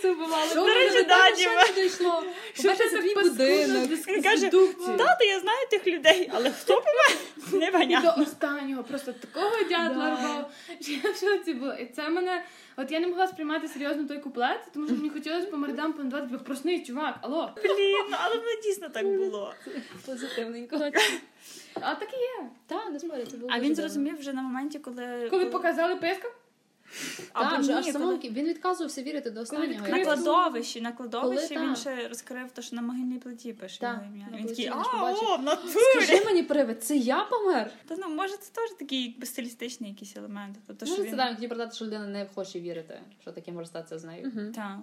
Це 0.02 0.12
вбивало. 0.12 0.46
Що 0.46 0.56
До 0.56 0.66
ви 0.66 0.74
речі, 0.74 1.08
не 1.78 1.84
дійшло? 1.84 2.24
Що 2.54 2.76
це 2.76 2.90
твій 2.90 3.14
будинок? 3.14 3.90
каже. 4.24 4.50
Тато, 4.98 5.24
я 5.26 5.40
знаю 5.40 5.68
тих 5.70 5.88
людей, 5.88 6.30
але 6.34 6.52
хто 6.52 6.74
помер? 6.74 7.18
І 7.54 7.56
Непонятно. 7.56 8.14
до 8.18 8.22
останнього 8.22 8.84
просто 8.84 9.14
такого 9.14 9.64
дятла 9.70 10.10
рвав, 10.10 10.52
що 10.82 10.92
я 10.92 11.12
в 11.12 11.16
шоці 11.18 11.54
була. 11.54 11.76
І 11.76 11.86
це 11.96 12.10
мене. 12.10 12.44
От 12.82 12.92
я 12.92 13.00
не 13.00 13.08
могла 13.08 13.28
сприймати 13.28 13.68
серйозно 13.68 14.08
той 14.08 14.20
куплет, 14.20 14.60
тому 14.74 14.88
що 14.88 14.96
мені 14.96 15.10
хотілося 15.10 15.48
по 15.48 15.58
мордам 15.58 15.94
понадавати 15.94 16.28
тебе 16.28 16.44
просний 16.44 16.84
чувак, 16.84 17.20
алло. 17.22 17.52
Блін, 17.64 18.06
ну, 18.10 18.18
але 18.20 18.36
воно 18.36 18.62
дійсно 18.64 18.90
так 18.90 19.06
було. 19.06 19.54
Позитивненько. 20.06 20.92
А 21.82 21.96
так 21.96 22.10
і 22.14 22.18
є. 22.18 22.50
Так, 22.68 22.92
не 22.92 23.00
спорю, 23.00 23.26
це 23.32 23.38
було 23.38 23.52
А 23.56 23.60
він 23.60 23.76
зрозумів 23.76 24.20
вже 24.20 24.34
на 24.34 24.42
моменті, 24.42 24.80
коли. 24.80 25.28
Коли 25.30 25.46
показали 25.46 25.96
писка, 25.96 26.32
Так, 27.34 27.60
вже 27.60 27.74
аж 27.74 27.86
ні, 27.86 27.92
самому 27.92 28.18
коли... 28.18 28.34
він 28.34 28.48
відказувався 28.48 29.04
вірити 29.04 29.32
до 29.32 29.42
останнього. 29.42 29.68
відкрив 29.68 30.08
На 30.08 30.16
кладовищі, 30.16 30.82
на 30.82 30.92
кладовищі 30.92 31.54
Коли 31.54 31.66
він 31.66 31.74
та- 31.74 31.80
ще 31.80 32.08
розкрив 32.08 32.52
те, 32.52 32.62
що 32.62 32.76
на 32.76 32.82
могильній 32.82 33.20
плиті 33.20 33.54
пише 33.54 33.80
Та, 33.80 33.92
його 33.92 34.04
ім'я. 34.06 34.28
Він 34.34 34.48
такий, 34.48 34.68
а, 34.68 35.14
о, 35.22 35.38
в 35.38 35.44
натурі. 35.44 36.04
Скажи 36.04 36.26
мені, 36.26 36.44
привид, 36.44 36.84
це 36.84 36.98
я 36.98 37.24
помер? 37.24 37.72
Та 37.88 37.96
ну, 37.98 38.10
може, 38.10 38.38
це 38.38 38.52
теж 38.52 38.70
такий 38.80 39.04
якби 39.04 39.26
стилістичний 39.26 39.90
якийсь 39.90 40.18
елемент. 40.18 40.58
Тобто, 40.68 40.86
що 40.86 40.94
Може, 40.94 41.04
він... 41.04 41.12
це 41.12 41.18
так, 41.18 41.36
хотів 41.36 41.50
продати, 41.50 41.76
що 41.76 41.86
людина 41.86 42.08
не 42.08 42.28
хоче 42.36 42.60
вірити, 42.60 43.00
що 43.22 43.32
таке 43.32 43.52
може 43.52 43.68
статися 43.68 44.00
з 44.00 44.04
нею. 44.04 44.32
Угу. 44.36 44.52
Та. 44.56 44.80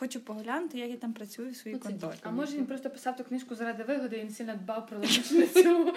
Хочу 0.00 0.20
поглянути, 0.20 0.78
як 0.78 0.90
я 0.90 0.96
там 0.96 1.12
працюю 1.12 1.50
в 1.50 1.56
своїй 1.56 1.76
Ну, 1.76 1.80
конторі. 1.90 2.16
а 2.22 2.30
може 2.30 2.56
він 2.56 2.66
просто 2.66 2.90
писав 2.90 3.16
ту 3.16 3.24
книжку 3.24 3.54
заради 3.54 3.82
вигоди 3.84 4.16
і 4.16 4.24
не 4.24 4.30
сильно 4.30 4.54
дбав 4.56 4.86
про 4.86 4.98
логічницю. 4.98 5.94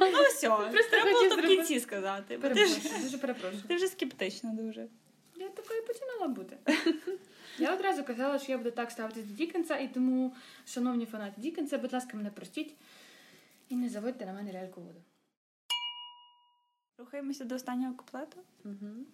Ну 0.00 0.22
все, 0.28 0.48
Просто 0.48 0.90
треба 0.90 1.10
було 1.12 1.36
в 1.36 1.46
кінці 1.48 1.80
сказати. 1.80 2.38
Дуже 3.02 3.18
перепрошую. 3.18 3.62
ти 3.68 3.76
вже 3.76 3.86
скептична 3.86 4.50
дуже. 4.50 4.86
Я 5.36 5.48
такою 5.48 5.86
починала 5.86 6.28
бути. 6.28 6.56
Я 7.58 7.74
одразу 7.74 8.04
казала, 8.04 8.38
що 8.38 8.52
я 8.52 8.58
буду 8.58 8.70
так 8.70 8.90
ставитись 8.90 9.24
до 9.24 9.34
Дікенса, 9.34 9.76
і 9.78 9.88
тому, 9.94 10.34
шановні 10.66 11.06
фанати 11.06 11.40
Дікенса, 11.40 11.78
будь 11.78 11.92
ласка, 11.92 12.16
мене 12.16 12.30
простіть 12.30 12.74
і 13.68 13.76
не 13.76 13.88
заводьте 13.88 14.26
на 14.26 14.32
мене 14.32 14.52
ляльку 14.52 14.80
воду. 14.80 15.00
Рухаємося 16.98 17.44
до 17.44 17.54
останнього 17.54 17.94
куплету. 17.94 18.38
Мгм. 18.64 19.06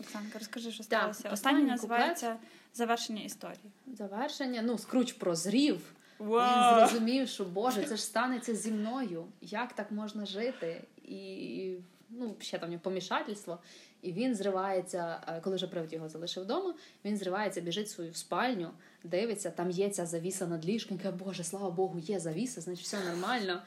Оксанка, 0.00 0.38
розкажи, 0.38 0.70
що 0.72 0.84
Так, 0.84 0.86
сталося. 0.86 1.18
останній 1.18 1.32
Останній 1.32 1.70
називається 1.70 2.36
Завершення 2.74 3.22
історії. 3.22 3.70
Завершення. 3.98 4.62
Ну, 4.62 4.78
Скруч 4.78 5.12
прозрів. 5.12 5.80
Вау. 6.18 6.80
Він 6.80 6.88
зрозумів, 6.88 7.28
що 7.28 7.44
Боже, 7.44 7.84
це 7.84 7.96
ж 7.96 8.02
станеться 8.02 8.54
зі 8.54 8.70
мною. 8.70 9.24
Як 9.40 9.72
так 9.72 9.90
можна 9.90 10.26
жити? 10.26 10.82
І 11.04 11.74
ну, 12.10 12.34
ще 12.40 12.58
там 12.58 12.78
помішательство. 12.78 13.58
І 14.02 14.12
він 14.12 14.34
зривається, 14.34 15.20
е, 15.28 15.40
коли 15.40 15.56
вже 15.56 15.66
привид 15.66 15.92
його 15.92 16.08
залишив 16.08 16.42
вдома, 16.42 16.74
він 17.04 17.16
зривається, 17.16 17.60
біжить 17.60 17.86
в 17.86 17.90
свою 17.90 18.14
спальню, 18.14 18.70
дивиться, 19.04 19.50
там 19.50 19.70
є 19.70 19.90
ця 19.90 20.06
завіса 20.06 20.46
над 20.46 20.66
ліжком, 20.66 20.98
каже, 20.98 21.16
Боже, 21.16 21.44
слава 21.44 21.70
Богу, 21.70 21.98
є 21.98 22.20
завіса, 22.20 22.60
значить 22.60 22.84
все 22.84 23.04
нормально. 23.04 23.62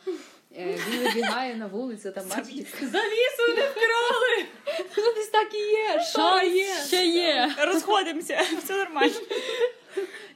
Е, 0.57 0.78
Він 0.89 0.99
вибігає 1.03 1.55
на 1.55 1.67
вулицю, 1.67 2.11
там 2.11 2.30
бачить. 2.30 2.67
Завісу 2.82 3.47
не 3.47 3.69
вкрали! 3.69 4.45
Ну, 4.80 5.13
десь 5.15 5.30
так 5.30 5.53
і 5.53 5.57
є. 5.57 6.01
Що 6.01 6.41
є? 6.41 6.73
Ще 6.88 7.05
є. 7.05 7.55
Розходимося, 7.57 8.41
все 8.63 8.75
нормально. 8.75 9.15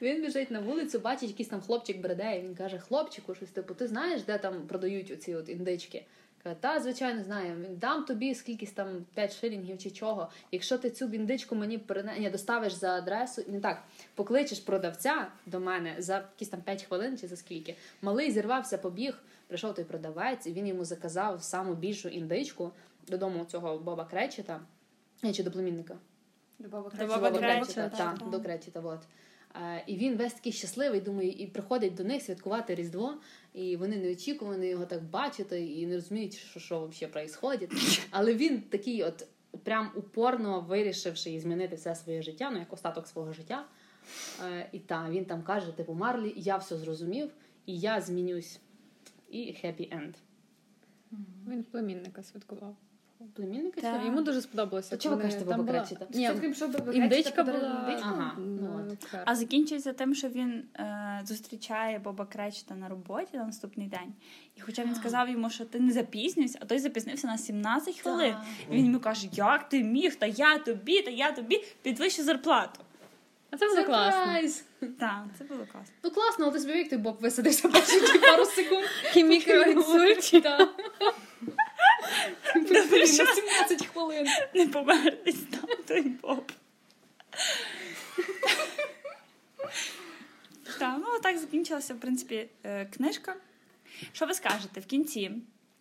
Він 0.02 0.22
біжить 0.22 0.52
на 0.52 0.60
вулицю, 0.60 1.00
бачить, 1.00 1.30
якийсь 1.30 1.50
там 1.50 1.62
хлопчик 1.62 1.98
бреде, 1.98 2.38
і 2.38 2.42
він 2.42 2.56
каже: 2.56 2.80
хлопчику, 2.80 3.36
щось 3.36 3.50
типу, 3.50 3.74
ти 3.74 3.88
знаєш, 3.88 4.22
де 4.22 4.38
там 4.38 4.62
продають 4.68 5.12
оці 5.12 5.36
от 5.36 5.50
індички? 5.50 6.06
Каже, 6.44 6.56
та, 6.60 6.80
звичайно, 6.80 7.24
знаю. 7.24 7.56
Він 7.56 7.78
дам 7.78 8.06
тобі 8.06 8.36
скількись 8.36 8.72
там 8.72 9.06
5 9.14 9.40
шилінгів 9.40 9.78
чи 9.78 9.92
чого. 9.92 10.30
Якщо 10.52 10.78
ти 10.78 10.90
цю 10.90 11.06
індичку 11.06 11.56
мені 11.56 11.78
перене... 11.78 12.16
Ні, 12.20 12.30
доставиш 12.30 12.74
за 12.74 12.90
адресу, 12.90 13.44
не 13.48 13.60
так, 13.60 13.84
покличеш 14.16 14.60
продавця 14.60 15.28
до 15.46 15.60
мене 15.60 15.96
за 15.98 16.16
якісь 16.16 16.50
там 16.50 16.62
5 16.62 16.84
хвилин 16.84 17.18
чи 17.18 17.28
за 17.28 17.36
скільки. 17.36 17.76
Малий 18.02 18.32
зірвався, 18.32 18.78
побіг, 18.78 19.18
прийшов 19.48 19.76
той 19.76 19.86
продавець, 19.86 20.48
і 20.48 20.52
він 20.52 20.68
йому 20.68 20.86
заказав 20.86 21.44
саму 21.44 21.74
більшу 21.74 22.10
індичку 22.10 22.72
додому 23.08 23.46
цього 23.46 23.80
Боба 23.80 24.06
Кречета. 24.06 24.62
Чи 25.34 25.44
до 25.44 25.52
племінника. 25.52 25.98
До 26.60 26.70
Боба 26.70 26.90
Кречета. 26.90 27.16
Боба 27.16 27.30
Боба 27.30 27.40
Кречета, 27.40 27.66
Кречета, 27.66 27.90
так, 27.90 27.98
так, 27.98 28.20
так. 28.20 28.30
до 28.30 28.42
Кречета, 28.42 28.80
от. 28.80 29.00
Е, 29.56 29.84
І 29.88 29.98
він 29.98 30.16
весь 30.16 30.34
такий 30.34 30.52
щасливий, 30.52 31.02
думаю, 31.02 31.30
і 31.30 31.48
приходить 31.48 31.94
до 31.96 32.04
них 32.04 32.22
святкувати 32.22 32.76
Різдво, 32.76 33.14
і 33.54 33.78
вони 33.78 33.98
не 33.98 34.12
очікувані 34.12 34.68
його 34.68 34.86
так 34.86 35.04
бачити 35.04 35.66
і 35.66 35.86
не 35.86 35.96
розуміють, 35.96 36.34
що, 36.34 36.60
що 36.60 36.88
взагалі 36.88 37.28
відбувається. 37.32 38.02
Але 38.12 38.34
він 38.34 38.62
такий, 38.62 39.04
от 39.04 39.28
прям 39.64 39.92
упорно 39.96 40.62
вирішивши 40.62 41.32
і 41.32 41.40
змінити 41.40 41.76
все 41.76 41.96
своє 41.96 42.22
життя, 42.22 42.52
ну 42.52 42.60
як 42.60 42.74
остаток 42.74 43.08
свого 43.08 43.34
життя. 43.34 43.66
Е, 44.44 44.70
І 44.72 44.80
та 44.80 45.10
він 45.10 45.26
там 45.26 45.44
каже: 45.44 45.72
типу, 45.72 45.94
Марлі, 45.94 46.34
я 46.38 46.58
все 46.58 46.78
зрозумів, 46.78 47.32
і 47.66 47.80
я 47.80 48.02
змінюсь. 48.02 48.60
І 49.30 49.40
happy 49.40 49.98
end. 49.98 50.14
Він 51.48 51.64
племінника 51.64 52.24
святкував. 52.24 52.76
Племінника 53.34 53.82
Так. 53.82 53.84
сьогодні? 53.84 54.06
Йому 54.06 54.22
дуже 54.22 54.42
сподобалося. 54.42 54.98
Чого 54.98 55.16
ви 55.16 55.22
кажете, 55.22 55.46
пішов 56.50 56.72
Боба 56.72 56.94
індичка 56.94 57.44
була. 57.44 58.00
Ага, 58.02 58.36
ну 58.38 58.88
от. 58.92 59.08
А 59.26 59.36
закінчується 59.36 59.94
тим, 59.94 60.16
що 60.16 60.30
він 60.30 60.64
е, 60.80 61.22
зустрічає 61.26 62.00
Боба 62.00 62.26
Кречета 62.26 62.76
на 62.76 62.90
роботі 62.90 63.38
на 63.38 63.46
наступний 63.46 63.88
день. 63.88 64.14
І 64.56 64.62
хоча 64.62 64.84
він 64.84 64.96
сказав 64.96 65.30
йому, 65.30 65.50
що 65.50 65.66
ти 65.66 65.80
не 65.80 65.92
запізнюйся, 65.92 66.60
а 66.62 66.66
той 66.66 66.80
запізнився 66.80 67.28
на 67.28 67.38
17 67.38 68.00
хвилин. 68.00 68.36
І 68.72 68.74
він 68.76 68.86
йому 68.86 69.00
каже: 69.00 69.28
Як 69.34 69.70
ти 69.70 69.84
міг? 69.84 70.16
Та 70.16 70.26
я 70.26 70.58
тобі, 70.58 71.02
та 71.02 71.12
я 71.12 71.32
тобі 71.32 71.64
підвищу 71.82 72.24
зарплату. 72.24 72.80
А 73.52 73.58
це 73.58 73.68
було 73.68 73.84
класно. 73.84 74.50
Так, 75.00 75.24
це 75.38 75.44
було 75.44 75.60
класно. 75.72 75.94
Ну 76.04 76.12
класно, 76.12 76.46
але 76.46 76.54
ти 76.54 76.60
собі 76.60 76.78
як 76.78 76.90
той 76.90 76.98
Боб 76.98 77.18
висадився 77.22 77.70
перші 77.70 78.00
пару 78.22 78.46
секунд. 78.46 78.86
Мікроінсульт. 79.16 80.44
На 82.56 83.06
що 83.06 83.26
17 83.26 83.86
хвилин. 83.86 84.28
не 84.54 84.68
помертись 84.68 85.44
там 85.52 85.70
той 85.88 86.02
Боб. 86.02 86.52
Так, 90.80 90.98
ну 91.00 91.20
так 91.24 91.38
закінчилася, 91.38 91.94
в 91.94 92.00
принципі, 92.00 92.50
е, 92.64 92.86
книжка. 92.86 93.36
Що 94.14 94.26
ви 94.26 94.34
скажете 94.34 94.80
в 94.80 94.86
кінці? 94.86 95.32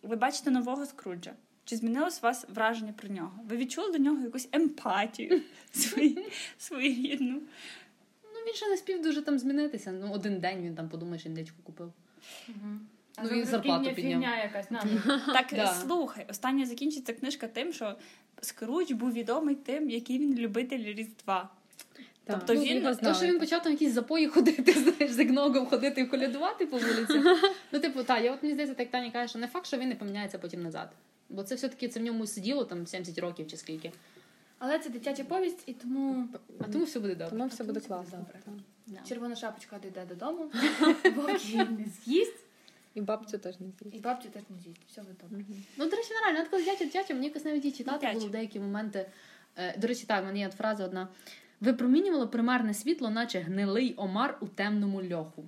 Ви 0.03 0.15
бачите 0.15 0.51
нового 0.51 0.85
Скруджа. 0.85 1.33
Чи 1.65 1.75
змінилось 1.75 2.19
у 2.19 2.21
вас 2.21 2.45
враження 2.49 2.93
про 2.93 3.09
нього? 3.09 3.39
Ви 3.45 3.57
відчули 3.57 3.91
до 3.91 3.97
нього 3.97 4.23
якусь 4.23 4.49
емпатію 4.51 5.41
своєрідну? 6.57 7.41
Ну 8.23 8.39
він 8.47 8.53
ще 8.53 8.69
не 8.69 8.77
спів 8.77 9.01
дуже 9.01 9.21
там 9.21 9.39
змінитися. 9.39 9.91
Ну 9.91 10.11
один 10.13 10.39
день 10.39 10.61
він 10.61 10.75
там 10.75 10.89
подумаєш, 10.89 11.25
індичку 11.25 11.57
купив. 11.63 11.93
А 12.47 12.51
Ну, 13.23 13.29
і 13.29 13.43
зарплату 13.43 13.93
підняв. 13.95 14.21
Якась. 14.21 14.67
Так, 15.33 15.67
слухай, 15.81 16.25
остання 16.29 16.65
закінчиться 16.65 17.13
книжка 17.13 17.47
тим, 17.47 17.73
що 17.73 17.95
Скрудж 18.41 18.91
був 18.91 19.11
відомий 19.13 19.55
тим, 19.55 19.89
який 19.89 20.19
він 20.19 20.37
любитель 20.37 20.83
Різдва. 20.83 21.49
Так, 22.23 22.35
Тобто 22.39 22.53
ну, 22.53 22.61
він- 22.61 22.95
То, 22.95 23.13
що 23.13 23.25
він 23.25 23.39
почав 23.39 23.63
там 23.63 23.71
якісь 23.71 23.93
запої 23.93 24.27
ходити, 24.27 24.71
знаєш, 24.79 25.11
з 25.11 25.19
ігногом 25.19 25.65
ходити 25.65 26.01
і 26.01 26.05
колядувати 26.05 26.65
по 26.65 26.77
вулиці. 26.77 27.21
Ну, 27.71 27.79
типу, 27.79 28.03
так, 28.03 28.23
я 28.23 28.33
от 28.33 28.43
мені 28.43 28.53
здається, 28.53 28.75
так 28.75 28.91
Таня 28.91 29.11
каже, 29.11 29.27
що 29.27 29.39
не 29.39 29.47
факт, 29.47 29.65
що 29.67 29.77
він 29.77 29.89
не 29.89 29.95
поміняється 29.95 30.39
потім 30.39 30.63
назад. 30.63 30.89
Бо 31.29 31.43
це 31.43 31.55
все-таки 31.55 31.87
це 31.87 31.99
в 31.99 32.03
ньому 32.03 32.27
сиділо 32.27 32.65
там 32.65 32.87
70 32.87 33.19
років 33.19 33.47
чи 33.47 33.57
скільки. 33.57 33.91
Але 34.59 34.79
це 34.79 34.89
дитяча 34.89 35.23
повість, 35.23 35.63
і 35.65 35.73
тому 35.73 36.27
А 36.59 36.63
тому 36.63 36.85
все 36.85 36.99
буде 36.99 37.15
добре. 37.15 37.29
Тому 37.29 37.47
все 37.47 37.63
буде 37.63 37.79
класно. 37.79 38.17
добре. 38.17 38.59
Да. 38.87 38.99
червона 39.07 39.35
шапочка 39.35 39.79
дійде 39.83 40.05
додому, 40.09 40.51
вовк 41.15 41.45
її 41.45 41.57
не 41.57 41.85
з'їсть, 41.85 42.39
І 42.95 43.01
бабцю 43.01 43.37
теж 43.37 43.59
не 43.59 43.67
і 43.67 43.71
з'їсть. 43.89 44.03
бабцю 44.03 44.29
теж 44.29 44.43
не 44.49 44.57
з'їсть. 44.63 44.81
Все 44.87 45.01
буде 45.01 45.13
добре. 45.23 45.45
Ну, 45.77 45.89
до 45.89 45.95
речі, 45.95 46.09
нереально, 46.13 46.39
от 46.41 46.47
коли 46.47 46.63
дядя 46.63 46.85
дядя, 46.85 47.13
мені 47.13 47.27
якось 47.27 47.45
навіть 47.45 47.65
і 47.65 47.71
читати 47.71 47.97
Дядя. 48.01 48.13
було 48.13 48.27
в 48.27 48.31
деякі 48.31 48.59
моменти. 48.59 49.05
Е, 49.57 49.77
До 49.77 49.87
речі, 49.87 50.05
так, 50.07 50.23
в 50.23 50.25
мене 50.25 50.39
є 50.39 50.47
от 50.47 50.53
фраза 50.53 50.85
одна. 50.85 51.07
Випромінювало 51.61 52.27
примарне 52.27 52.73
світло, 52.73 53.09
наче 53.09 53.39
гнилий 53.39 53.93
омар 53.97 54.37
у 54.41 54.47
темному 54.47 55.03
льоху. 55.13 55.43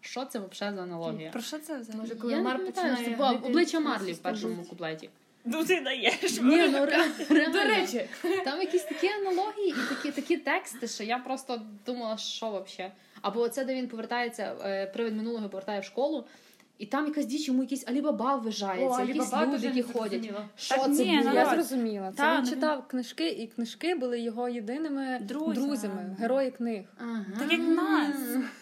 Що 0.00 0.24
це 0.24 0.38
взагалі 0.38 0.76
за 0.76 0.82
аналогія? 0.82 1.30
Про 1.30 1.40
що 1.40 1.58
це 1.58 1.78
взагалі? 1.78 2.00
Може, 2.00 2.14
коли 2.14 2.32
Я 2.32 2.42
не 2.42 2.58
починає 2.58 3.04
це 3.04 3.10
було 3.10 3.40
обличчя 3.42 3.80
Марлі 3.80 4.12
в 4.12 4.18
першому 4.18 4.64
куплеті. 4.64 5.10
Ну 5.44 5.64
ти 5.64 5.80
даєш. 5.80 6.40
Ні, 6.42 6.68
ну 6.68 6.86
реально. 6.86 7.52
До 7.52 7.64
речі, 7.64 8.08
Там 8.44 8.60
якісь 8.60 8.82
такі 8.82 9.08
аналогії 9.08 9.68
і 9.68 9.94
такі, 9.94 10.12
такі 10.12 10.36
тексти, 10.36 10.88
що 10.88 11.04
я 11.04 11.18
просто 11.18 11.62
думала, 11.86 12.16
що 12.16 12.46
взагалі. 12.66 12.92
Або 13.22 13.40
оце, 13.40 13.64
де 13.64 13.74
він 13.74 13.88
повертається, 13.88 14.56
е, 14.64 14.86
привид 14.86 15.16
минулого 15.16 15.48
повертає 15.48 15.80
в 15.80 15.84
школу, 15.84 16.24
і 16.78 16.86
там 16.86 17.06
якась 17.06 17.26
діч, 17.26 17.48
йому 17.48 17.62
якийсь 17.62 17.88
алібаба 17.88 18.36
ввижається, 18.36 18.96
О, 19.02 19.06
якісь 19.06 19.32
Алібаба 19.32 19.54
люди, 19.54 19.66
які 19.66 19.82
ходять. 19.82 20.30
Що 20.56 20.74
Так 20.76 20.84
це 20.84 21.04
ні, 21.04 21.18
було? 21.18 21.32
Я 21.34 21.50
зрозуміла. 21.50 22.10
Це 22.10 22.16
Та, 22.16 22.34
він 22.36 22.44
ну, 22.44 22.50
читав 22.50 22.88
книжки, 22.88 23.28
і 23.28 23.46
книжки 23.46 23.94
були 23.94 24.20
його 24.20 24.48
єдиними 24.48 25.18
Друзями. 25.22 25.54
друзями, 25.66 26.16
герої 26.18 26.50
книг. 26.50 26.84
Ага. 26.98 27.24
Так 27.38 27.52
як 27.52 27.60
нас. 27.60 28.16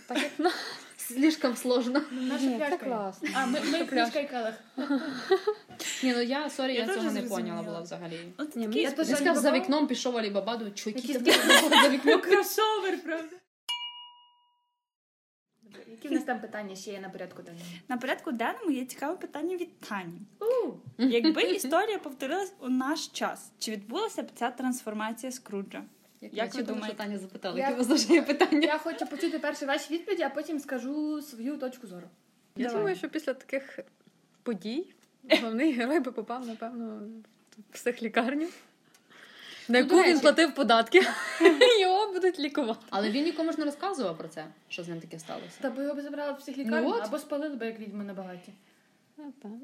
Так 0.06 0.18
як 0.18 0.38
на 0.38 0.50
Слишком 0.96 1.56
сложно. 1.56 2.02
наша 2.10 2.44
Ні, 2.44 2.58
це 2.70 2.76
класно. 2.76 3.28
А, 3.34 3.46
ми, 3.46 3.60
ми 3.72 3.84
книжка 3.84 4.20
і 4.20 4.28
келих. 4.28 4.54
Ні, 6.02 6.12
ну 6.16 6.22
я 6.22 6.50
sorry, 6.50 6.74
Я 6.74 6.84
я, 6.84 6.94
цього 6.94 7.10
не 7.10 7.22
поняла 7.22 7.62
була 7.62 7.80
взагалі. 7.80 8.18
От 8.38 8.56
Ні, 8.56 8.68
я 8.72 8.90
теж 8.90 9.06
сказав, 9.06 9.36
за 9.36 9.52
вікном 9.52 9.86
пішов 9.86 10.16
Алібаба, 10.16 10.52
думаю, 10.56 10.72
якісь 10.86 11.12
за 11.82 11.88
вікном. 11.88 12.20
кросовер, 12.20 13.02
правда? 13.04 13.36
Які 16.04 16.08
в 16.08 16.18
нас 16.18 16.24
там 16.24 16.40
питання 16.40 16.76
ще 16.76 16.90
є 16.92 17.00
на 17.00 17.08
порядку 17.08 17.42
денному? 17.42 17.64
На 17.88 17.96
порядку 17.96 18.32
денному 18.32 18.70
є 18.70 18.84
цікаве 18.84 19.16
питання 19.16 19.56
від 19.56 19.80
Тані. 19.80 20.18
Якби 20.98 21.42
історія 21.42 21.98
повторилась 21.98 22.52
у 22.60 22.68
наш 22.68 23.08
час, 23.08 23.52
чи 23.58 23.72
відбулася 23.72 24.22
б 24.22 24.26
ця 24.34 24.50
трансформація 24.50 25.32
Скруджа? 25.32 25.82
Як, 26.20 26.34
Як 26.34 26.54
ви 26.54 26.62
думаєте? 26.62 26.96
Таня 26.98 27.18
запитала, 27.18 27.58
Я- 27.58 27.64
яке 27.64 27.78
вас 27.78 27.86
завжди 27.86 28.22
питання? 28.22 28.66
Я 28.66 28.78
хочу 28.78 29.06
почути 29.06 29.38
перші 29.38 29.64
ваші 29.64 29.94
відповіді, 29.94 30.22
а 30.22 30.28
потім 30.28 30.58
скажу 30.60 31.22
свою 31.22 31.56
точку 31.56 31.86
зору. 31.86 32.06
Я 32.56 32.66
Давай. 32.66 32.78
думаю, 32.80 32.96
що 32.96 33.08
після 33.08 33.34
таких 33.34 33.78
подій 34.42 34.86
головний 35.30 35.72
герой 35.72 36.00
би 36.00 36.12
попав, 36.12 36.46
напевно, 36.46 37.00
в 37.58 37.62
психлікарню, 37.72 38.46
на 39.68 39.80
Ну, 39.80 39.84
яку 39.86 40.08
він 40.08 40.20
платив 40.20 40.54
податки. 40.54 41.00
Його 41.80 42.12
будуть 42.12 42.38
лікувати. 42.38 42.80
Але 42.90 43.10
він 43.10 43.24
нікому 43.24 43.52
ж 43.52 43.58
не 43.58 43.64
розказував 43.64 44.18
про 44.18 44.28
це, 44.28 44.44
що 44.68 44.82
з 44.82 44.88
ним 44.88 45.00
таке 45.00 45.18
сталося. 45.18 45.58
Та 45.60 45.70
бо 45.70 45.82
його 45.82 45.94
б 45.94 46.00
забрали 46.00 46.32
в 46.32 46.38
психлікарню, 46.38 46.88
Ну 46.88 46.94
або 46.94 47.18
спалили 47.18 47.56
б 47.56 47.62
як 47.66 47.80
відьму 47.80 48.02
на 48.04 48.14
багаті. 48.14 48.52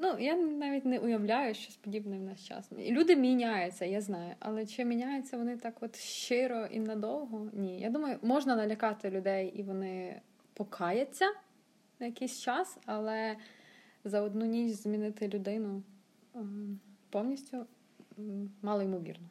Ну, 0.01 0.15
я 0.19 0.35
навіть 0.35 0.85
не 0.85 0.99
уявляю 0.99 1.55
щось 1.55 1.75
подібне 1.75 2.17
в 2.17 2.21
наш 2.21 2.47
час. 2.47 2.69
І 2.77 2.91
Люди 2.91 3.15
міняються, 3.15 3.85
я 3.85 4.01
знаю. 4.01 4.35
Але 4.39 4.65
чи 4.65 4.85
міняються 4.85 5.37
вони 5.37 5.57
так 5.57 5.73
от 5.81 5.95
щиро 5.99 6.65
і 6.65 6.79
надовго? 6.79 7.49
Ні. 7.53 7.79
Я 7.79 7.89
думаю, 7.89 8.17
можна 8.21 8.55
налякати 8.55 9.09
людей, 9.09 9.53
і 9.55 9.63
вони 9.63 10.21
покаяться 10.53 11.25
на 11.99 12.05
якийсь 12.05 12.39
час, 12.39 12.77
але 12.85 13.35
за 14.03 14.21
одну 14.21 14.45
ніч 14.45 14.71
змінити 14.73 15.27
людину 15.27 15.83
ем, 16.35 16.79
повністю 17.09 17.65
мало 18.61 18.81
ймовірно. 18.81 19.27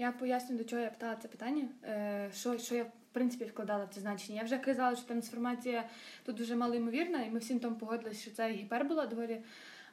Я 0.00 0.12
поясню, 0.12 0.56
до 0.56 0.64
чого 0.64 0.82
я 0.82 0.90
питала 0.90 1.16
це 1.16 1.28
питання. 1.28 1.68
Е, 1.84 2.30
що, 2.34 2.58
що 2.58 2.74
я 2.74 2.84
в 2.84 2.90
принципі 3.12 3.44
вкладала 3.44 3.84
в 3.84 3.94
це 3.94 4.00
значення. 4.00 4.38
Я 4.38 4.44
вже 4.44 4.58
казала, 4.58 4.96
що 4.96 5.06
трансформація 5.06 5.84
тут 6.24 6.36
дуже 6.36 6.56
малоймовірна, 6.56 7.22
і 7.22 7.30
ми 7.30 7.38
всім 7.38 7.58
там 7.58 7.74
погодилися, 7.74 8.22
що 8.22 8.30
це 8.30 8.50
гіпербола 8.50 9.06
доволі 9.06 9.40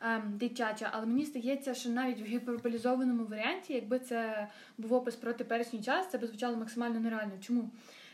ем, 0.01 0.37
дитяча. 0.37 0.89
Але 0.91 1.05
мені 1.05 1.25
здається, 1.25 1.73
що 1.73 1.89
навіть 1.89 2.21
в 2.21 2.23
гіперболізованому 2.23 3.25
варіанті, 3.25 3.73
якби 3.73 3.99
це 3.99 4.47
був 4.77 4.93
опис 4.93 5.15
про 5.15 5.33
теперішній 5.33 5.81
час, 5.81 6.11
це 6.11 6.17
б 6.17 6.25
звучало 6.25 6.57
максимально 6.57 6.99
нереально. 6.99 7.33
Чому? 7.41 7.69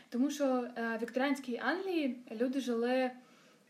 Тому 0.08 0.30
що 0.30 0.44
е, 0.76 0.96
в 0.96 1.02
вікторіанській 1.02 1.60
Англії 1.64 2.16
люди 2.32 2.60
жили. 2.60 3.10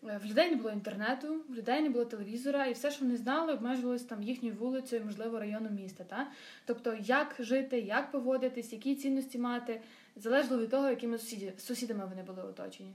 Е, 0.09 0.21
В 0.25 0.27
людей 0.27 0.51
не 0.51 0.57
було 0.57 0.71
інтернету, 0.71 1.41
в 1.49 1.55
людей 1.55 1.83
не 1.83 1.91
було 1.91 2.05
телевізора, 2.05 2.67
і 2.67 2.73
все, 2.73 2.91
що 2.91 3.05
вони 3.05 3.17
знали, 3.17 3.53
обмежувалось 3.53 4.03
там 4.03 4.23
їхньою 4.23 4.55
вулицею, 4.55 5.05
можливо, 5.05 5.39
районом 5.39 5.75
міста. 5.75 6.05
Та? 6.05 6.27
Тобто, 6.67 6.97
як 7.01 7.37
жити, 7.39 7.81
як 7.81 8.11
поводитись, 8.11 8.73
які 8.73 8.95
цінності 8.95 9.39
мати, 9.39 9.81
залежало 10.17 10.63
від 10.63 10.71
того, 10.71 10.89
якими 10.89 11.19
сусідами 11.59 12.07
вони 12.07 12.23
були 12.23 12.43
оточені. 12.43 12.93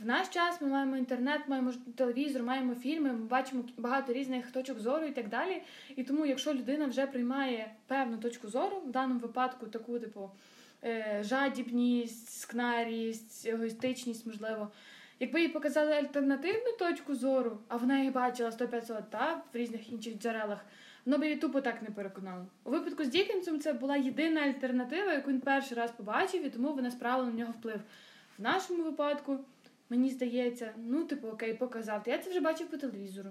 В 0.00 0.06
наш 0.06 0.28
час 0.28 0.60
ми 0.60 0.68
маємо 0.68 0.96
інтернет, 0.96 1.40
маємо 1.48 1.72
телевізор, 1.96 2.42
маємо 2.42 2.74
фільми, 2.74 3.12
ми 3.12 3.24
бачимо 3.24 3.64
багато 3.76 4.12
різних 4.12 4.50
точок 4.50 4.80
зору 4.80 5.06
і 5.06 5.12
так 5.12 5.28
далі. 5.28 5.62
І 5.96 6.02
тому, 6.04 6.26
якщо 6.26 6.54
людина 6.54 6.86
вже 6.86 7.06
приймає 7.06 7.72
певну 7.86 8.16
точку 8.16 8.48
зору, 8.48 8.76
в 8.86 8.90
даному 8.90 9.20
випадку 9.20 9.66
таку, 9.66 9.98
типу, 9.98 10.30
е, 10.84 11.20
жадібність, 11.24 12.40
скнарість, 12.40 13.46
егоїстичність, 13.46 14.26
можливо. 14.26 14.68
Якби 15.22 15.40
їй 15.40 15.48
показали 15.48 15.92
альтернативну 15.92 16.72
точку 16.78 17.14
зору, 17.14 17.58
а 17.68 17.76
вона 17.76 17.98
її 17.98 18.10
бачила 18.10 18.50
100-500 18.50 19.02
та, 19.10 19.42
в 19.52 19.56
різних 19.56 19.92
інших 19.92 20.18
джерелах, 20.18 20.64
воно 21.06 21.18
б 21.18 21.24
її 21.24 21.36
тупо 21.36 21.60
так 21.60 21.82
не 21.82 21.90
переконало. 21.90 22.46
У 22.64 22.70
випадку 22.70 23.04
з 23.04 23.08
Дікенсом 23.08 23.60
це 23.60 23.72
була 23.72 23.96
єдина 23.96 24.40
альтернатива, 24.40 25.12
яку 25.12 25.30
він 25.30 25.40
перший 25.40 25.76
раз 25.76 25.90
побачив, 25.90 26.46
і 26.46 26.50
тому 26.50 26.72
вона 26.72 26.90
справила 26.90 27.28
на 27.30 27.34
нього 27.34 27.52
вплив. 27.52 27.80
В 28.38 28.42
нашому 28.42 28.82
випадку, 28.82 29.38
мені 29.90 30.10
здається, 30.10 30.72
ну, 30.76 31.04
типу, 31.04 31.28
окей, 31.28 31.54
показав. 31.54 32.02
Я 32.06 32.18
це 32.18 32.30
вже 32.30 32.40
бачив 32.40 32.66
по 32.66 32.76
телевізору. 32.76 33.30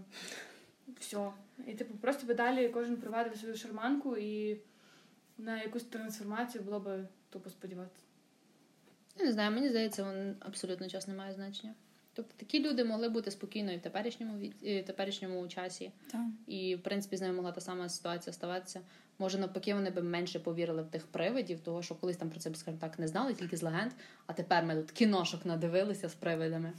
Все. 1.00 1.32
І, 1.68 1.74
типу, 1.74 1.94
просто 2.02 2.28
би 2.28 2.34
далі 2.34 2.70
кожен 2.70 2.98
провадив 2.98 3.38
свою 3.38 3.56
шарманку, 3.56 4.18
і 4.18 4.58
на 5.38 5.62
якусь 5.62 5.84
трансформацію 5.84 6.64
було 6.64 6.80
би 6.80 7.08
тупо 7.30 7.50
сподіватися. 7.50 8.11
Я 9.20 9.26
не 9.26 9.32
знаю, 9.32 9.52
мені 9.52 9.70
здається, 9.70 10.04
він 10.04 10.36
абсолютно 10.40 10.88
час 10.88 11.08
не 11.08 11.14
має 11.14 11.34
значення. 11.34 11.74
Тобто 12.14 12.34
такі 12.38 12.64
люди 12.64 12.84
могли 12.84 13.10
бути 13.10 13.32
спокійно 13.32 13.72
і 13.72 13.78
в 13.78 13.82
теперішньому 13.82 14.38
і 14.62 14.82
в 14.82 14.86
теперішньому 14.86 15.48
часі, 15.48 15.92
Так. 16.12 16.22
і 16.48 16.76
в 16.76 16.84
принципі 16.84 17.18
з 17.18 17.22
ними 17.22 17.34
могла 17.34 17.52
та 17.52 17.62
сама 17.62 17.90
ситуація 17.90 18.34
ставатися. 18.34 18.82
Може, 19.20 19.38
навпаки, 19.40 19.74
вони 19.74 19.90
б 19.90 20.04
менше 20.04 20.40
повірили 20.40 20.84
в 20.84 20.88
тих 20.88 21.08
привидів, 21.08 21.60
того 21.60 21.82
що 21.84 21.96
колись 21.96 22.18
там 22.18 22.30
про 22.30 22.40
це, 22.40 22.56
скажімо 22.56 22.82
так, 22.82 23.00
не 23.00 23.08
знали, 23.08 23.34
тільки 23.34 23.58
з 23.58 23.64
легенд. 23.64 23.92
А 24.26 24.34
тепер 24.34 24.66
ми 24.66 24.76
тут 24.76 24.92
кіношок 24.92 25.46
надивилися 25.46 26.10
з 26.10 26.16
привидами. 26.16 26.74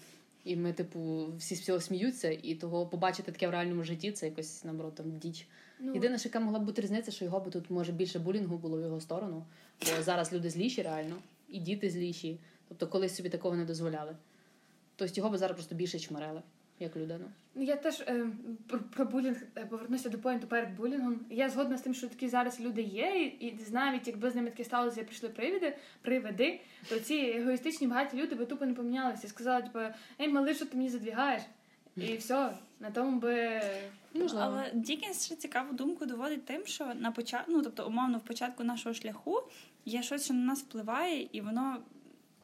І 0.45 0.57
ми, 0.57 0.73
типу, 0.73 1.33
всі 1.39 1.55
з 1.55 1.61
всього 1.61 1.81
сміються, 1.81 2.31
і 2.43 2.55
того 2.55 2.87
побачити 2.87 3.33
таке 3.33 3.49
в 3.49 3.51
реальному 3.51 3.85
житті 3.85 4.13
це 4.13 4.27
якось 4.27 4.65
наоборот 4.65 4.95
там 4.95 5.19
діч. 5.19 5.47
Ну, 5.81 5.95
Єдине, 5.95 6.19
що 6.19 6.29
яка 6.29 6.41
могла 6.41 6.59
б 6.59 6.65
бути 6.65 6.83
різниця, 6.83 7.11
що 7.11 7.25
його 7.25 7.41
би 7.41 7.51
тут 7.51 7.71
може 7.71 7.93
більше 7.93 8.19
булінгу 8.19 8.59
було 8.59 8.79
в 8.79 8.81
його 8.81 9.01
сторону, 9.01 9.45
бо 9.81 10.03
зараз 10.03 10.33
люди 10.33 10.51
зліші 10.51 10.83
реально, 10.83 11.15
і 11.53 11.59
діти 11.59 11.91
зліші. 11.91 12.39
Тобто 12.69 12.87
колись 12.87 13.17
собі 13.17 13.29
такого 13.29 13.57
не 13.57 13.65
дозволяли. 13.65 14.17
Тобто 14.97 15.15
його 15.17 15.31
би 15.31 15.39
зараз 15.39 15.57
просто 15.57 15.75
більше 15.75 15.99
чмирили, 15.99 16.43
як 16.79 16.97
людину. 16.97 17.25
Ну, 17.55 17.63
Я 17.63 17.77
теж 17.77 18.01
е, 18.01 18.27
про, 18.69 18.79
про 18.79 19.05
булінг 19.05 19.43
е, 19.57 19.67
повернуся 19.67 20.09
до 20.09 20.19
поінту 20.19 20.47
перед 20.47 20.77
булінгом. 20.77 21.21
Я 21.31 21.49
згодна 21.49 21.79
з 21.79 21.83
тим, 21.83 21.95
що 21.95 22.09
такі 22.09 22.29
зараз 22.29 22.61
люди 22.61 22.83
є, 22.83 23.35
і, 23.41 23.47
і 23.47 23.59
навіть 23.71 24.07
якби 24.07 24.31
з 24.31 24.35
ними 24.35 24.51
таке 24.51 24.65
сталося, 24.65 25.05
прийшли 25.05 25.29
привиди, 25.29 25.77
привиди, 26.03 26.61
то 26.89 27.01
ці 27.01 27.15
егоїстичні 27.15 27.87
багаті 27.87 28.09
люди 28.15 28.35
би 28.35 28.47
тупо 28.47 28.67
не 28.67 28.75
помінялися. 28.75 29.29
Сказали, 29.29 29.63
типу, 29.63 29.79
ей, 30.21 30.29
малий, 30.29 30.55
що 30.55 30.67
ти 30.67 30.77
мені 30.77 30.89
задвігаєш? 30.89 31.43
І 31.97 32.17
все, 32.17 32.53
на 32.81 32.91
тому 32.91 33.21
би. 33.21 33.63
Можливо. 34.15 34.45
Але 34.45 34.71
Дікінс 34.75 35.27
ще 35.27 35.37
цікаву 35.37 35.73
думку 35.73 36.07
доводить 36.07 36.45
тим, 36.45 36.67
що 36.67 36.95
на 36.95 37.13
початку, 37.13 37.53
ну 37.53 37.63
тобто, 37.63 37.87
умовно, 37.87 38.19
в 38.19 38.23
початку 38.23 38.65
нашого 38.65 38.95
шляху 38.95 39.43
є 39.85 40.03
щось, 40.03 40.25
що 40.25 40.35
на 40.35 40.41
нас 40.41 40.63
впливає, 40.63 41.29
і 41.33 41.41
воно 41.41 41.77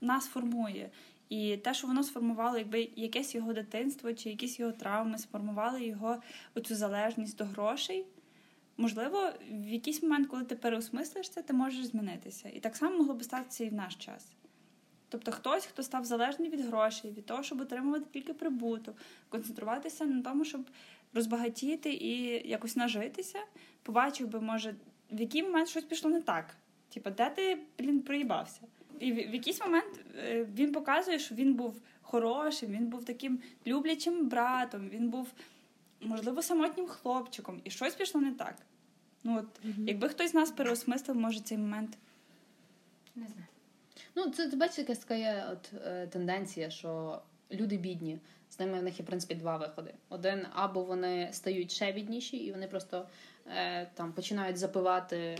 нас 0.01 0.27
формує. 0.27 0.91
І 1.29 1.57
те, 1.57 1.75
що 1.75 1.87
воно 1.87 2.03
сформувало, 2.03 2.59
якби 2.59 2.89
якесь 2.97 3.35
його 3.35 3.53
дитинство 3.53 4.13
чи 4.13 4.29
якісь 4.29 4.59
його 4.59 4.73
травми, 4.73 5.19
сформували 5.19 5.85
його 5.85 6.23
оцю 6.55 6.75
залежність 6.75 7.37
до 7.37 7.45
грошей. 7.45 8.05
Можливо, 8.77 9.33
в 9.51 9.69
якийсь 9.69 10.03
момент, 10.03 10.29
коли 10.29 10.45
ти 10.45 10.55
переосмислиш 10.55 11.29
це, 11.29 11.43
ти 11.43 11.53
можеш 11.53 11.85
змінитися. 11.85 12.49
І 12.49 12.61
так 12.61 12.77
само 12.77 12.99
могло 12.99 13.15
би 13.15 13.25
статися 13.25 13.65
і 13.65 13.69
в 13.69 13.75
наш 13.75 13.95
час. 13.95 14.27
Тобто 15.09 15.33
хтось, 15.33 15.67
хто 15.67 15.83
став 15.83 16.05
залежний 16.05 16.51
від 16.51 16.61
грошей, 16.61 17.11
від 17.11 17.27
того, 17.27 17.43
щоб 17.43 17.61
отримувати 17.61 18.05
тільки 18.13 18.35
прибуток, 18.35 18.97
концентруватися 19.29 20.05
на 20.05 20.23
тому, 20.23 20.45
щоб 20.45 20.61
розбагатіти 21.19 21.93
і 21.93 22.13
якось 22.49 22.77
нажитися, 22.77 23.39
побачив 23.83 24.29
би, 24.29 24.41
може, 24.41 24.75
в 25.11 25.21
який 25.21 25.43
момент 25.43 25.69
щось 25.69 25.85
пішло 25.85 26.11
не 26.11 26.21
так. 26.21 26.57
Типу, 26.95 27.11
де 27.11 27.31
ти, 27.31 27.59
блін, 27.79 28.01
проїбався? 28.01 28.61
І 28.99 29.13
в, 29.13 29.15
в 29.15 29.35
якийсь 29.35 29.61
момент 29.61 30.01
е, 30.19 30.45
він 30.55 30.73
показує, 30.73 31.19
що 31.19 31.35
він 31.35 31.55
був 31.55 31.81
хорошим, 32.03 32.73
він 32.73 32.87
був 32.87 33.05
таким 33.05 33.41
люблячим 33.67 34.29
братом, 34.29 34.89
він 34.89 35.09
був, 35.11 35.29
можливо, 36.01 36.43
самотнім 36.43 36.87
хлопчиком, 36.87 37.61
і 37.65 37.71
щось 37.71 37.95
пішло 37.95 38.21
не 38.21 38.33
так. 38.33 38.57
Ну, 39.25 39.39
от, 39.39 39.61
якби 39.87 40.09
хтось 40.09 40.31
з 40.31 40.35
нас 40.35 40.51
переосмислив, 40.51 41.17
може, 41.17 41.41
цей 41.41 41.59
момент. 41.59 41.99
Не 43.17 43.27
знаю. 43.27 43.47
Ну, 44.15 44.31
це 44.31 44.57
бачиш, 44.57 44.79
якась 44.79 44.99
така 44.99 45.15
є 45.15 45.47
от, 45.53 45.73
е, 45.87 46.07
тенденція, 46.07 46.71
що 46.71 47.23
люди 47.53 47.77
бідні. 47.77 48.19
З 48.59 48.61
ними 48.61 48.81
в 48.81 48.83
них 48.83 48.99
є, 48.99 49.03
в 49.03 49.07
принципі, 49.07 49.35
два 49.35 49.57
виходи. 49.57 49.95
Один, 50.09 50.47
або 50.53 50.85
вони 50.85 51.29
стають 51.33 51.71
ще 51.71 51.93
бідніші, 51.93 52.37
і 52.37 52.53
вони 52.53 52.67
просто 52.67 53.07
е, 53.47 53.87
там 53.95 54.13
починають 54.13 54.57
запивати 54.57 55.39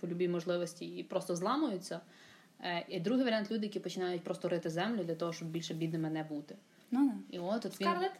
по 0.00 0.06
любій 0.06 0.28
можливості 0.28 0.86
і 0.86 1.02
просто 1.02 1.36
зламуються. 1.36 2.00
Е, 2.60 2.84
і 2.88 3.00
другий 3.00 3.24
варіант 3.24 3.50
люди, 3.50 3.66
які 3.66 3.80
починають 3.80 4.24
просто 4.24 4.48
рити 4.48 4.70
землю 4.70 5.04
для 5.04 5.14
того, 5.14 5.32
щоб 5.32 5.48
більше 5.48 5.74
бідними 5.74 6.10
не 6.10 6.22
бути. 6.22 6.56
Ну. 6.90 7.14
І 7.30 7.38
от, 7.38 7.66
от 7.66 7.80
він... 7.80 7.88
Скарлет? 7.88 8.12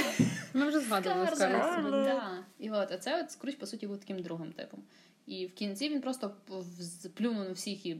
Ми 0.54 0.68
вже 0.68 0.80
згадували 0.80 1.26
Скарлет. 1.26 1.62
Скарлет. 1.62 2.04
Да. 2.04 2.44
І 2.58 2.70
от, 2.70 2.92
а 2.92 2.96
це 2.96 3.20
от 3.20 3.30
Скруч, 3.30 3.54
по 3.54 3.66
суті, 3.66 3.86
був 3.86 3.98
таким 3.98 4.22
другим 4.22 4.52
типом. 4.52 4.82
І 5.26 5.46
в 5.46 5.54
кінці 5.54 5.88
він 5.88 6.00
просто 6.00 6.34
плюнув 7.14 7.44
на 7.44 7.52
всіх 7.52 7.86
і 7.86 7.96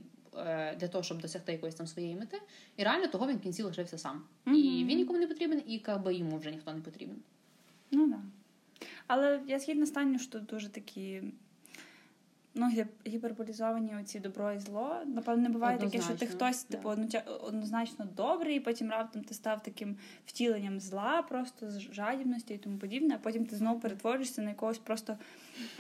для 0.76 0.88
того, 0.88 1.04
щоб 1.04 1.20
досягти 1.20 1.52
якоїсь 1.52 1.74
там 1.74 1.86
своєї 1.86 2.14
мети. 2.14 2.40
І 2.76 2.84
реально 2.84 3.06
того 3.06 3.26
він 3.28 3.36
в 3.36 3.40
кінці 3.40 3.62
лишився 3.62 3.98
сам. 3.98 4.22
І 4.46 4.84
він 4.88 4.98
нікому 4.98 5.18
не 5.18 5.26
потрібен, 5.26 5.62
і 5.66 5.82
якби 5.86 6.14
йому 6.14 6.38
вже 6.38 6.50
ніхто 6.50 6.72
не 6.72 6.80
потрібен. 6.80 7.16
Ну 7.90 8.06
да. 8.06 8.20
Але 9.06 9.40
я 9.46 9.58
згідна 9.58 9.86
з 9.86 9.90
Таню, 9.90 10.18
що 10.18 10.40
дуже 10.40 10.68
такі 10.68 11.22
ну, 12.54 12.86
гіперболізовані 13.06 13.96
оці 14.00 14.20
добро 14.20 14.52
і 14.52 14.58
зло. 14.58 14.96
Напевно, 15.06 15.42
не 15.42 15.48
буває 15.48 15.78
таке, 15.78 16.00
що 16.00 16.14
ти 16.14 16.26
хтось, 16.26 16.66
да. 16.70 16.76
типу, 16.76 16.88
однозначно 17.40 18.04
добрий, 18.16 18.56
і 18.56 18.60
потім 18.60 18.90
раптом 18.90 19.24
ти 19.24 19.34
став 19.34 19.62
таким 19.62 19.96
втіленням 20.26 20.80
зла, 20.80 21.22
просто 21.22 21.70
з 21.70 21.80
жадібності 21.80 22.54
і 22.54 22.58
тому 22.58 22.78
подібне, 22.78 23.14
а 23.14 23.18
потім 23.18 23.46
ти 23.46 23.56
знову 23.56 23.80
перетворишся 23.80 24.42
на 24.42 24.48
якогось 24.48 24.78
просто 24.78 25.16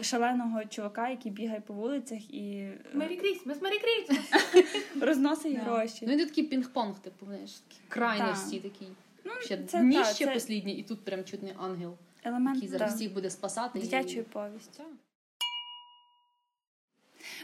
шаленого 0.00 0.64
чувака, 0.64 1.08
який 1.08 1.32
бігає 1.32 1.60
по 1.60 1.74
вулицях 1.74 2.34
і 2.34 2.50
е, 2.50 2.78
Мері 2.94 3.16
Крісмас, 3.16 3.62
Мері 3.62 3.78
Крісмас! 3.78 4.54
розносить 5.00 5.56
гроші. 5.56 6.06
Ну, 6.08 6.16
він 6.16 6.28
такий 6.28 6.48
пінг-понг, 6.48 6.98
типу, 7.00 7.26
знаєш, 7.26 7.50
такі 7.50 7.80
крайності 7.88 8.60
Так. 8.60 8.72
такі. 8.72 8.86
Ну, 9.24 9.32
Ще 9.44 9.64
це 9.64 9.80
дніще 9.80 10.26
посліднє, 10.26 10.72
і 10.72 10.82
тут 10.82 11.04
прям 11.04 11.24
чуть 11.24 11.42
не 11.42 11.52
ангел, 11.58 11.96
елемент 12.24 12.56
який 12.56 12.68
зараз 12.68 12.90
да, 12.90 12.96
всіх 12.96 13.14
буде 13.14 13.30
спасати. 13.30 13.78
і- 13.78 13.82
дитячої 13.82 14.22
повісті. 14.22 14.82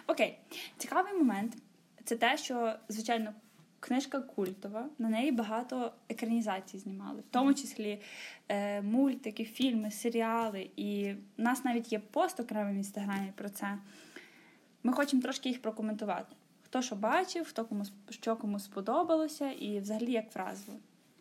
Окей, 0.07 0.38
цікавий 0.76 1.14
момент 1.14 1.57
це 2.05 2.16
те, 2.16 2.36
що, 2.36 2.74
звичайно, 2.88 3.32
книжка 3.80 4.20
культова, 4.20 4.88
на 4.99 5.09
неї 5.09 5.32
багато 5.32 5.92
екранізацій 6.09 6.78
знімали, 6.78 7.20
в 7.20 7.30
тому 7.30 7.55
числі 7.55 8.01
е, 8.49 8.82
мультики, 8.82 9.44
фільми, 9.44 9.90
серіали. 9.90 10.70
І 10.76 11.14
в 11.38 11.40
нас 11.42 11.64
навіть 11.64 11.92
є 11.92 11.99
пост 11.99 12.40
окремий 12.40 12.74
в 12.74 12.76
інстаграмі 12.76 13.32
про 13.36 13.49
це. 13.49 13.78
Ми 14.82 14.92
хочемо 14.92 15.22
трошки 15.22 15.49
їх 15.49 15.62
прокоментувати. 15.62 16.36
Хто 16.62 16.82
що 16.82 16.97
бачив, 16.97 17.47
хто 17.49 17.64
кому 17.64 17.84
що 18.11 18.36
кому 18.36 18.59
сподобалося, 18.59 19.51
і 19.51 19.80
взагалі 19.80 20.12
як 20.12 20.34
вразило. 20.34 20.78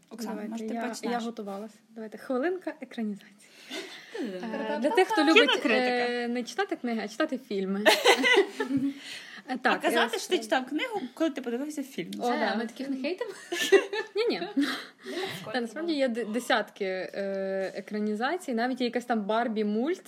Оксана, 0.09 0.33
Давайте, 0.33 0.51
може, 0.51 0.67
ти 0.67 0.73
я, 0.73 0.87
почнеш? 0.87 1.11
я 1.11 1.19
готувалася. 1.19 1.75
Давайте 1.89 2.17
хвилинка 2.17 2.73
екранізації. 2.81 3.49
Е. 4.21 4.79
Для 4.81 4.89
тих, 4.89 5.07
хто 5.07 5.23
любить 5.23 5.65
е, 5.65 6.27
не 6.27 6.43
читати 6.43 6.75
книги, 6.75 7.01
а 7.03 7.07
читати 7.07 7.39
фільми. 7.47 7.83
Так, 9.47 9.73
а 9.75 9.77
казати, 9.77 10.09
я- 10.13 10.19
що 10.19 10.29
ти 10.29 10.39
читав 10.39 10.65
книгу, 10.65 11.01
коли 11.13 11.29
ти 11.29 11.41
подивився 11.41 11.83
фільм. 11.83 12.11
О, 12.19 12.29
Е, 12.31 12.37
да. 12.39 12.55
Ми 12.55 12.65
таких 12.65 12.89
не 12.89 12.97
хейтимо? 13.01 13.31
Ні, 14.15 14.25
ні. 14.29 14.41
Та 15.53 15.61
насправді 15.61 15.93
є 15.93 16.07
десятки 16.07 16.85
е, 16.85 17.71
екранізацій, 17.75 18.53
навіть 18.53 18.81
є 18.81 18.85
якась 18.87 19.05
там 19.05 19.21
Барбі 19.21 19.63
мульт. 19.63 20.03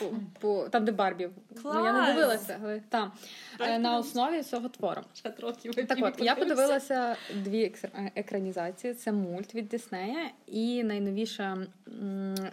По, 0.00 0.14
по, 0.40 0.68
там, 0.68 0.84
де 0.84 0.92
Барбі. 0.92 1.28
Ну, 1.64 1.84
я 1.84 1.92
не 1.92 1.98
Клас! 1.98 2.14
дивилася, 2.14 2.60
але 2.62 2.80
там 2.88 3.12
е, 3.60 3.78
на 3.78 3.98
основі 3.98 4.42
цього 4.42 4.68
твору. 4.68 5.02
Так 5.22 5.98
от, 6.02 6.22
я 6.22 6.34
подивилася 6.34 7.16
дві 7.34 7.74
е, 7.84 8.12
екранізації: 8.14 8.94
це 8.94 9.12
мульт 9.12 9.54
від 9.54 9.68
Диснея 9.68 10.30
і 10.46 10.84
найновіша 10.84 11.66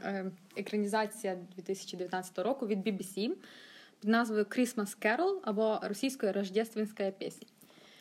е, 0.03 0.31
екранізація 0.57 1.37
2019 1.55 2.39
року 2.39 2.67
від 2.67 2.87
BBC 2.87 3.31
під 3.99 4.09
назвою 4.09 4.43
Christmas 4.43 4.97
Carol 5.05 5.39
або 5.43 5.79
російською 5.83 6.33
Рождественська 6.33 7.11
пісня. 7.11 7.47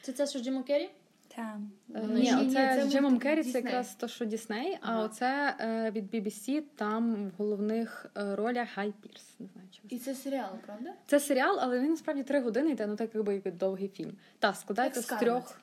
Це 0.03 0.13
це, 0.13 0.27
що 0.27 0.39
Джиму 0.39 0.63
Керрі? 0.63 0.91
Е, 1.39 2.03
Ні, 2.09 2.35
оце 2.35 2.77
це 2.77 2.87
з 2.89 2.93
Джимом 2.93 3.19
Керрі, 3.19 3.45
це 3.45 3.59
якраз 3.59 3.95
то, 3.95 4.09
що 4.09 4.25
Дісней, 4.25 4.79
а 4.81 4.91
Ага. 4.91 5.03
оце 5.05 5.55
е, 5.61 5.91
від 5.91 6.15
BBC, 6.15 6.63
там 6.77 7.15
в 7.15 7.31
головних 7.39 8.07
е, 8.17 8.37
ролях 8.37 8.69
Гай 8.75 8.93
Пірс. 9.03 9.25
Не 9.39 9.47
знаю, 9.47 9.69
чи 9.71 9.81
І 9.97 9.99
це 9.99 10.15
серіал, 10.15 10.51
правда? 10.67 10.93
Це 11.07 11.21
серіал, 11.21 11.59
але 11.61 11.81
він 11.81 11.91
насправді 11.91 12.23
три 12.23 12.41
години 12.41 12.71
йде, 12.71 12.87
ну 12.87 12.97
так 12.97 13.15
якби 13.15 13.43
як 13.45 13.57
довгий 13.57 13.89
фільм. 13.89 14.13
Та 14.39 14.55
складається 14.55 15.01
з 15.01 15.07
трьох. 15.07 15.61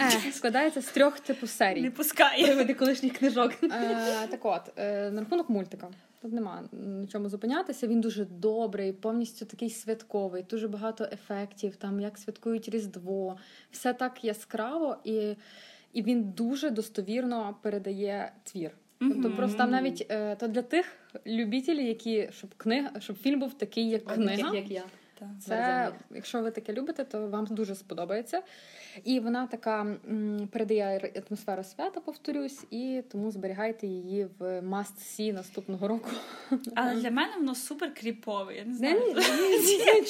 Е, 0.00 0.32
складається 0.32 0.82
з 0.82 0.86
трьох 0.86 1.20
типу 1.20 1.46
серій. 1.46 1.82
Не 1.82 1.90
пускає. 1.90 2.46
Приводи 2.46 2.74
колишніх 2.74 3.18
книжок. 3.18 3.52
Е, 3.62 4.26
так 4.30 4.44
от, 4.44 4.62
е, 4.76 5.10
на 5.10 5.20
рахунок 5.20 5.50
мультика. 5.50 5.88
Тут 6.24 6.32
нема 6.32 6.68
на 6.72 7.06
чому 7.06 7.28
зупинятися. 7.28 7.86
Він 7.86 8.00
дуже 8.00 8.24
добрий, 8.24 8.92
повністю 8.92 9.44
такий 9.46 9.70
святковий, 9.70 10.42
дуже 10.50 10.68
багато 10.68 11.08
ефектів, 11.12 11.76
там 11.76 12.00
як 12.00 12.18
святкують 12.18 12.68
Різдво. 12.68 13.36
Все 13.70 13.92
так 13.92 14.24
яскраво, 14.24 14.96
і, 15.04 15.34
і 15.92 16.02
він 16.02 16.32
дуже 16.32 16.70
достовірно 16.70 17.56
передає 17.62 18.32
твір. 18.44 18.70
Тобто 18.98 19.30
просто 19.30 19.58
там 19.58 19.70
навіть 19.70 20.06
е, 20.10 20.36
то 20.36 20.48
для 20.48 20.62
тих 20.62 20.86
любітелів, 21.26 21.86
які 21.86 22.28
щоб 22.32 22.54
книга, 22.56 23.00
щоб 23.00 23.16
фільм 23.16 23.40
був 23.40 23.54
такий, 23.54 23.88
як 23.88 24.04
книга. 24.04 24.54
Як 24.54 24.70
я. 24.70 24.82
Так. 25.48 25.92
Це, 25.92 25.92
якщо 26.10 26.42
ви 26.42 26.50
таке 26.50 26.72
любите, 26.72 27.04
то 27.04 27.28
вам 27.28 27.46
дуже 27.50 27.74
сподобається. 27.74 28.42
І 29.04 29.20
вона 29.20 29.46
така 29.46 29.86
передає 30.50 31.12
атмосферу 31.26 31.64
свята, 31.64 32.00
повторюсь, 32.00 32.64
і 32.70 33.02
тому 33.12 33.30
зберігайте 33.30 33.86
її 33.86 34.28
в 34.38 34.60
must 34.60 34.96
see 34.98 35.32
наступного 35.32 35.88
року. 35.88 36.10
Але 36.74 36.94
для 37.00 37.10
мене 37.10 37.32
воно 37.36 37.54
супер 37.54 37.94
кріпове. 37.94 38.54
Я 38.56 38.64
не 38.64 38.74
знаю. 38.74 39.00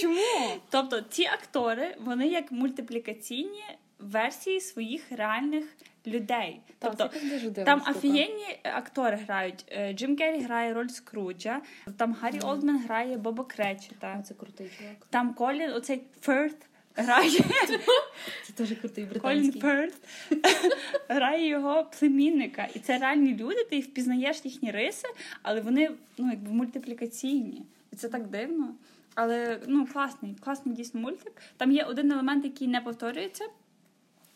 чому? 0.00 0.16
Тобто 0.70 1.00
ті 1.00 1.26
актори, 1.26 1.96
вони 2.00 2.28
як 2.28 2.52
мультиплікаційні 2.52 3.64
версії 4.04 4.60
своїх 4.60 5.12
реальних 5.12 5.64
людей. 6.06 6.60
Так, 6.78 6.94
Тобто 6.96 7.18
дуже 7.28 7.50
там 7.50 7.82
офігенні 7.90 8.58
актори 8.62 9.16
грають. 9.16 9.64
Е, 9.68 9.92
Джим 9.92 10.16
Керрі 10.16 10.40
грає 10.40 10.74
роль 10.74 10.88
Скруджа, 10.88 11.60
там 11.96 12.16
Гаррі 12.20 12.40
Олдмен 12.40 12.78
грає 12.78 13.16
Боба 13.16 13.44
Кречета, 13.44 14.22
Це 14.22 14.34
крутий 14.34 14.70
чувак. 14.78 15.06
там 15.10 15.34
Колін, 15.34 15.70
оцей 15.70 16.02
Ферт 16.20 16.56
грає 16.96 17.40
Це 18.46 18.52
теж 18.54 18.72
крутий 18.80 19.06
Колін 19.06 19.20
британський. 19.20 19.60
Ферт 19.60 19.94
грає 21.08 21.48
його 21.48 21.90
племінника. 21.98 22.68
І 22.74 22.78
це 22.78 22.98
реальні 22.98 23.36
люди, 23.36 23.64
ти 23.70 23.80
впізнаєш 23.80 24.40
їхні 24.44 24.70
риси, 24.70 25.08
але 25.42 25.60
вони 25.60 25.90
ну, 26.18 26.30
якби 26.30 26.52
мультиплікаційні. 26.52 27.62
І 27.92 27.96
це 27.96 28.08
так 28.08 28.26
дивно. 28.26 28.74
Але 29.14 29.60
ну, 29.66 29.86
класний, 29.86 30.36
класний 30.40 30.74
дійсно 30.74 31.00
мультик. 31.00 31.32
Там 31.56 31.72
є 31.72 31.84
один 31.84 32.12
елемент, 32.12 32.44
який 32.44 32.68
не 32.68 32.80
повторюється. 32.80 33.44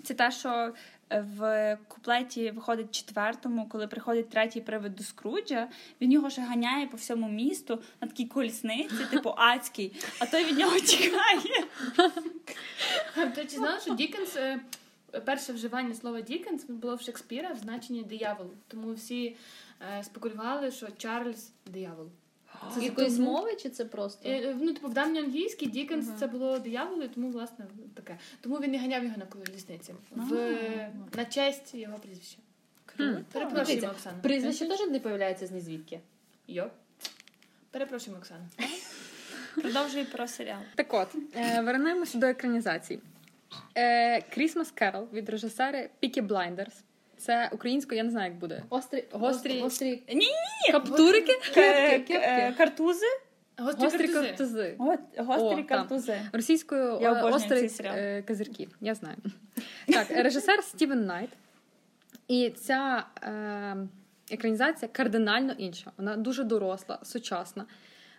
Це 0.02 0.14
те, 0.14 0.30
що 0.30 0.74
е, 1.10 1.20
в 1.36 1.78
куплеті 1.88 2.50
виходить 2.50 2.94
четвертому, 2.94 3.68
коли 3.68 3.86
приходить 3.86 4.30
третій 4.30 4.60
привид 4.60 4.94
до 4.94 5.02
Скруджа, 5.02 5.68
він 6.00 6.12
його 6.12 6.30
ще 6.30 6.42
ганяє 6.42 6.86
по 6.86 6.96
всьому 6.96 7.28
місту 7.28 7.82
на 8.00 8.08
такій 8.08 8.26
колісниці, 8.26 9.04
типу 9.10 9.34
адський, 9.36 9.92
а 10.18 10.26
той 10.26 10.44
від 10.44 10.58
нього 10.58 10.78
тікає. 10.80 11.64
Ти 13.34 13.44
чи 13.44 13.56
знала, 13.56 13.80
що 13.80 13.94
Дікенс, 13.94 14.36
е, 14.36 14.60
перше 15.24 15.52
вживання 15.52 15.94
слова 15.94 16.20
Дікенс 16.20 16.64
було 16.64 16.94
в 16.94 17.00
Шекспіра 17.00 17.52
в 17.52 17.58
значенні 17.58 18.02
диявол. 18.02 18.50
Тому 18.68 18.92
всі 18.92 19.36
е, 19.98 20.04
спекулювали, 20.04 20.70
що 20.70 20.86
Чарльз 20.96 21.52
диявол. 21.66 22.06
Це 22.74 22.80
з 22.80 22.84
якоїсь 22.84 23.18
мови 23.18 23.56
чи 23.56 23.70
це 23.70 23.84
просто? 23.84 24.28
Е, 24.28 24.54
Ну, 24.60 24.72
типу, 24.72 24.88
в 24.88 24.94
давньоанглійській 24.94 25.66
Дікенс 25.66 26.08
Ага. 26.08 26.16
це 26.18 26.26
було 26.26 26.58
диявол, 26.58 27.02
і 27.02 27.08
тому, 27.08 27.30
власне, 27.30 27.66
таке. 27.94 28.18
Тому 28.40 28.56
він 28.56 28.70
не 28.70 28.78
ганяв 28.78 29.04
його 29.04 29.16
на 29.16 29.26
колісниці. 29.26 29.94
В, 30.10 30.32
на 31.16 31.24
честь 31.24 31.74
його 31.74 31.98
прізвища. 31.98 32.38
Круто. 32.86 33.20
Перепрошуємо, 33.32 33.88
Оксана. 33.88 34.18
Прізвище 34.22 34.66
теж 34.68 34.80
не 34.80 35.00
появляється 35.00 35.46
з 35.46 35.50
нізвідки. 35.50 36.00
Йо. 36.48 36.70
Перепрошуємо, 37.70 38.18
Оксана. 38.20 38.48
Продовжує 39.54 40.04
про 40.04 40.28
серіал. 40.28 40.60
Так 40.74 40.94
от, 40.94 41.08
е, 41.36 41.60
вернемося 41.60 42.18
до 42.18 42.26
екранізації. 42.26 43.00
Е, 43.74 44.18
Christmas 44.20 44.82
Carol 44.82 45.12
від 45.12 45.28
режисера 45.28 45.88
Peaky 46.00 46.20
Blinders. 46.20 46.74
Це 47.18 47.50
українською, 47.52 47.96
я 47.96 48.04
не 48.04 48.10
знаю, 48.10 48.30
як 48.30 48.38
буде. 48.40 48.62
Острі, 48.70 49.04
Гострі- 49.12 49.60
гострі 49.60 50.02
Каптурики? 50.72 51.32
К- 51.32 51.54
Кепки, 51.54 52.14
е, 52.14 52.20
кепки. 52.20 52.58
Картузи? 52.58 53.06
Гострі, 53.58 53.84
Гострі 53.84 54.08
картузи. 54.08 54.74
гострі 54.78 55.44
О, 55.44 55.54
там. 55.54 55.64
картузи. 55.66 56.20
Російською 56.32 56.98
Я 57.00 57.12
е, 57.64 57.68
серіал. 57.68 57.94
е, 57.96 58.22
козырьки. 58.22 58.68
Я 58.80 58.94
знаю. 58.94 59.16
Так, 59.88 60.10
режисер 60.10 60.64
Стівен 60.64 61.06
Найт. 61.06 61.30
І 62.28 62.50
ця 62.50 63.06
е, 63.22 63.76
екранізація 64.30 64.88
кардинально 64.92 65.52
інша. 65.52 65.90
Вона 65.96 66.16
дуже 66.16 66.44
доросла, 66.44 66.98
сучасна, 67.02 67.66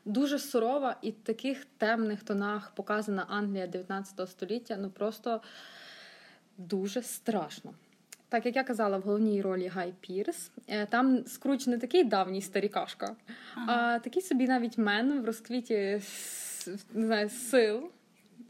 дуже 0.06 0.40
сурова 0.40 0.96
і 1.02 1.12
в 1.12 1.16
таких 1.24 1.66
темних 1.66 2.24
тонах 2.24 2.72
показана 2.76 3.26
Англія 3.30 3.68
19 3.68 4.30
століття. 4.30 4.78
Ну 4.80 4.90
просто 4.90 5.42
дуже 6.58 7.02
страшно. 7.02 7.74
Так 8.30 8.46
як 8.46 8.56
я 8.56 8.64
казала, 8.64 8.98
в 8.98 9.02
головній 9.02 9.42
ролі 9.42 9.68
Гай 9.68 9.94
Пірс. 10.00 10.52
Е, 10.68 10.86
Там 10.86 11.26
Скруч 11.26 11.68
не 11.68 11.78
такий 11.78 12.04
давній 12.04 12.42
старікашка, 12.42 13.16
а 13.68 14.00
такий 14.00 14.22
собі 14.22 14.48
навіть 14.48 14.78
мен 14.78 15.22
в 15.22 15.26
розквіті 15.26 16.02
не 16.94 17.06
знаю, 17.06 17.30
сил, 17.30 17.90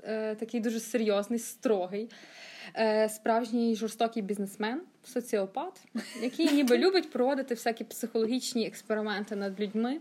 е, 0.03 0.35
такий 0.35 0.59
дуже 0.59 0.79
серйозний, 0.79 1.39
строгий, 1.39 2.09
е, 2.75 3.09
справжній 3.09 3.75
жорстокий 3.75 4.23
бізнесмен, 4.23 4.81
соціопат, 5.03 5.81
який 6.21 6.51
ніби 6.53 6.77
любить 6.77 7.11
проводити 7.11 7.53
всякі 7.53 7.83
психологічні 7.83 8.67
експерименти 8.67 9.35
над 9.35 9.59
людьми. 9.59 9.99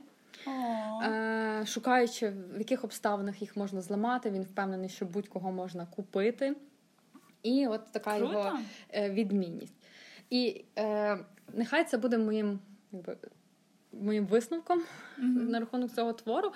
Шукаючи, 1.66 2.32
в 2.54 2.58
яких 2.58 2.84
обставинах 2.84 3.40
їх 3.40 3.56
можна 3.56 3.80
зламати, 3.80 4.30
він 4.30 4.42
впевнений, 4.42 4.88
що 4.88 5.04
будь-кого 5.06 5.52
можна 5.52 5.86
купити. 5.96 6.54
І 7.42 7.66
от 7.66 7.92
така 7.92 8.16
його 8.16 8.32
Круто. 8.32 8.58
е, 8.90 9.10
відмінність. 9.10 9.74
І 10.30 10.64
е, 10.78 11.18
нехай 11.54 11.84
це 11.84 11.98
буде 11.98 12.18
моїм, 12.18 12.58
якби, 12.92 13.16
моїм 13.92 14.26
висновком 14.26 14.82
Мгм. 15.18 15.48
на 15.50 15.60
рахунок 15.60 15.92
цього 15.92 16.12
твору. 16.12 16.52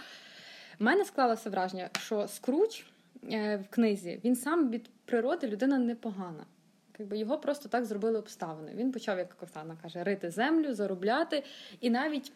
У 0.80 0.85
мене 0.85 1.05
склалося 1.05 1.51
враження, 1.51 1.91
що 1.99 2.28
Скруч 2.28 2.87
е, 3.33 3.57
в 3.57 3.68
книзі 3.74 4.20
він 4.24 4.37
сам 4.37 4.70
від 4.70 4.91
природи 5.05 5.47
людина 5.49 5.78
непогана. 5.78 6.47
Якби 6.99 7.18
його 7.18 7.39
просто 7.39 7.68
так 7.68 7.85
зробили 7.85 8.18
обставини. 8.18 8.72
Він 8.74 8.93
почав, 8.93 9.18
як 9.18 9.37
Оксана 9.43 9.76
каже, 9.83 10.05
рити 10.05 10.30
землю, 10.30 10.74
заробляти, 10.74 11.45
і 11.80 11.91
навіть 11.91 12.33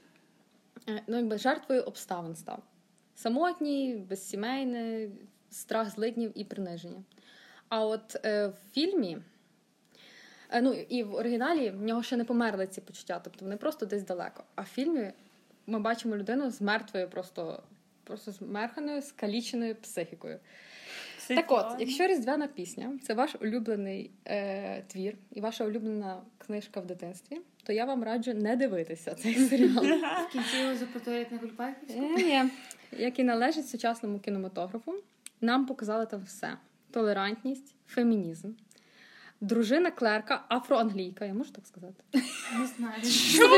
е, 0.89 1.03
ну, 1.07 1.17
якби 1.17 1.39
жертвою 1.39 1.83
обставин 1.83 2.37
став. 2.37 2.63
Самотній, 3.15 4.07
безсімейний, 4.11 5.11
страх 5.51 5.91
злиднів 5.91 6.33
і 6.35 6.45
приниження. 6.45 7.03
А 7.69 7.85
от 7.85 8.17
е, 8.25 8.47
в 8.47 8.55
фільмі, 8.73 9.19
е, 10.51 10.61
ну 10.61 10.73
і 10.73 11.03
в 11.03 11.15
оригіналі 11.15 11.71
в 11.71 11.83
нього 11.83 12.03
ще 12.03 12.17
не 12.17 12.25
померли 12.25 12.67
ці 12.67 12.81
почуття, 12.81 13.21
тобто 13.25 13.45
вони 13.45 13.57
просто 13.57 13.87
десь 13.87 14.03
далеко. 14.03 14.45
А 14.55 14.63
в 14.63 14.67
фільмі 14.67 15.13
ми 15.67 15.79
бачимо 15.79 16.17
людину 16.17 16.51
з 16.51 16.61
мертвою, 16.61 17.09
просто, 17.09 17.63
просто 18.05 18.33
з 18.33 18.41
мерханою, 18.41 19.03
скаліченою 19.03 19.75
психікою. 19.75 20.39
Так 21.29 21.53
от, 21.53 21.67
якщо 21.81 22.07
різдвяна 22.07 22.47
пісня 22.47 22.99
це 23.03 23.15
ваш 23.15 23.35
улюблений 23.41 24.11
е, 24.27 24.83
твір 24.83 25.15
і 25.33 25.41
ваша 25.41 25.65
улюблена 25.65 26.23
книжка 26.39 26.81
в 26.81 26.87
дитинстві, 26.87 27.41
то 27.65 27.73
я 27.73 27.85
вам 27.85 28.05
раджу 28.05 28.35
не 28.35 28.57
дивитися 28.57 29.15
цей 29.15 29.35
серіал. 29.49 29.85
В 30.29 30.33
кінці 30.33 30.57
його 30.57 30.77
запроторять 30.77 31.33
на 31.33 31.39
Гульпайківську. 31.39 32.01
Е, 32.01 32.09
Ні, 32.17 32.51
як 32.99 33.19
і 33.19 33.25
належить 33.25 33.69
сучасному 33.69 34.19
кінематографу, 34.19 34.95
нам 35.41 35.67
показали 35.67 36.07
там 36.07 36.23
все: 36.27 36.57
толерантність, 37.01 37.75
фемінізм, 37.89 38.49
дружина 39.41 39.91
клерка, 39.91 40.45
афроанглійка. 40.49 41.25
Я 41.25 41.35
можу 41.35 41.51
так 41.53 41.67
сказати? 41.67 42.05
Не 42.59 42.67
знаю. 42.77 42.95
Після, 43.03 43.49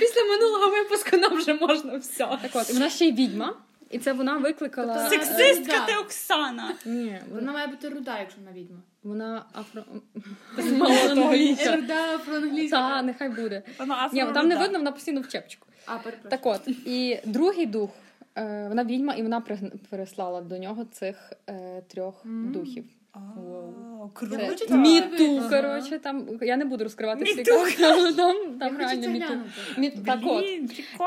після 0.00 0.22
минулого 0.24 0.70
випуску 0.70 1.16
нам 1.16 1.36
вже 1.36 1.54
можна 1.54 1.96
все. 1.96 2.38
Так 2.42 2.50
от, 2.54 2.70
і 2.70 2.72
вона 2.72 2.90
ще 2.90 3.04
й 3.06 3.12
відьма, 3.12 3.56
і 3.90 3.98
це 3.98 4.12
вона 4.12 4.38
викликала. 4.38 5.08
Тобто 5.10 5.26
Сексистка 5.26 5.86
ти 5.86 5.96
Оксана. 5.96 6.74
Ні, 6.86 7.18
Вона 7.28 7.40
вона, 7.40 7.52
має 7.52 7.66
бути 7.66 7.88
руда, 7.88 8.18
якщо 8.18 8.40
вона 8.40 8.52
відьма. 8.52 8.78
вона 9.02 9.44
афро. 9.54 9.82
Англійка. 11.10 11.76
Руда 11.76 12.18
проанглійська. 12.18 12.76
Та, 12.76 13.02
нехай 13.02 13.28
буде. 13.28 13.62
Вона 13.78 14.10
Ні, 14.12 14.24
там 14.34 14.48
не 14.48 14.56
видно, 14.56 14.78
вона 14.78 14.92
постійно 14.92 15.20
в 15.20 15.28
чепчику. 15.28 15.66
А, 15.86 15.98
перепрошую. 15.98 16.30
Так 16.30 16.46
от, 16.46 16.68
і 16.86 17.20
другий 17.24 17.66
дух, 17.66 17.90
е, 18.36 18.66
вона 18.68 18.84
відьма, 18.84 19.14
і 19.14 19.22
вона 19.22 19.42
переслала 19.90 20.40
до 20.40 20.58
нього 20.58 20.84
цих 20.84 21.32
е, 21.50 21.82
трьох 21.88 22.24
Мгм. 22.24 22.52
духів. 22.52 22.84
Міту, 24.70 25.42
коротше, 25.50 25.98
там 25.98 26.28
я 26.42 26.56
не 26.56 26.64
буду 26.64 26.84
розкривати 26.84 27.24
всі 27.24 27.44
але 27.84 28.12
там, 28.12 28.58
там 28.58 28.78
реально 28.78 29.08
міту. 29.08 29.40
Міт, 29.78 30.04
так 30.04 30.20
от. 30.24 30.44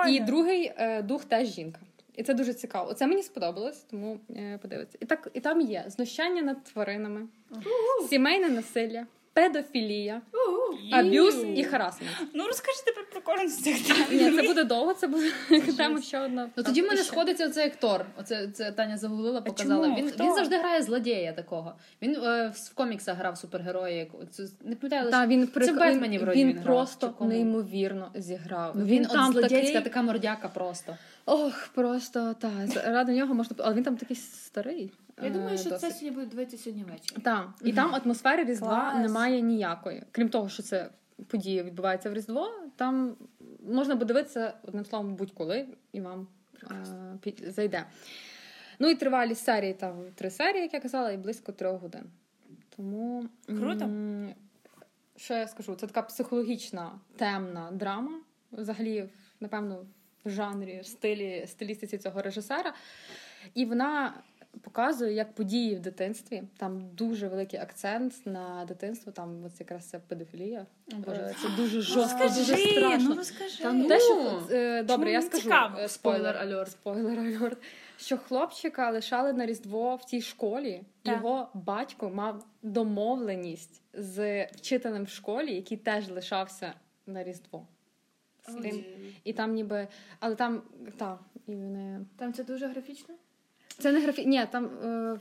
І 0.10 0.20
другий 0.20 0.72
е, 0.78 1.02
дух 1.02 1.26
теж 1.26 1.48
жінка. 1.48 1.80
І 2.16 2.24
це 2.24 2.34
дуже 2.34 2.54
цікаво. 2.54 2.94
Це 2.94 3.08
мені 3.08 3.24
сподобалось, 3.24 3.78
тому 3.78 4.20
е, 4.30 4.60
подивіться. 4.62 4.98
І 5.02 5.06
так, 5.06 5.30
і 5.34 5.40
там 5.40 5.62
є 5.62 5.86
знущання 5.88 6.42
над 6.42 6.64
тваринами, 6.64 7.28
сімейне 8.10 8.50
насилля, 8.50 9.06
педофілія, 9.38 10.22
аб'юз 10.92 11.46
і 11.56 11.64
харасмент. 11.64 12.12
Ну 12.34 12.48
розкажи 12.48 12.78
тепер 12.86 13.06
про 13.12 13.22
кожен 13.22 13.50
з 13.50 13.64
цих 13.64 13.88
тем. 13.88 13.98
Ні, 14.12 14.32
це 14.32 14.48
буде 14.48 14.64
довго, 14.64 14.94
це 14.94 15.08
буде 15.08 15.32
тема 15.78 16.02
ще 16.02 16.20
одна. 16.20 16.50
Ну 16.56 16.64
тоді 16.64 16.82
в 16.82 16.88
мене 16.88 17.04
сходиться 17.04 17.46
оцей 17.46 17.66
актор. 17.66 18.06
Оце 18.20 18.48
це 18.48 18.72
Таня 18.72 18.98
загуглила, 18.98 19.42
показала. 19.42 19.88
Він 19.88 20.12
він 20.20 20.34
завжди 20.34 20.58
грає 20.58 20.82
злодія 20.82 21.34
такого. 21.34 21.74
Він 22.02 22.16
е, 22.16 22.54
в, 22.56 22.74
коміксах 22.74 23.18
грав 23.18 23.38
супергероя. 23.38 24.08
Не 24.64 24.76
пам'ятаю, 24.76 25.12
Та, 25.12 25.28
він, 25.28 25.50
Це 25.54 25.72
в 25.72 25.78
Бетмені 25.78 26.18
вроді 26.18 26.40
він 26.40 26.48
він 26.48 26.64
просто 26.64 27.14
неймовірно 27.20 28.12
зіграв. 28.16 28.72
Ну, 28.76 28.86
він, 28.86 29.06
там 29.06 29.30
от 29.30 29.34
злодійська 29.34 29.82
така 29.82 30.02
мордяка 30.02 30.48
просто. 30.48 30.98
ох, 31.26 31.68
просто 31.68 32.36
та 32.40 32.52
ради 32.86 33.14
нього 33.14 33.34
можна. 33.34 33.56
Але 33.60 33.76
він 33.76 33.84
там 33.84 33.98
такий 33.98 34.16
старий. 34.16 34.92
Я 35.22 35.28
е, 35.28 35.30
думаю, 35.32 35.58
що 35.58 35.70
це 35.70 35.92
сьогодні 35.92 36.12
буде 36.12 36.26
дивитися 36.26 36.58
сьогодні 36.64 36.84
ввечері. 36.84 37.22
Так, 37.22 37.50
і 37.64 37.74
там 37.74 37.96
атмосфери 37.96 38.44
Різдва 38.44 38.92
Клас. 38.92 39.02
немає 39.08 39.42
ніякої. 39.42 40.04
Крім 40.12 40.30
того, 40.30 40.50
що 40.50 40.64
це 40.64 40.90
подія 41.28 41.64
відбувається 41.64 42.10
в 42.10 42.14
Різдво, 42.14 42.50
там 42.76 43.16
можна 43.68 43.98
подивитися, 43.98 44.54
одним 44.64 44.86
словом, 44.86 45.16
будь-коли, 45.16 45.68
і 45.92 46.02
вам 46.02 46.28
е, 46.72 46.86
під- 47.22 47.44
зайде. 47.54 47.86
Ну 48.80 48.90
і 48.90 48.96
тривалість 48.96 49.44
серії 49.44 49.74
там 49.74 50.06
три 50.16 50.30
серії, 50.32 50.62
як 50.64 50.74
я 50.74 50.80
казала, 50.80 51.12
і 51.12 51.18
близько 51.18 51.52
трьох 51.52 51.82
годин. 51.82 52.04
Тому 52.76 53.26
Круто. 53.46 53.86
м, 53.86 54.34
що 55.16 55.34
я 55.34 55.48
скажу? 55.48 55.76
Це 55.76 55.88
така 55.88 56.02
психологічна 56.02 56.92
темна 57.16 57.72
драма. 57.72 58.20
Взагалі, 58.52 59.10
напевно, 59.40 59.86
в 60.26 60.30
жанрі, 60.30 60.80
в 60.80 60.86
стилі, 60.86 61.46
стилістиці 61.48 61.98
цього 61.98 62.22
режисера. 62.22 62.74
І 63.54 63.66
вона 63.66 64.14
показує, 64.64 65.14
як 65.14 65.34
події 65.36 65.76
в 65.76 65.80
дитинстві. 65.80 66.44
Там 66.58 66.90
дуже 66.96 67.28
великий 67.28 67.60
акцент 67.60 68.14
на 68.26 68.66
дитинство. 68.68 69.12
Там 69.12 69.44
ось 69.46 69.60
якраз 69.60 69.86
це 69.86 70.00
педофілія. 70.00 70.66
Е, 71.08 71.36
Це 71.42 71.50
дуже 71.58 71.82
жорстко, 71.82 72.24
дуже 72.28 72.40
Розкажи, 72.40 72.72
страшно. 72.72 73.10
ну 73.10 73.16
розкажи. 73.16 73.64
Там 73.64 73.84
те, 73.88 74.00
що 74.00 74.42
е, 74.52 74.84
добре, 74.84 75.12
я 75.12 75.22
скажу 75.22 75.44
цікаво? 75.44 75.80
е, 75.80 75.88
спойлер 75.88 76.38
альорт, 76.38 76.72
спойлер 76.72 77.20
альорт. 77.20 77.58
Що 77.98 78.18
хлопчика 78.18 78.92
лишали 78.92 79.34
на 79.34 79.46
Різдво 79.46 79.96
в 79.96 80.06
тій 80.06 80.22
школі. 80.22 80.82
Так. 81.04 81.16
Його 81.16 81.50
батько 81.54 82.10
мав 82.10 82.46
домовленість 82.64 83.82
з 83.94 84.46
вчителем 84.46 85.04
в 85.04 85.10
школі, 85.10 85.56
який 85.56 85.78
теж 85.78 86.10
лишався 86.10 86.74
на 87.08 87.24
Різдво. 87.24 87.68
З 88.48 88.54
тим- 88.54 88.84
І 89.24 89.34
там 89.34 89.54
ніби, 89.54 89.88
але 90.20 90.36
там 90.36 90.62
та, 90.98 91.20
і 91.48 91.56
вони. 91.56 92.06
Там 92.18 92.34
це 92.34 92.44
дуже 92.44 92.68
графічно. 92.68 93.16
Це 93.78 93.92
не 93.92 94.02
графі... 94.02 94.26
Ні, 94.26 94.46
там. 94.52 94.66
Е... 94.66 95.20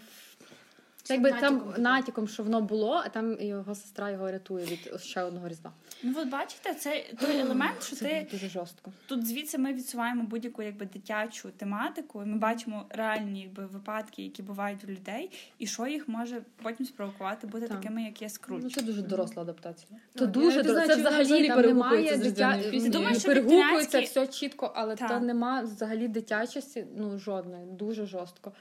Це 1.07 1.15
Якби 1.15 1.31
натяком 1.31 1.59
там 1.61 1.69
таке. 1.69 1.81
натяком, 1.83 2.29
що 2.29 2.43
воно 2.43 2.61
було, 2.61 3.03
а 3.05 3.09
там 3.09 3.41
його 3.41 3.75
сестра 3.75 4.11
його 4.11 4.31
рятує 4.31 4.67
від 4.67 5.01
ще 5.01 5.23
одного 5.23 5.49
різдва. 5.49 5.73
Ну, 6.03 6.15
от 6.17 6.29
бачите, 6.29 6.75
це 6.75 7.05
той 7.21 7.37
елемент, 7.41 7.83
що 7.83 7.97
Це 7.97 8.05
ти 8.05 8.29
дуже 8.31 8.49
жорстко. 8.49 8.93
тут 9.07 9.27
звідси 9.27 9.59
ми 9.59 9.73
відсуваємо 9.73 10.23
будь-яку 10.23 10.63
якби 10.63 10.87
дитячу 10.87 11.51
тематику, 11.57 12.23
і 12.23 12.27
ми 12.27 12.39
бачимо 12.39 12.87
реальні 12.89 13.43
якби 13.43 13.67
випадки, 13.67 14.23
які 14.23 14.43
бувають 14.43 14.85
у 14.85 14.87
людей, 14.87 15.31
і 15.59 15.67
що 15.67 15.87
їх 15.87 16.09
може 16.09 16.43
потім 16.63 16.87
спровокувати 16.87 17.47
бути 17.47 17.69
Так. 17.69 17.77
такими, 17.81 18.03
як 18.03 18.23
є 18.23 18.29
скрудж. 18.29 18.63
Ну 18.63 18.71
це 18.71 18.83
дуже 18.83 19.03
доросла 19.03 19.43
адаптація. 19.43 20.01
То 20.15 20.25
Ну, 20.25 20.31
дуже 20.31 20.57
я 20.57 20.63
не 20.63 20.87
Це 20.87 20.97
взагалі 20.97 21.47
там 21.49 21.57
перегукується 21.57 22.17
немає 22.17 22.31
дитя... 22.31 22.59
Ти 22.71 22.89
думаєш, 22.89 23.19
що 23.19 23.29
перегукується 23.29 24.01
все 24.01 24.27
чітко, 24.27 24.73
але 24.75 24.97
то 24.97 25.21
нема 25.21 25.61
взагалі 25.61 26.09
дитячості, 26.09 26.87
ну 26.97 27.19
жодної, 27.19 27.67
дуже 27.67 28.07
жорстко. 28.07 28.53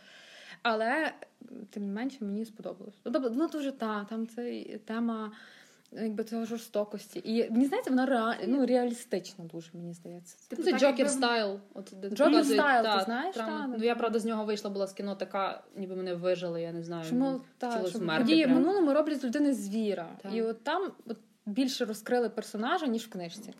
Але 0.66 1.14
тим 1.70 1.86
не 1.86 1.92
менше 1.92 2.18
мені 2.26 2.46
сподобалось. 2.46 2.96
Ну, 3.06 3.12
Тобто, 3.12 3.30
ну 3.30 3.48
дуже 3.48 3.72
та, 3.72 4.06
там 4.10 4.28
це 4.28 4.64
тема 4.86 5.32
якби 5.92 6.24
цього 6.24 6.46
жорстокості. 6.46 7.22
І 7.24 7.52
мені 7.52 7.66
здається, 7.66 7.90
вона 7.90 8.06
реаль... 8.06 8.36
ну, 8.48 8.66
реалістична 8.66 9.46
дуже, 9.46 9.70
мені 9.74 9.94
здається. 9.94 10.38
Типу, 10.48 10.62
Ну, 10.66 10.72
це 10.72 10.80
Джокер 10.80 11.10
стайл. 11.10 11.60
От, 11.74 11.94
де 12.02 12.10
Джокер 12.10 12.46
стайл, 12.46 12.98
ти 12.98 13.06
знаєш, 13.06 13.36
прямо- 13.36 13.58
та, 13.58 13.68
Ну 13.68 13.84
я 13.84 13.96
правда 13.96 14.20
з 14.20 14.26
нього 14.26 14.46
вийшла, 14.46 14.70
була 14.70 14.88
з 14.88 14.94
кіно 14.94 15.16
така, 15.16 15.64
ніби 15.76 15.96
мене 15.96 16.14
вижили, 16.14 16.62
я 16.62 16.72
не 16.72 16.84
знаю. 16.84 17.10
Чому 17.10 17.32
ну, 17.32 17.42
та, 17.58 17.80
вмерти 17.80 18.24
події 18.24 18.46
в 18.46 18.50
минулому 18.50 18.94
роблять 18.94 19.22
з 19.22 19.24
людини 19.24 19.54
звіра. 19.54 20.10
Так. 20.22 20.34
І 20.34 20.42
от 20.42 20.64
там 20.64 20.92
от, 21.06 21.18
більше 21.46 21.86
розкрили 21.86 22.30
персонажа, 22.30 22.88
ніж 22.88 23.04
в 23.06 23.10
книжці. 23.10 23.54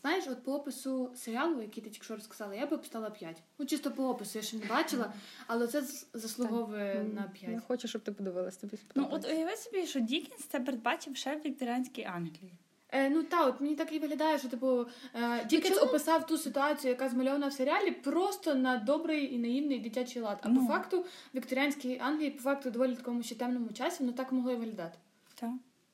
Знаєш, 0.00 0.24
от 0.30 0.42
по 0.44 0.54
опису 0.54 1.10
серіалу, 1.16 1.62
який 1.62 1.82
ти 1.84 1.90
тільки 1.90 2.04
що 2.04 2.14
розказала, 2.14 2.54
я 2.54 2.66
би 2.66 2.78
поставила 2.78 3.10
5. 3.10 3.42
Ну, 3.58 3.66
чисто 3.66 3.90
по 3.90 4.08
опису, 4.08 4.38
я 4.38 4.44
ще 4.44 4.56
не 4.56 4.66
бачила, 4.66 5.12
але 5.46 5.66
це 5.66 5.82
заслуговує 6.14 6.92
М, 7.00 7.14
на 7.14 7.30
Я 7.52 7.60
хочу, 7.68 7.88
щоб 7.88 8.02
ти 8.02 8.12
подивилась, 8.12 8.56
тобі 8.56 8.76
Ну, 8.94 9.08
от 9.10 9.24
уяви 9.24 9.56
собі, 9.56 9.86
що 9.86 10.00
Дікінс 10.00 10.44
це 10.44 10.60
передбачив 10.60 11.16
ще 11.16 11.36
в 11.36 11.40
вікторіанській 11.40 12.04
Англії. 12.04 12.52
Е, 12.92 13.10
ну 13.10 13.22
та, 13.22 13.46
от 13.46 13.60
мені 13.60 13.74
так 13.76 13.92
і 13.92 13.98
виглядає, 13.98 14.38
що 14.38 14.48
типу 14.48 14.86
е, 15.14 15.44
Дікенс 15.44 15.74
чому? 15.78 15.86
описав 15.90 16.26
ту 16.26 16.38
ситуацію, 16.38 16.90
яка 16.90 17.08
змальована 17.08 17.48
в 17.48 17.52
серіалі, 17.52 17.90
просто 17.90 18.54
на 18.54 18.76
добрий 18.76 19.34
і 19.34 19.38
наївний 19.38 19.78
дитячий 19.78 20.22
лад. 20.22 20.38
А 20.42 20.48
Ну. 20.48 20.60
по 20.66 20.72
факту 20.72 21.00
в 21.00 21.06
вікторіанській 21.36 21.98
Англії, 22.02 22.30
по 22.30 22.42
факту, 22.42 22.70
доволі 22.70 22.94
такому 22.96 23.22
ще 23.22 23.34
темному 23.34 23.68
часі, 23.72 23.96
воно 24.00 24.12
так 24.12 24.32
могло 24.32 24.52
і 24.52 24.56
виглядати. 24.56 24.98
Так. 25.34 25.50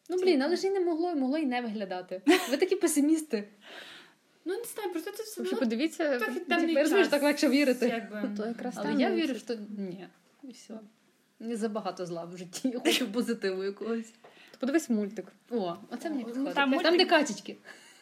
Ну 0.09 0.17
блін, 0.17 0.43
але 0.43 0.57
ж 0.57 0.67
і 0.67 0.71
не 0.71 0.81
могло, 0.81 1.11
і 1.11 1.15
могло 1.15 1.39
і 1.39 1.47
не 1.47 1.61
виглядати. 1.61 2.23
Ви 2.51 2.57
такі 2.57 2.77
песимісти. 2.77 3.49
Ну 4.45 4.57
не 4.57 4.65
знаю, 4.65 4.91
просто 4.93 5.11
це 5.11 5.23
все 5.23 5.35
Тому 5.35 5.47
що 5.47 5.57
ну, 5.57 5.61
подивіться, 5.61 6.19
трохи 6.19 6.41
темний 6.41 6.77
розумієш, 6.79 7.09
так 7.09 7.23
легше 7.23 7.49
вірити. 7.49 7.89
Якби. 7.89 8.31
то 8.37 8.47
якраз 8.49 8.75
Але 8.77 8.87
там 8.89 9.01
я 9.01 9.11
вірю, 9.11 9.35
що 9.35 9.55
ні. 9.79 10.09
І 10.43 10.53
все. 10.53 10.75
Не 11.41 11.57
забагато 11.57 12.07
зла 12.07 12.25
в 12.25 12.37
житті. 12.37 12.69
Я 12.69 12.81
хочу 12.81 13.13
позитиву 13.13 13.65
якогось. 13.65 14.13
Подивись 14.59 14.91
мультик. 14.91 15.27
О, 15.51 15.77
оце 15.91 16.11
мені 16.11 16.23
Ну, 16.23 16.27
підходить. 16.27 16.55
там 16.55 16.71
Там, 16.73 16.95
мультик- 16.95 16.99
де 16.99 17.05
качечки. 17.05 17.57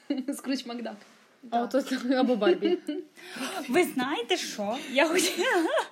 Скруч 0.35 0.67
Макдак. 0.67 0.97
А 1.51 1.63
от 1.63 1.93
або 2.11 2.37
Барбі. 2.37 2.79
Ви 3.69 3.85
знаєте 3.85 4.37
що? 4.37 4.77
Я 4.93 5.09
хотіла 5.09 5.47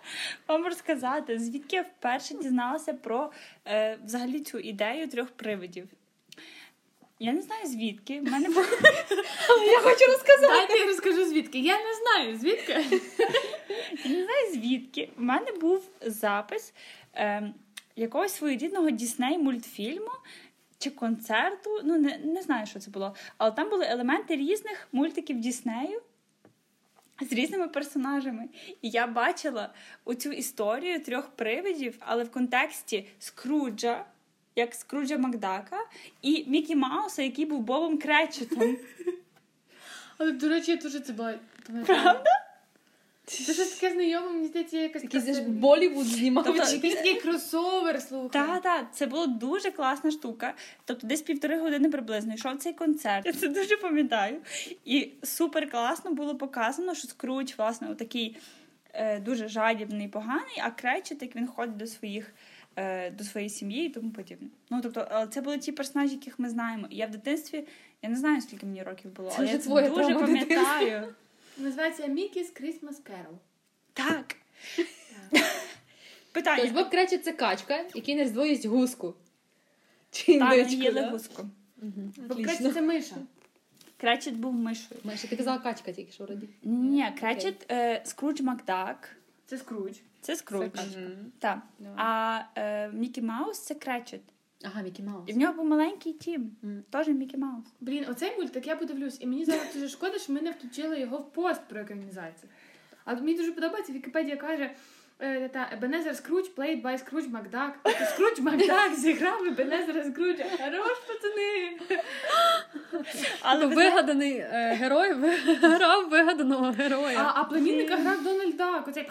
вам 0.49 0.65
розказати, 0.65 1.39
звідки 1.39 1.77
я 1.77 1.83
вперше 1.83 2.35
дізналася 2.35 2.93
про 2.93 3.33
е, 3.67 3.99
взагалі 4.05 4.41
цю 4.41 4.59
ідею 4.59 5.09
трьох 5.09 5.29
привидів. 5.31 5.89
Я 7.23 7.33
не 7.33 7.43
знаю 7.43 7.67
звідки. 7.67 8.21
В 8.21 8.25
мене 8.25 8.49
був 8.49 8.83
Я 9.67 9.81
хочу 9.81 10.07
розказати. 10.07 10.47
Дайте 10.47 10.79
я 10.79 10.87
розкажу 10.87 11.25
звідки. 11.25 11.59
Я 11.59 11.79
не 11.79 11.95
знаю 11.95 12.39
звідки. 12.39 12.73
Я 14.05 14.11
не 14.11 14.25
знаю 14.25 14.53
звідки. 14.53 15.11
В 15.17 15.23
мене 15.23 15.53
був 15.53 15.91
запис 16.01 16.75
е, 17.15 17.53
якогось 17.97 18.33
своєрідного 18.33 18.91
Дісней 18.91 19.39
мультфільму 19.39 20.11
чи 20.79 20.91
концерту. 20.91 21.81
Ну, 21.85 21.99
не, 21.99 22.19
не 22.19 22.43
знаю, 22.43 22.67
що 22.67 22.79
це 22.79 22.91
було. 22.91 23.15
Але 23.39 23.51
там 23.51 23.71
були 23.71 23.87
елементи 23.87 24.37
різних 24.37 24.89
мультиків 24.93 25.41
Діснею. 25.41 26.03
З 27.31 27.33
різними 27.33 27.69
персонажами. 27.69 28.49
І 28.83 28.91
я 28.91 29.07
бачила 29.07 29.75
оцю 30.05 30.33
історію 30.33 31.05
трьох 31.05 31.29
привидів, 31.29 31.97
але 32.01 32.25
в 32.25 32.31
контексті 32.31 33.07
Скруджа, 33.19 34.05
як 34.61 34.75
Скруджа 34.75 35.19
Макдака, 35.19 35.79
і 36.23 36.45
Мікі 36.49 36.77
Мауса, 36.77 37.23
який 37.23 37.45
був 37.45 37.61
Бобом 37.61 37.99
Кречетом. 37.99 38.77
Але, 40.19 40.33
до 40.33 40.49
речі, 40.49 40.71
я 40.71 40.77
теж 40.77 41.03
це 41.03 41.13
була. 41.13 41.35
Правда? 41.87 42.25
Це 43.25 43.53
щось 43.53 43.69
таке 43.69 43.95
знайоме, 43.95 44.31
мені 44.31 44.47
здається, 44.47 44.79
якась 44.79 45.03
Якийсь 45.03 45.25
просто- 45.25 45.45
Болівуд 45.51 46.07
знімав. 46.07 46.45
Тобто, 46.45 46.73
Якийсь 46.73 46.95
такий 46.95 47.15
кросовер, 47.15 48.03
слухай. 48.03 48.31
Так, 48.31 48.63
так, 48.63 48.87
це 48.95 49.07
була 49.07 49.27
дуже 49.27 49.71
класна 49.71 50.11
штука. 50.11 50.55
Тобто, 50.85 51.07
десь 51.07 51.23
півтори 51.23 51.61
години 51.61 51.91
приблизно 51.91 52.35
йшов 52.35 52.59
цей 52.59 52.73
концерт. 52.73 53.27
Я 53.27 53.33
це 53.33 53.49
дуже 53.49 53.77
пам'ятаю. 53.77 54.37
І 54.85 55.11
супер 55.23 55.71
класно 55.71 56.11
було 56.11 56.35
показано, 56.37 56.95
що 56.95 57.09
Скруч, 57.09 57.59
власне, 57.59 57.91
отакий 57.91 58.37
е, 58.93 59.21
дуже 59.21 59.49
жадібний, 59.49 60.09
поганий, 60.09 60.61
а 60.63 60.71
Кречет, 60.71 61.23
як 61.23 61.37
він 61.37 61.47
ходить 61.47 61.77
до 61.77 61.87
своїх. 61.87 62.33
Е, 62.81 63.11
До 63.11 63.25
своєї 63.25 63.51
сім'ї 63.51 63.87
і 63.87 63.89
тому 63.89 64.11
подібне. 64.11 64.49
Ну 64.71 64.81
тобто, 64.83 65.09
але 65.11 65.27
це 65.27 65.41
були 65.41 65.59
ті 65.59 65.73
персонажі, 65.73 66.15
яких 66.15 66.39
ми 66.39 66.49
знаємо. 66.49 66.87
Я 66.91 67.07
в 67.07 67.11
дитинстві 67.11 67.65
я 68.03 68.09
не 68.09 68.17
знаю, 68.17 68.41
скільки 68.41 68.67
мені 68.67 68.83
років 68.83 69.11
було, 69.11 69.31
Це 69.31 69.37
але 69.39 69.47
я 69.47 69.59
це 69.59 69.89
дуже 69.89 70.15
пам'ятаю. 70.15 71.15
Називається 71.59 72.07
Мікі's 72.07 72.63
Christmas 72.63 73.03
Carol. 73.11 73.37
Так. 73.93 74.37
Питання. 76.33 76.73
Боб 76.73 76.91
Кречет 76.91 77.25
це 77.25 77.33
качка, 77.33 77.85
який 77.95 78.15
на 78.15 78.23
різдво 78.23 78.47
їсть 78.47 78.67
гуску. 78.67 79.15
Чи 80.11 80.39
Так, 80.39 80.71
їли 80.71 81.01
да? 81.01 81.11
гуску. 81.11 81.47
Бо 82.29 82.35
Кречет 82.35 82.75
це 82.75 82.83
миша. 82.83 83.17
Кречет 83.97 84.37
був 84.37 84.53
мишою. 84.53 85.01
Маша, 85.05 85.29
ти 85.29 85.37
казала 85.37 85.59
качка 85.59 85.93
тільки 85.93 86.13
що 86.13 86.25
вроді. 86.25 86.49
Ні, 86.63 87.07
Кречет 87.21 87.67
е, 87.71 88.03
Скрудж 88.05 88.41
Макдак. 88.41 89.17
Це 89.51 89.59
Скрудж. 89.59 89.97
Це 90.21 90.37
Скрудж. 90.37 90.71
Це 90.75 90.85
Так. 91.39 91.59
А 91.97 92.41
е, 92.57 92.89
Мікі 92.89 93.23
Маус 93.23 93.59
це 93.59 93.75
Кретчит. 93.75 94.21
Ага, 94.65 94.83
Мікі 94.83 95.03
Маус. 95.03 95.25
І 95.27 95.33
в 95.33 95.37
нього 95.39 95.53
був 95.53 95.65
маленький 95.65 96.13
Тім. 96.13 96.51
Теж 96.91 97.09
Мікі 97.09 97.37
Маус. 97.37 97.65
Блін, 97.81 98.05
оцей 98.11 98.37
мультик 98.39 98.67
я 98.67 98.77
подивлюсь, 98.77 99.17
і 99.21 99.27
мені 99.27 99.45
зараз 99.45 99.75
дуже 99.75 99.89
шкода, 99.89 100.19
що 100.19 100.33
ми 100.33 100.41
не 100.41 100.51
включили 100.51 101.01
його 101.01 101.19
в 101.19 101.33
пост 101.33 101.61
про 101.69 101.81
екранізацію. 101.81 102.51
А 103.05 103.15
мені 103.15 103.35
дуже 103.37 103.53
подобається, 103.53 103.93
Вікіпедія 103.93 104.37
каже, 104.37 104.71
Е, 105.23 105.49
Та 105.49 105.69
Ебенезер 105.73 106.17
Скрудж 106.17 106.47
played 106.57 106.83
by 106.83 106.99
Скрудж 106.99 107.27
Макдак. 107.29 107.79
Тобто 107.83 108.05
Скрудж 108.05 108.39
Макдак 108.41 108.95
зіграв 108.95 109.45
Ебенезера 109.45 110.05
Скруджа. 110.05 110.45
Хорош, 110.59 110.99
пацани! 111.09 111.79
Але 113.43 113.67
Вигаданий 113.67 114.37
е, 114.37 114.75
герой 114.81 115.13
грав 115.63 116.09
вигаданого 116.09 116.67
А, 116.67 116.71
героя. 116.73 117.33
а 117.35 117.45
племінника 117.45 117.97
грав 117.97 118.25
Дональд 118.25 118.57
Дак. 118.57 118.89
Оцей 118.89 119.09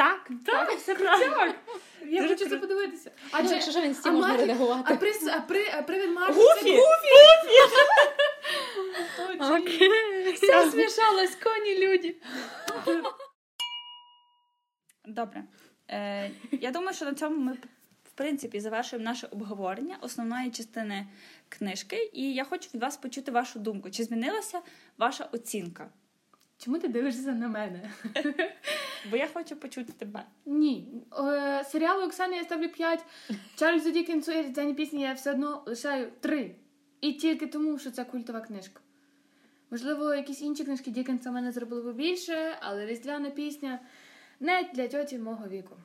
так, 0.00 0.30
так, 0.46 0.70
все 0.78 0.94
так. 0.94 1.54
Я 2.06 2.22
Дуже 2.22 2.34
хочу 2.34 2.50
це 2.50 2.56
подивитися. 2.56 3.10
А 3.32 3.38
Адже 3.38 3.54
якщо 3.54 3.70
що 3.70 3.80
він 3.80 3.94
з 3.94 4.00
цим 4.02 4.14
можна 4.14 4.36
редагувати. 4.36 4.94
А 4.94 4.96
при 4.96 5.12
а 5.30 5.40
при 5.40 5.66
а 5.78 5.82
привід 5.82 6.10
Марвін 6.10 6.36
Гуфі! 6.36 6.78
Окей. 9.40 10.32
Все 10.32 10.70
смішалось, 10.70 11.36
коні 11.42 11.86
люди. 11.86 12.16
Добре. 15.04 15.44
Е, 15.88 16.30
я 16.52 16.70
думаю, 16.70 16.94
що 16.94 17.04
на 17.04 17.14
цьому 17.14 17.36
ми, 17.36 17.52
в 18.04 18.10
принципі, 18.14 18.60
завершуємо 18.60 19.04
наше 19.04 19.26
обговорення 19.26 19.98
основної 20.00 20.50
частини 20.50 21.06
книжки. 21.48 22.10
І 22.12 22.34
я 22.34 22.44
хочу 22.44 22.70
від 22.74 22.82
вас 22.82 22.96
почути 22.96 23.30
вашу 23.30 23.58
думку. 23.58 23.90
Чи 23.90 24.04
змінилася 24.04 24.60
ваша 24.98 25.28
оцінка? 25.32 25.90
Чому 26.64 26.78
ти 26.78 26.88
дивишся 26.88 27.32
на 27.32 27.48
мене? 27.48 27.90
Бо 29.10 29.16
я 29.16 29.28
хочу 29.28 29.56
почути 29.56 29.92
тебе. 29.92 30.22
Ні. 30.46 30.88
Е, 31.18 31.64
серіалу 31.64 32.06
Оксани 32.06 32.36
я 32.36 32.44
ставлю 32.44 32.68
5. 32.68 33.04
Чарльзу 33.56 33.90
Дікенсу 33.90 34.32
і 34.32 34.42
різдвяні 34.42 34.74
пісні 34.74 35.02
я 35.02 35.12
все 35.12 35.30
одно 35.30 35.62
лишаю 35.66 36.12
3. 36.20 36.54
І 37.00 37.12
тільки 37.12 37.46
тому, 37.46 37.78
що 37.78 37.90
це 37.90 38.04
культова 38.04 38.40
книжка. 38.40 38.80
Можливо, 39.70 40.14
якісь 40.14 40.42
інші 40.42 40.64
книжки 40.64 40.90
Дікенса 40.90 41.30
мене 41.30 41.52
зробили 41.52 41.82
би 41.82 41.92
більше, 41.92 42.56
але 42.60 42.86
різдвяна 42.86 43.30
пісня 43.30 43.78
не 44.40 44.70
для 44.74 44.88
тьоті 44.88 45.18
мого 45.18 45.48
віку. 45.48 45.76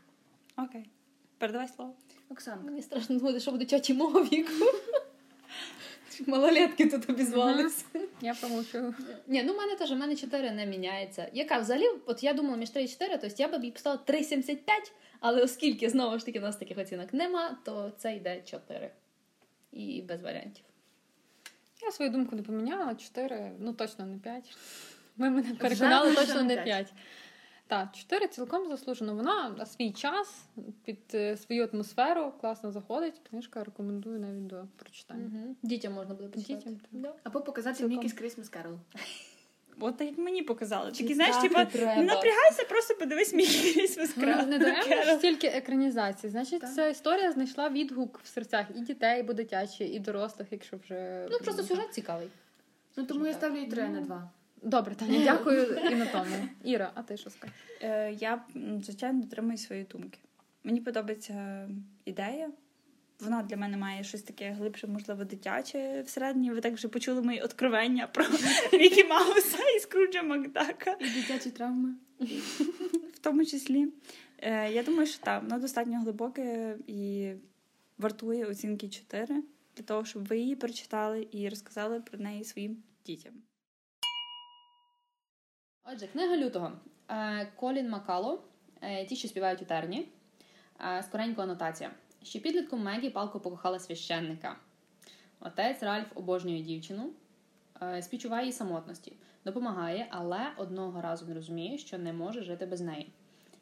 Окей. 0.57 0.89
Передавай 1.37 1.67
слово. 1.67 1.93
Оксанка. 2.29 2.65
Мені 2.65 2.81
страшно 2.81 3.19
думати, 3.19 3.39
що 3.39 3.51
буде 3.51 3.65
тьоті 3.65 3.93
мого 3.93 4.23
віку. 4.23 4.65
малолетки 6.27 6.85
тут 6.89 7.09
обізвалися. 7.09 7.85
Я 8.21 8.33
помовчу. 8.33 8.93
Ні, 9.27 9.43
ну 9.43 9.53
в 9.53 9.57
мене 9.57 9.75
теж, 9.75 9.91
в 9.91 9.95
мене 9.95 10.15
4 10.15 10.51
не 10.51 10.65
міняється. 10.65 11.29
Яка 11.33 11.57
взагалі, 11.57 11.85
от 12.05 12.23
я 12.23 12.33
думала 12.33 12.57
між 12.57 12.69
3 12.69 12.83
і 12.83 12.87
4, 12.87 13.17
тобто 13.17 13.35
я 13.37 13.47
б 13.47 13.63
їй 13.63 13.71
поставила 13.71 14.03
3,75, 14.07 14.57
але 15.19 15.43
оскільки 15.43 15.89
знову 15.89 16.19
ж 16.19 16.25
таки 16.25 16.39
у 16.39 16.41
нас 16.41 16.57
таких 16.57 16.77
оцінок 16.77 17.13
нема, 17.13 17.57
то 17.65 17.91
це 17.97 18.15
йде 18.15 18.41
4. 18.45 18.91
І 19.71 20.01
без 20.01 20.21
варіантів. 20.21 20.63
Я 21.81 21.91
свою 21.91 22.11
думку 22.11 22.35
не 22.35 22.41
поміняла, 22.41 22.95
4, 22.95 23.51
ну 23.59 23.73
точно 23.73 24.05
не 24.05 24.17
5. 24.17 24.57
Ми 25.17 25.29
мене 25.29 25.55
переконали, 25.55 26.15
точно 26.15 26.43
не 26.43 26.57
5. 26.57 26.93
Так, 27.67 27.89
чотири 27.95 28.27
цілком 28.27 28.69
заслужено. 28.69 29.15
Вона 29.15 29.49
на 29.49 29.65
свій 29.65 29.91
час, 29.91 30.45
під 30.83 30.99
е, 31.13 31.37
свою 31.37 31.69
атмосферу 31.73 32.33
класно 32.41 32.71
заходить. 32.71 33.21
Книжка 33.29 33.63
рекомендую 33.63 34.19
навіть 34.19 34.47
до 34.47 34.63
прочитання. 34.75 35.43
Угу. 35.43 35.55
Дітям 35.63 35.93
можна 35.93 36.15
буде 36.15 36.29
почитати. 36.29 36.55
Дітям, 36.55 36.75
так. 36.75 36.89
Да. 36.91 37.13
Або 37.23 37.41
показати 37.41 37.77
Цілком. 37.77 37.97
Мікіс 37.97 38.13
Крісмас 38.13 38.49
Керол. 38.49 38.77
От 39.79 40.01
як 40.01 40.17
мені 40.17 40.41
показали. 40.41 40.91
Читати 40.91 41.15
знаєш, 41.15 41.35
типа, 41.35 41.63
не 41.79 42.03
напрягайся, 42.03 42.63
просто 42.69 42.95
подивись 42.95 43.33
мій 43.33 43.47
Ну, 44.17 44.45
не 44.47 44.59
даремно 44.59 45.17
стільки 45.17 45.47
екранізацій. 45.47 46.29
Значить, 46.29 46.61
Так. 46.61 46.73
ця 46.73 46.87
історія 46.87 47.31
знайшла 47.31 47.69
відгук 47.69 48.19
в 48.23 48.27
серцях 48.27 48.65
і 48.75 48.79
дітей, 48.79 49.23
бо 49.23 49.33
дитячі, 49.33 49.83
і 49.85 49.99
дорослих, 49.99 50.47
якщо 50.51 50.77
вже. 50.77 51.27
Ну 51.31 51.37
просто 51.39 51.63
сюжет 51.63 51.93
цікавий. 51.93 52.27
Ну 52.95 53.05
тому 53.05 53.25
я 53.27 53.33
ставлю 53.33 53.57
і 53.57 53.65
3 53.65 53.87
на 53.87 54.01
2. 54.01 54.29
Добре, 54.65 54.95
Таня, 54.95 55.19
дякую 55.23 55.79
і 55.91 55.95
на 55.95 56.05
тому. 56.05 56.35
Іра, 56.63 56.91
а 56.95 57.01
ти 57.01 57.17
що 57.17 57.29
скажеш? 57.29 57.55
Е, 57.81 58.13
я, 58.13 58.43
звичайно, 58.83 59.21
дотримую 59.21 59.57
своєї 59.57 59.87
думки. 59.91 60.19
Мені 60.63 60.81
подобається 60.81 61.69
ідея. 62.05 62.51
Вона 63.19 63.43
для 63.43 63.57
мене 63.57 63.77
має 63.77 64.03
щось 64.03 64.21
таке 64.21 64.51
глибше, 64.51 64.87
можливо, 64.87 65.23
дитяче 65.23 66.01
всередині. 66.01 66.51
Ви 66.51 66.61
так 66.61 66.73
вже 66.73 66.87
почули 66.87 67.21
мої 67.21 67.41
откровення 67.41 68.07
про 68.07 68.25
Мікі 68.73 69.03
Мауса 69.03 69.57
і 69.77 69.79
Скруджа 69.79 70.23
Макдака, 70.23 70.97
І 70.99 71.09
дитячі 71.09 71.49
травми. 71.51 71.89
в 73.13 73.19
тому 73.21 73.45
числі. 73.45 73.87
Е, 74.37 74.71
я 74.71 74.83
думаю, 74.83 75.07
що 75.07 75.19
так, 75.23 75.43
воно 75.43 75.59
достатньо 75.59 75.99
глибоке 75.99 76.77
і 76.87 77.31
вартує 77.97 78.45
оцінки 78.45 78.89
4 78.89 79.43
для 79.77 79.83
того, 79.83 80.05
щоб 80.05 80.27
ви 80.27 80.37
її 80.37 80.55
прочитали 80.55 81.27
і 81.31 81.49
розказали 81.49 81.99
про 81.99 82.19
неї 82.19 82.43
своїм 82.43 82.77
дітям. 83.05 83.33
Отже, 85.93 86.07
книга 86.07 86.37
лютого. 86.37 86.71
Е, 87.09 87.47
Колін 87.55 87.89
Макало, 87.89 88.43
е, 88.81 89.05
ті, 89.05 89.15
що 89.15 89.27
співають 89.27 89.61
у 89.61 89.65
терні. 89.65 90.07
Е, 90.81 91.03
Скоренько 91.03 91.41
анотація. 91.41 91.91
Ще 92.23 92.39
підлітком 92.39 92.83
Мегі 92.83 93.09
палко 93.09 93.39
покохала 93.39 93.79
священника. 93.79 94.55
Отець 95.39 95.83
Ральф 95.83 96.07
обожнює 96.15 96.59
дівчину, 96.59 97.13
співчуває 98.01 98.45
їй 98.45 98.51
самотності, 98.51 99.17
допомагає, 99.45 100.07
але 100.09 100.39
одного 100.57 101.01
разу 101.01 101.25
не 101.25 101.33
розуміє, 101.33 101.77
що 101.77 101.97
не 101.97 102.13
може 102.13 102.43
жити 102.43 102.65
без 102.65 102.81
неї. 102.81 103.13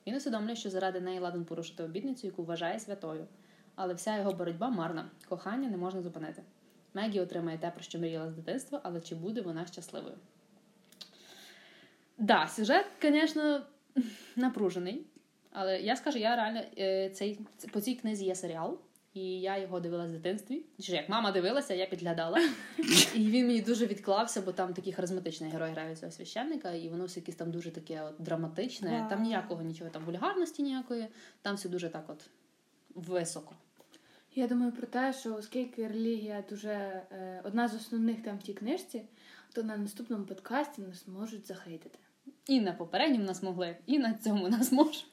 Він 0.07 0.15
усвідомлює, 0.15 0.55
що 0.55 0.69
заради 0.69 1.01
неї 1.01 1.19
ладен 1.19 1.45
порушити 1.45 1.84
обітницю, 1.84 2.28
яку 2.28 2.43
вважає 2.43 2.80
святою. 2.80 3.28
Але 3.76 3.93
вся 3.93 4.17
його 4.17 4.34
боротьба 4.34 4.69
марна, 4.69 5.09
кохання 5.30 5.69
не 5.69 5.78
можна 5.78 6.01
зупинити. 6.01 6.43
Мегі 6.93 7.19
отримає 7.19 7.57
те, 7.57 7.71
про 7.71 7.84
що 7.84 7.99
мріяла 7.99 8.32
з 8.32 8.36
дитинства, 8.36 8.82
але 8.84 9.01
чи 9.01 9.15
буде 9.15 9.41
вона 9.41 9.65
щасливою? 9.65 10.15
Да, 12.18 12.47
сюжет, 12.47 12.86
звісно, 13.01 13.61
напружений. 14.36 15.05
Але 15.51 15.82
я 15.82 15.95
скажу, 15.95 16.20
я 16.20 16.36
реально 16.36 16.61
е, 16.78 17.09
цей, 17.09 17.39
по 17.72 17.82
цій 17.82 17.95
книзі 17.95 18.26
є 18.26 18.36
серіал, 18.36 18.80
і 19.14 19.22
я 19.41 19.57
його 19.57 19.80
дивилась 19.80 20.09
в 20.09 20.14
дитинстві. 20.14 20.64
Чи 20.80 20.91
як 20.91 21.09
мама 21.09 21.32
дивилася, 21.32 21.74
я 21.74 21.86
підглядала. 21.86 22.39
І 23.16 23.28
він 23.28 23.47
мені 23.47 23.61
дуже 23.61 23.86
відклався, 23.86 24.41
бо 24.41 24.51
там 24.51 24.74
такий 24.74 24.93
харизматичний 24.93 25.51
герой 25.51 25.72
грає 25.72 25.95
цього 25.95 26.11
священника, 26.11 26.72
і 26.72 26.89
воно 26.89 27.05
все 27.05 27.20
якесь 27.20 27.36
там 27.36 27.51
дуже 27.51 27.72
таке 27.72 28.01
от 28.01 28.16
драматичне. 28.20 28.99
Вау. 28.99 29.09
Там 29.09 29.24
ніякого 29.24 29.61
нічого, 29.61 29.89
там 29.89 30.05
вульгарності 30.05 30.64
ніякої, 30.64 31.07
там 31.41 31.55
все 31.55 31.70
дуже 31.70 31.89
так 31.89 32.05
от 32.07 32.30
високо. 32.95 33.55
Я 34.36 34.47
думаю 34.47 34.72
про 34.72 34.88
те, 34.88 35.14
що 35.14 35.36
оскільки 35.36 35.88
релігія 35.88 36.43
дуже 36.49 36.70
е, 36.72 37.41
одна 37.43 37.68
з 37.68 37.76
основних 37.76 38.22
тем 38.22 38.38
в 38.38 38.43
тій 38.43 38.53
книжці, 38.53 39.01
то 39.53 39.63
на 39.63 39.77
наступному 39.77 40.25
подкасті 40.25 40.81
нас 40.81 41.07
можуть 41.07 41.47
захейтити. 41.47 41.99
І 42.47 42.61
на 42.61 42.73
попередньому 42.73 43.25
нас 43.25 43.43
могли, 43.43 43.77
і 43.85 43.99
на 43.99 44.13
цьому 44.13 44.49
нас 44.49 44.71
можуть. 44.71 45.07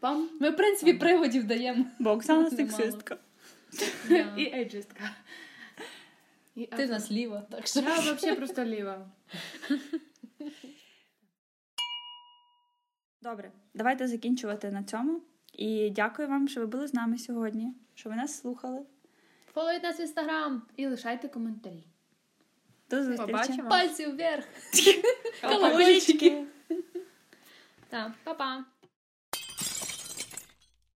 Пам 0.00 0.28
Ми, 0.40 0.50
в 0.50 0.56
принципі, 0.56 0.92
приводів 0.92 1.46
даємо. 1.46 1.84
Бо 1.98 2.10
Оксана 2.10 2.50
сексистка. 2.50 3.18
і 4.36 4.54
ейджистка. 4.54 5.10
Ти 6.54 6.86
в 6.86 6.90
нас 6.90 7.10
ліва, 7.10 7.40
так 7.50 7.66
що. 7.66 7.80
Я 7.80 7.98
взагалі 7.98 8.36
просто 8.36 8.64
ліва. 8.64 9.10
Добре, 13.22 13.52
давайте 13.74 14.08
закінчувати 14.08 14.70
на 14.70 14.84
цьому. 14.84 15.20
І 15.52 15.90
дякую 15.90 16.28
вам, 16.28 16.48
що 16.48 16.60
ви 16.60 16.66
були 16.66 16.86
з 16.86 16.94
нами 16.94 17.18
сьогодні, 17.18 17.74
що 17.94 18.10
ви 18.10 18.16
нас 18.16 18.40
слухали. 18.40 18.86
Фоловіть 19.54 19.82
нас 19.82 19.98
в 19.98 20.00
інстаграм. 20.00 20.62
І 20.76 20.86
лишайте 20.86 21.28
коментарі. 21.28 21.84
До 22.90 22.96
зустрічі. 23.04 23.32
Побачимо. 23.32 23.68
Пальці 23.68 24.06
вверх. 24.06 24.44
Колокольчики. 25.42 26.44
Так, 27.88 28.10
па-па. 28.24 28.64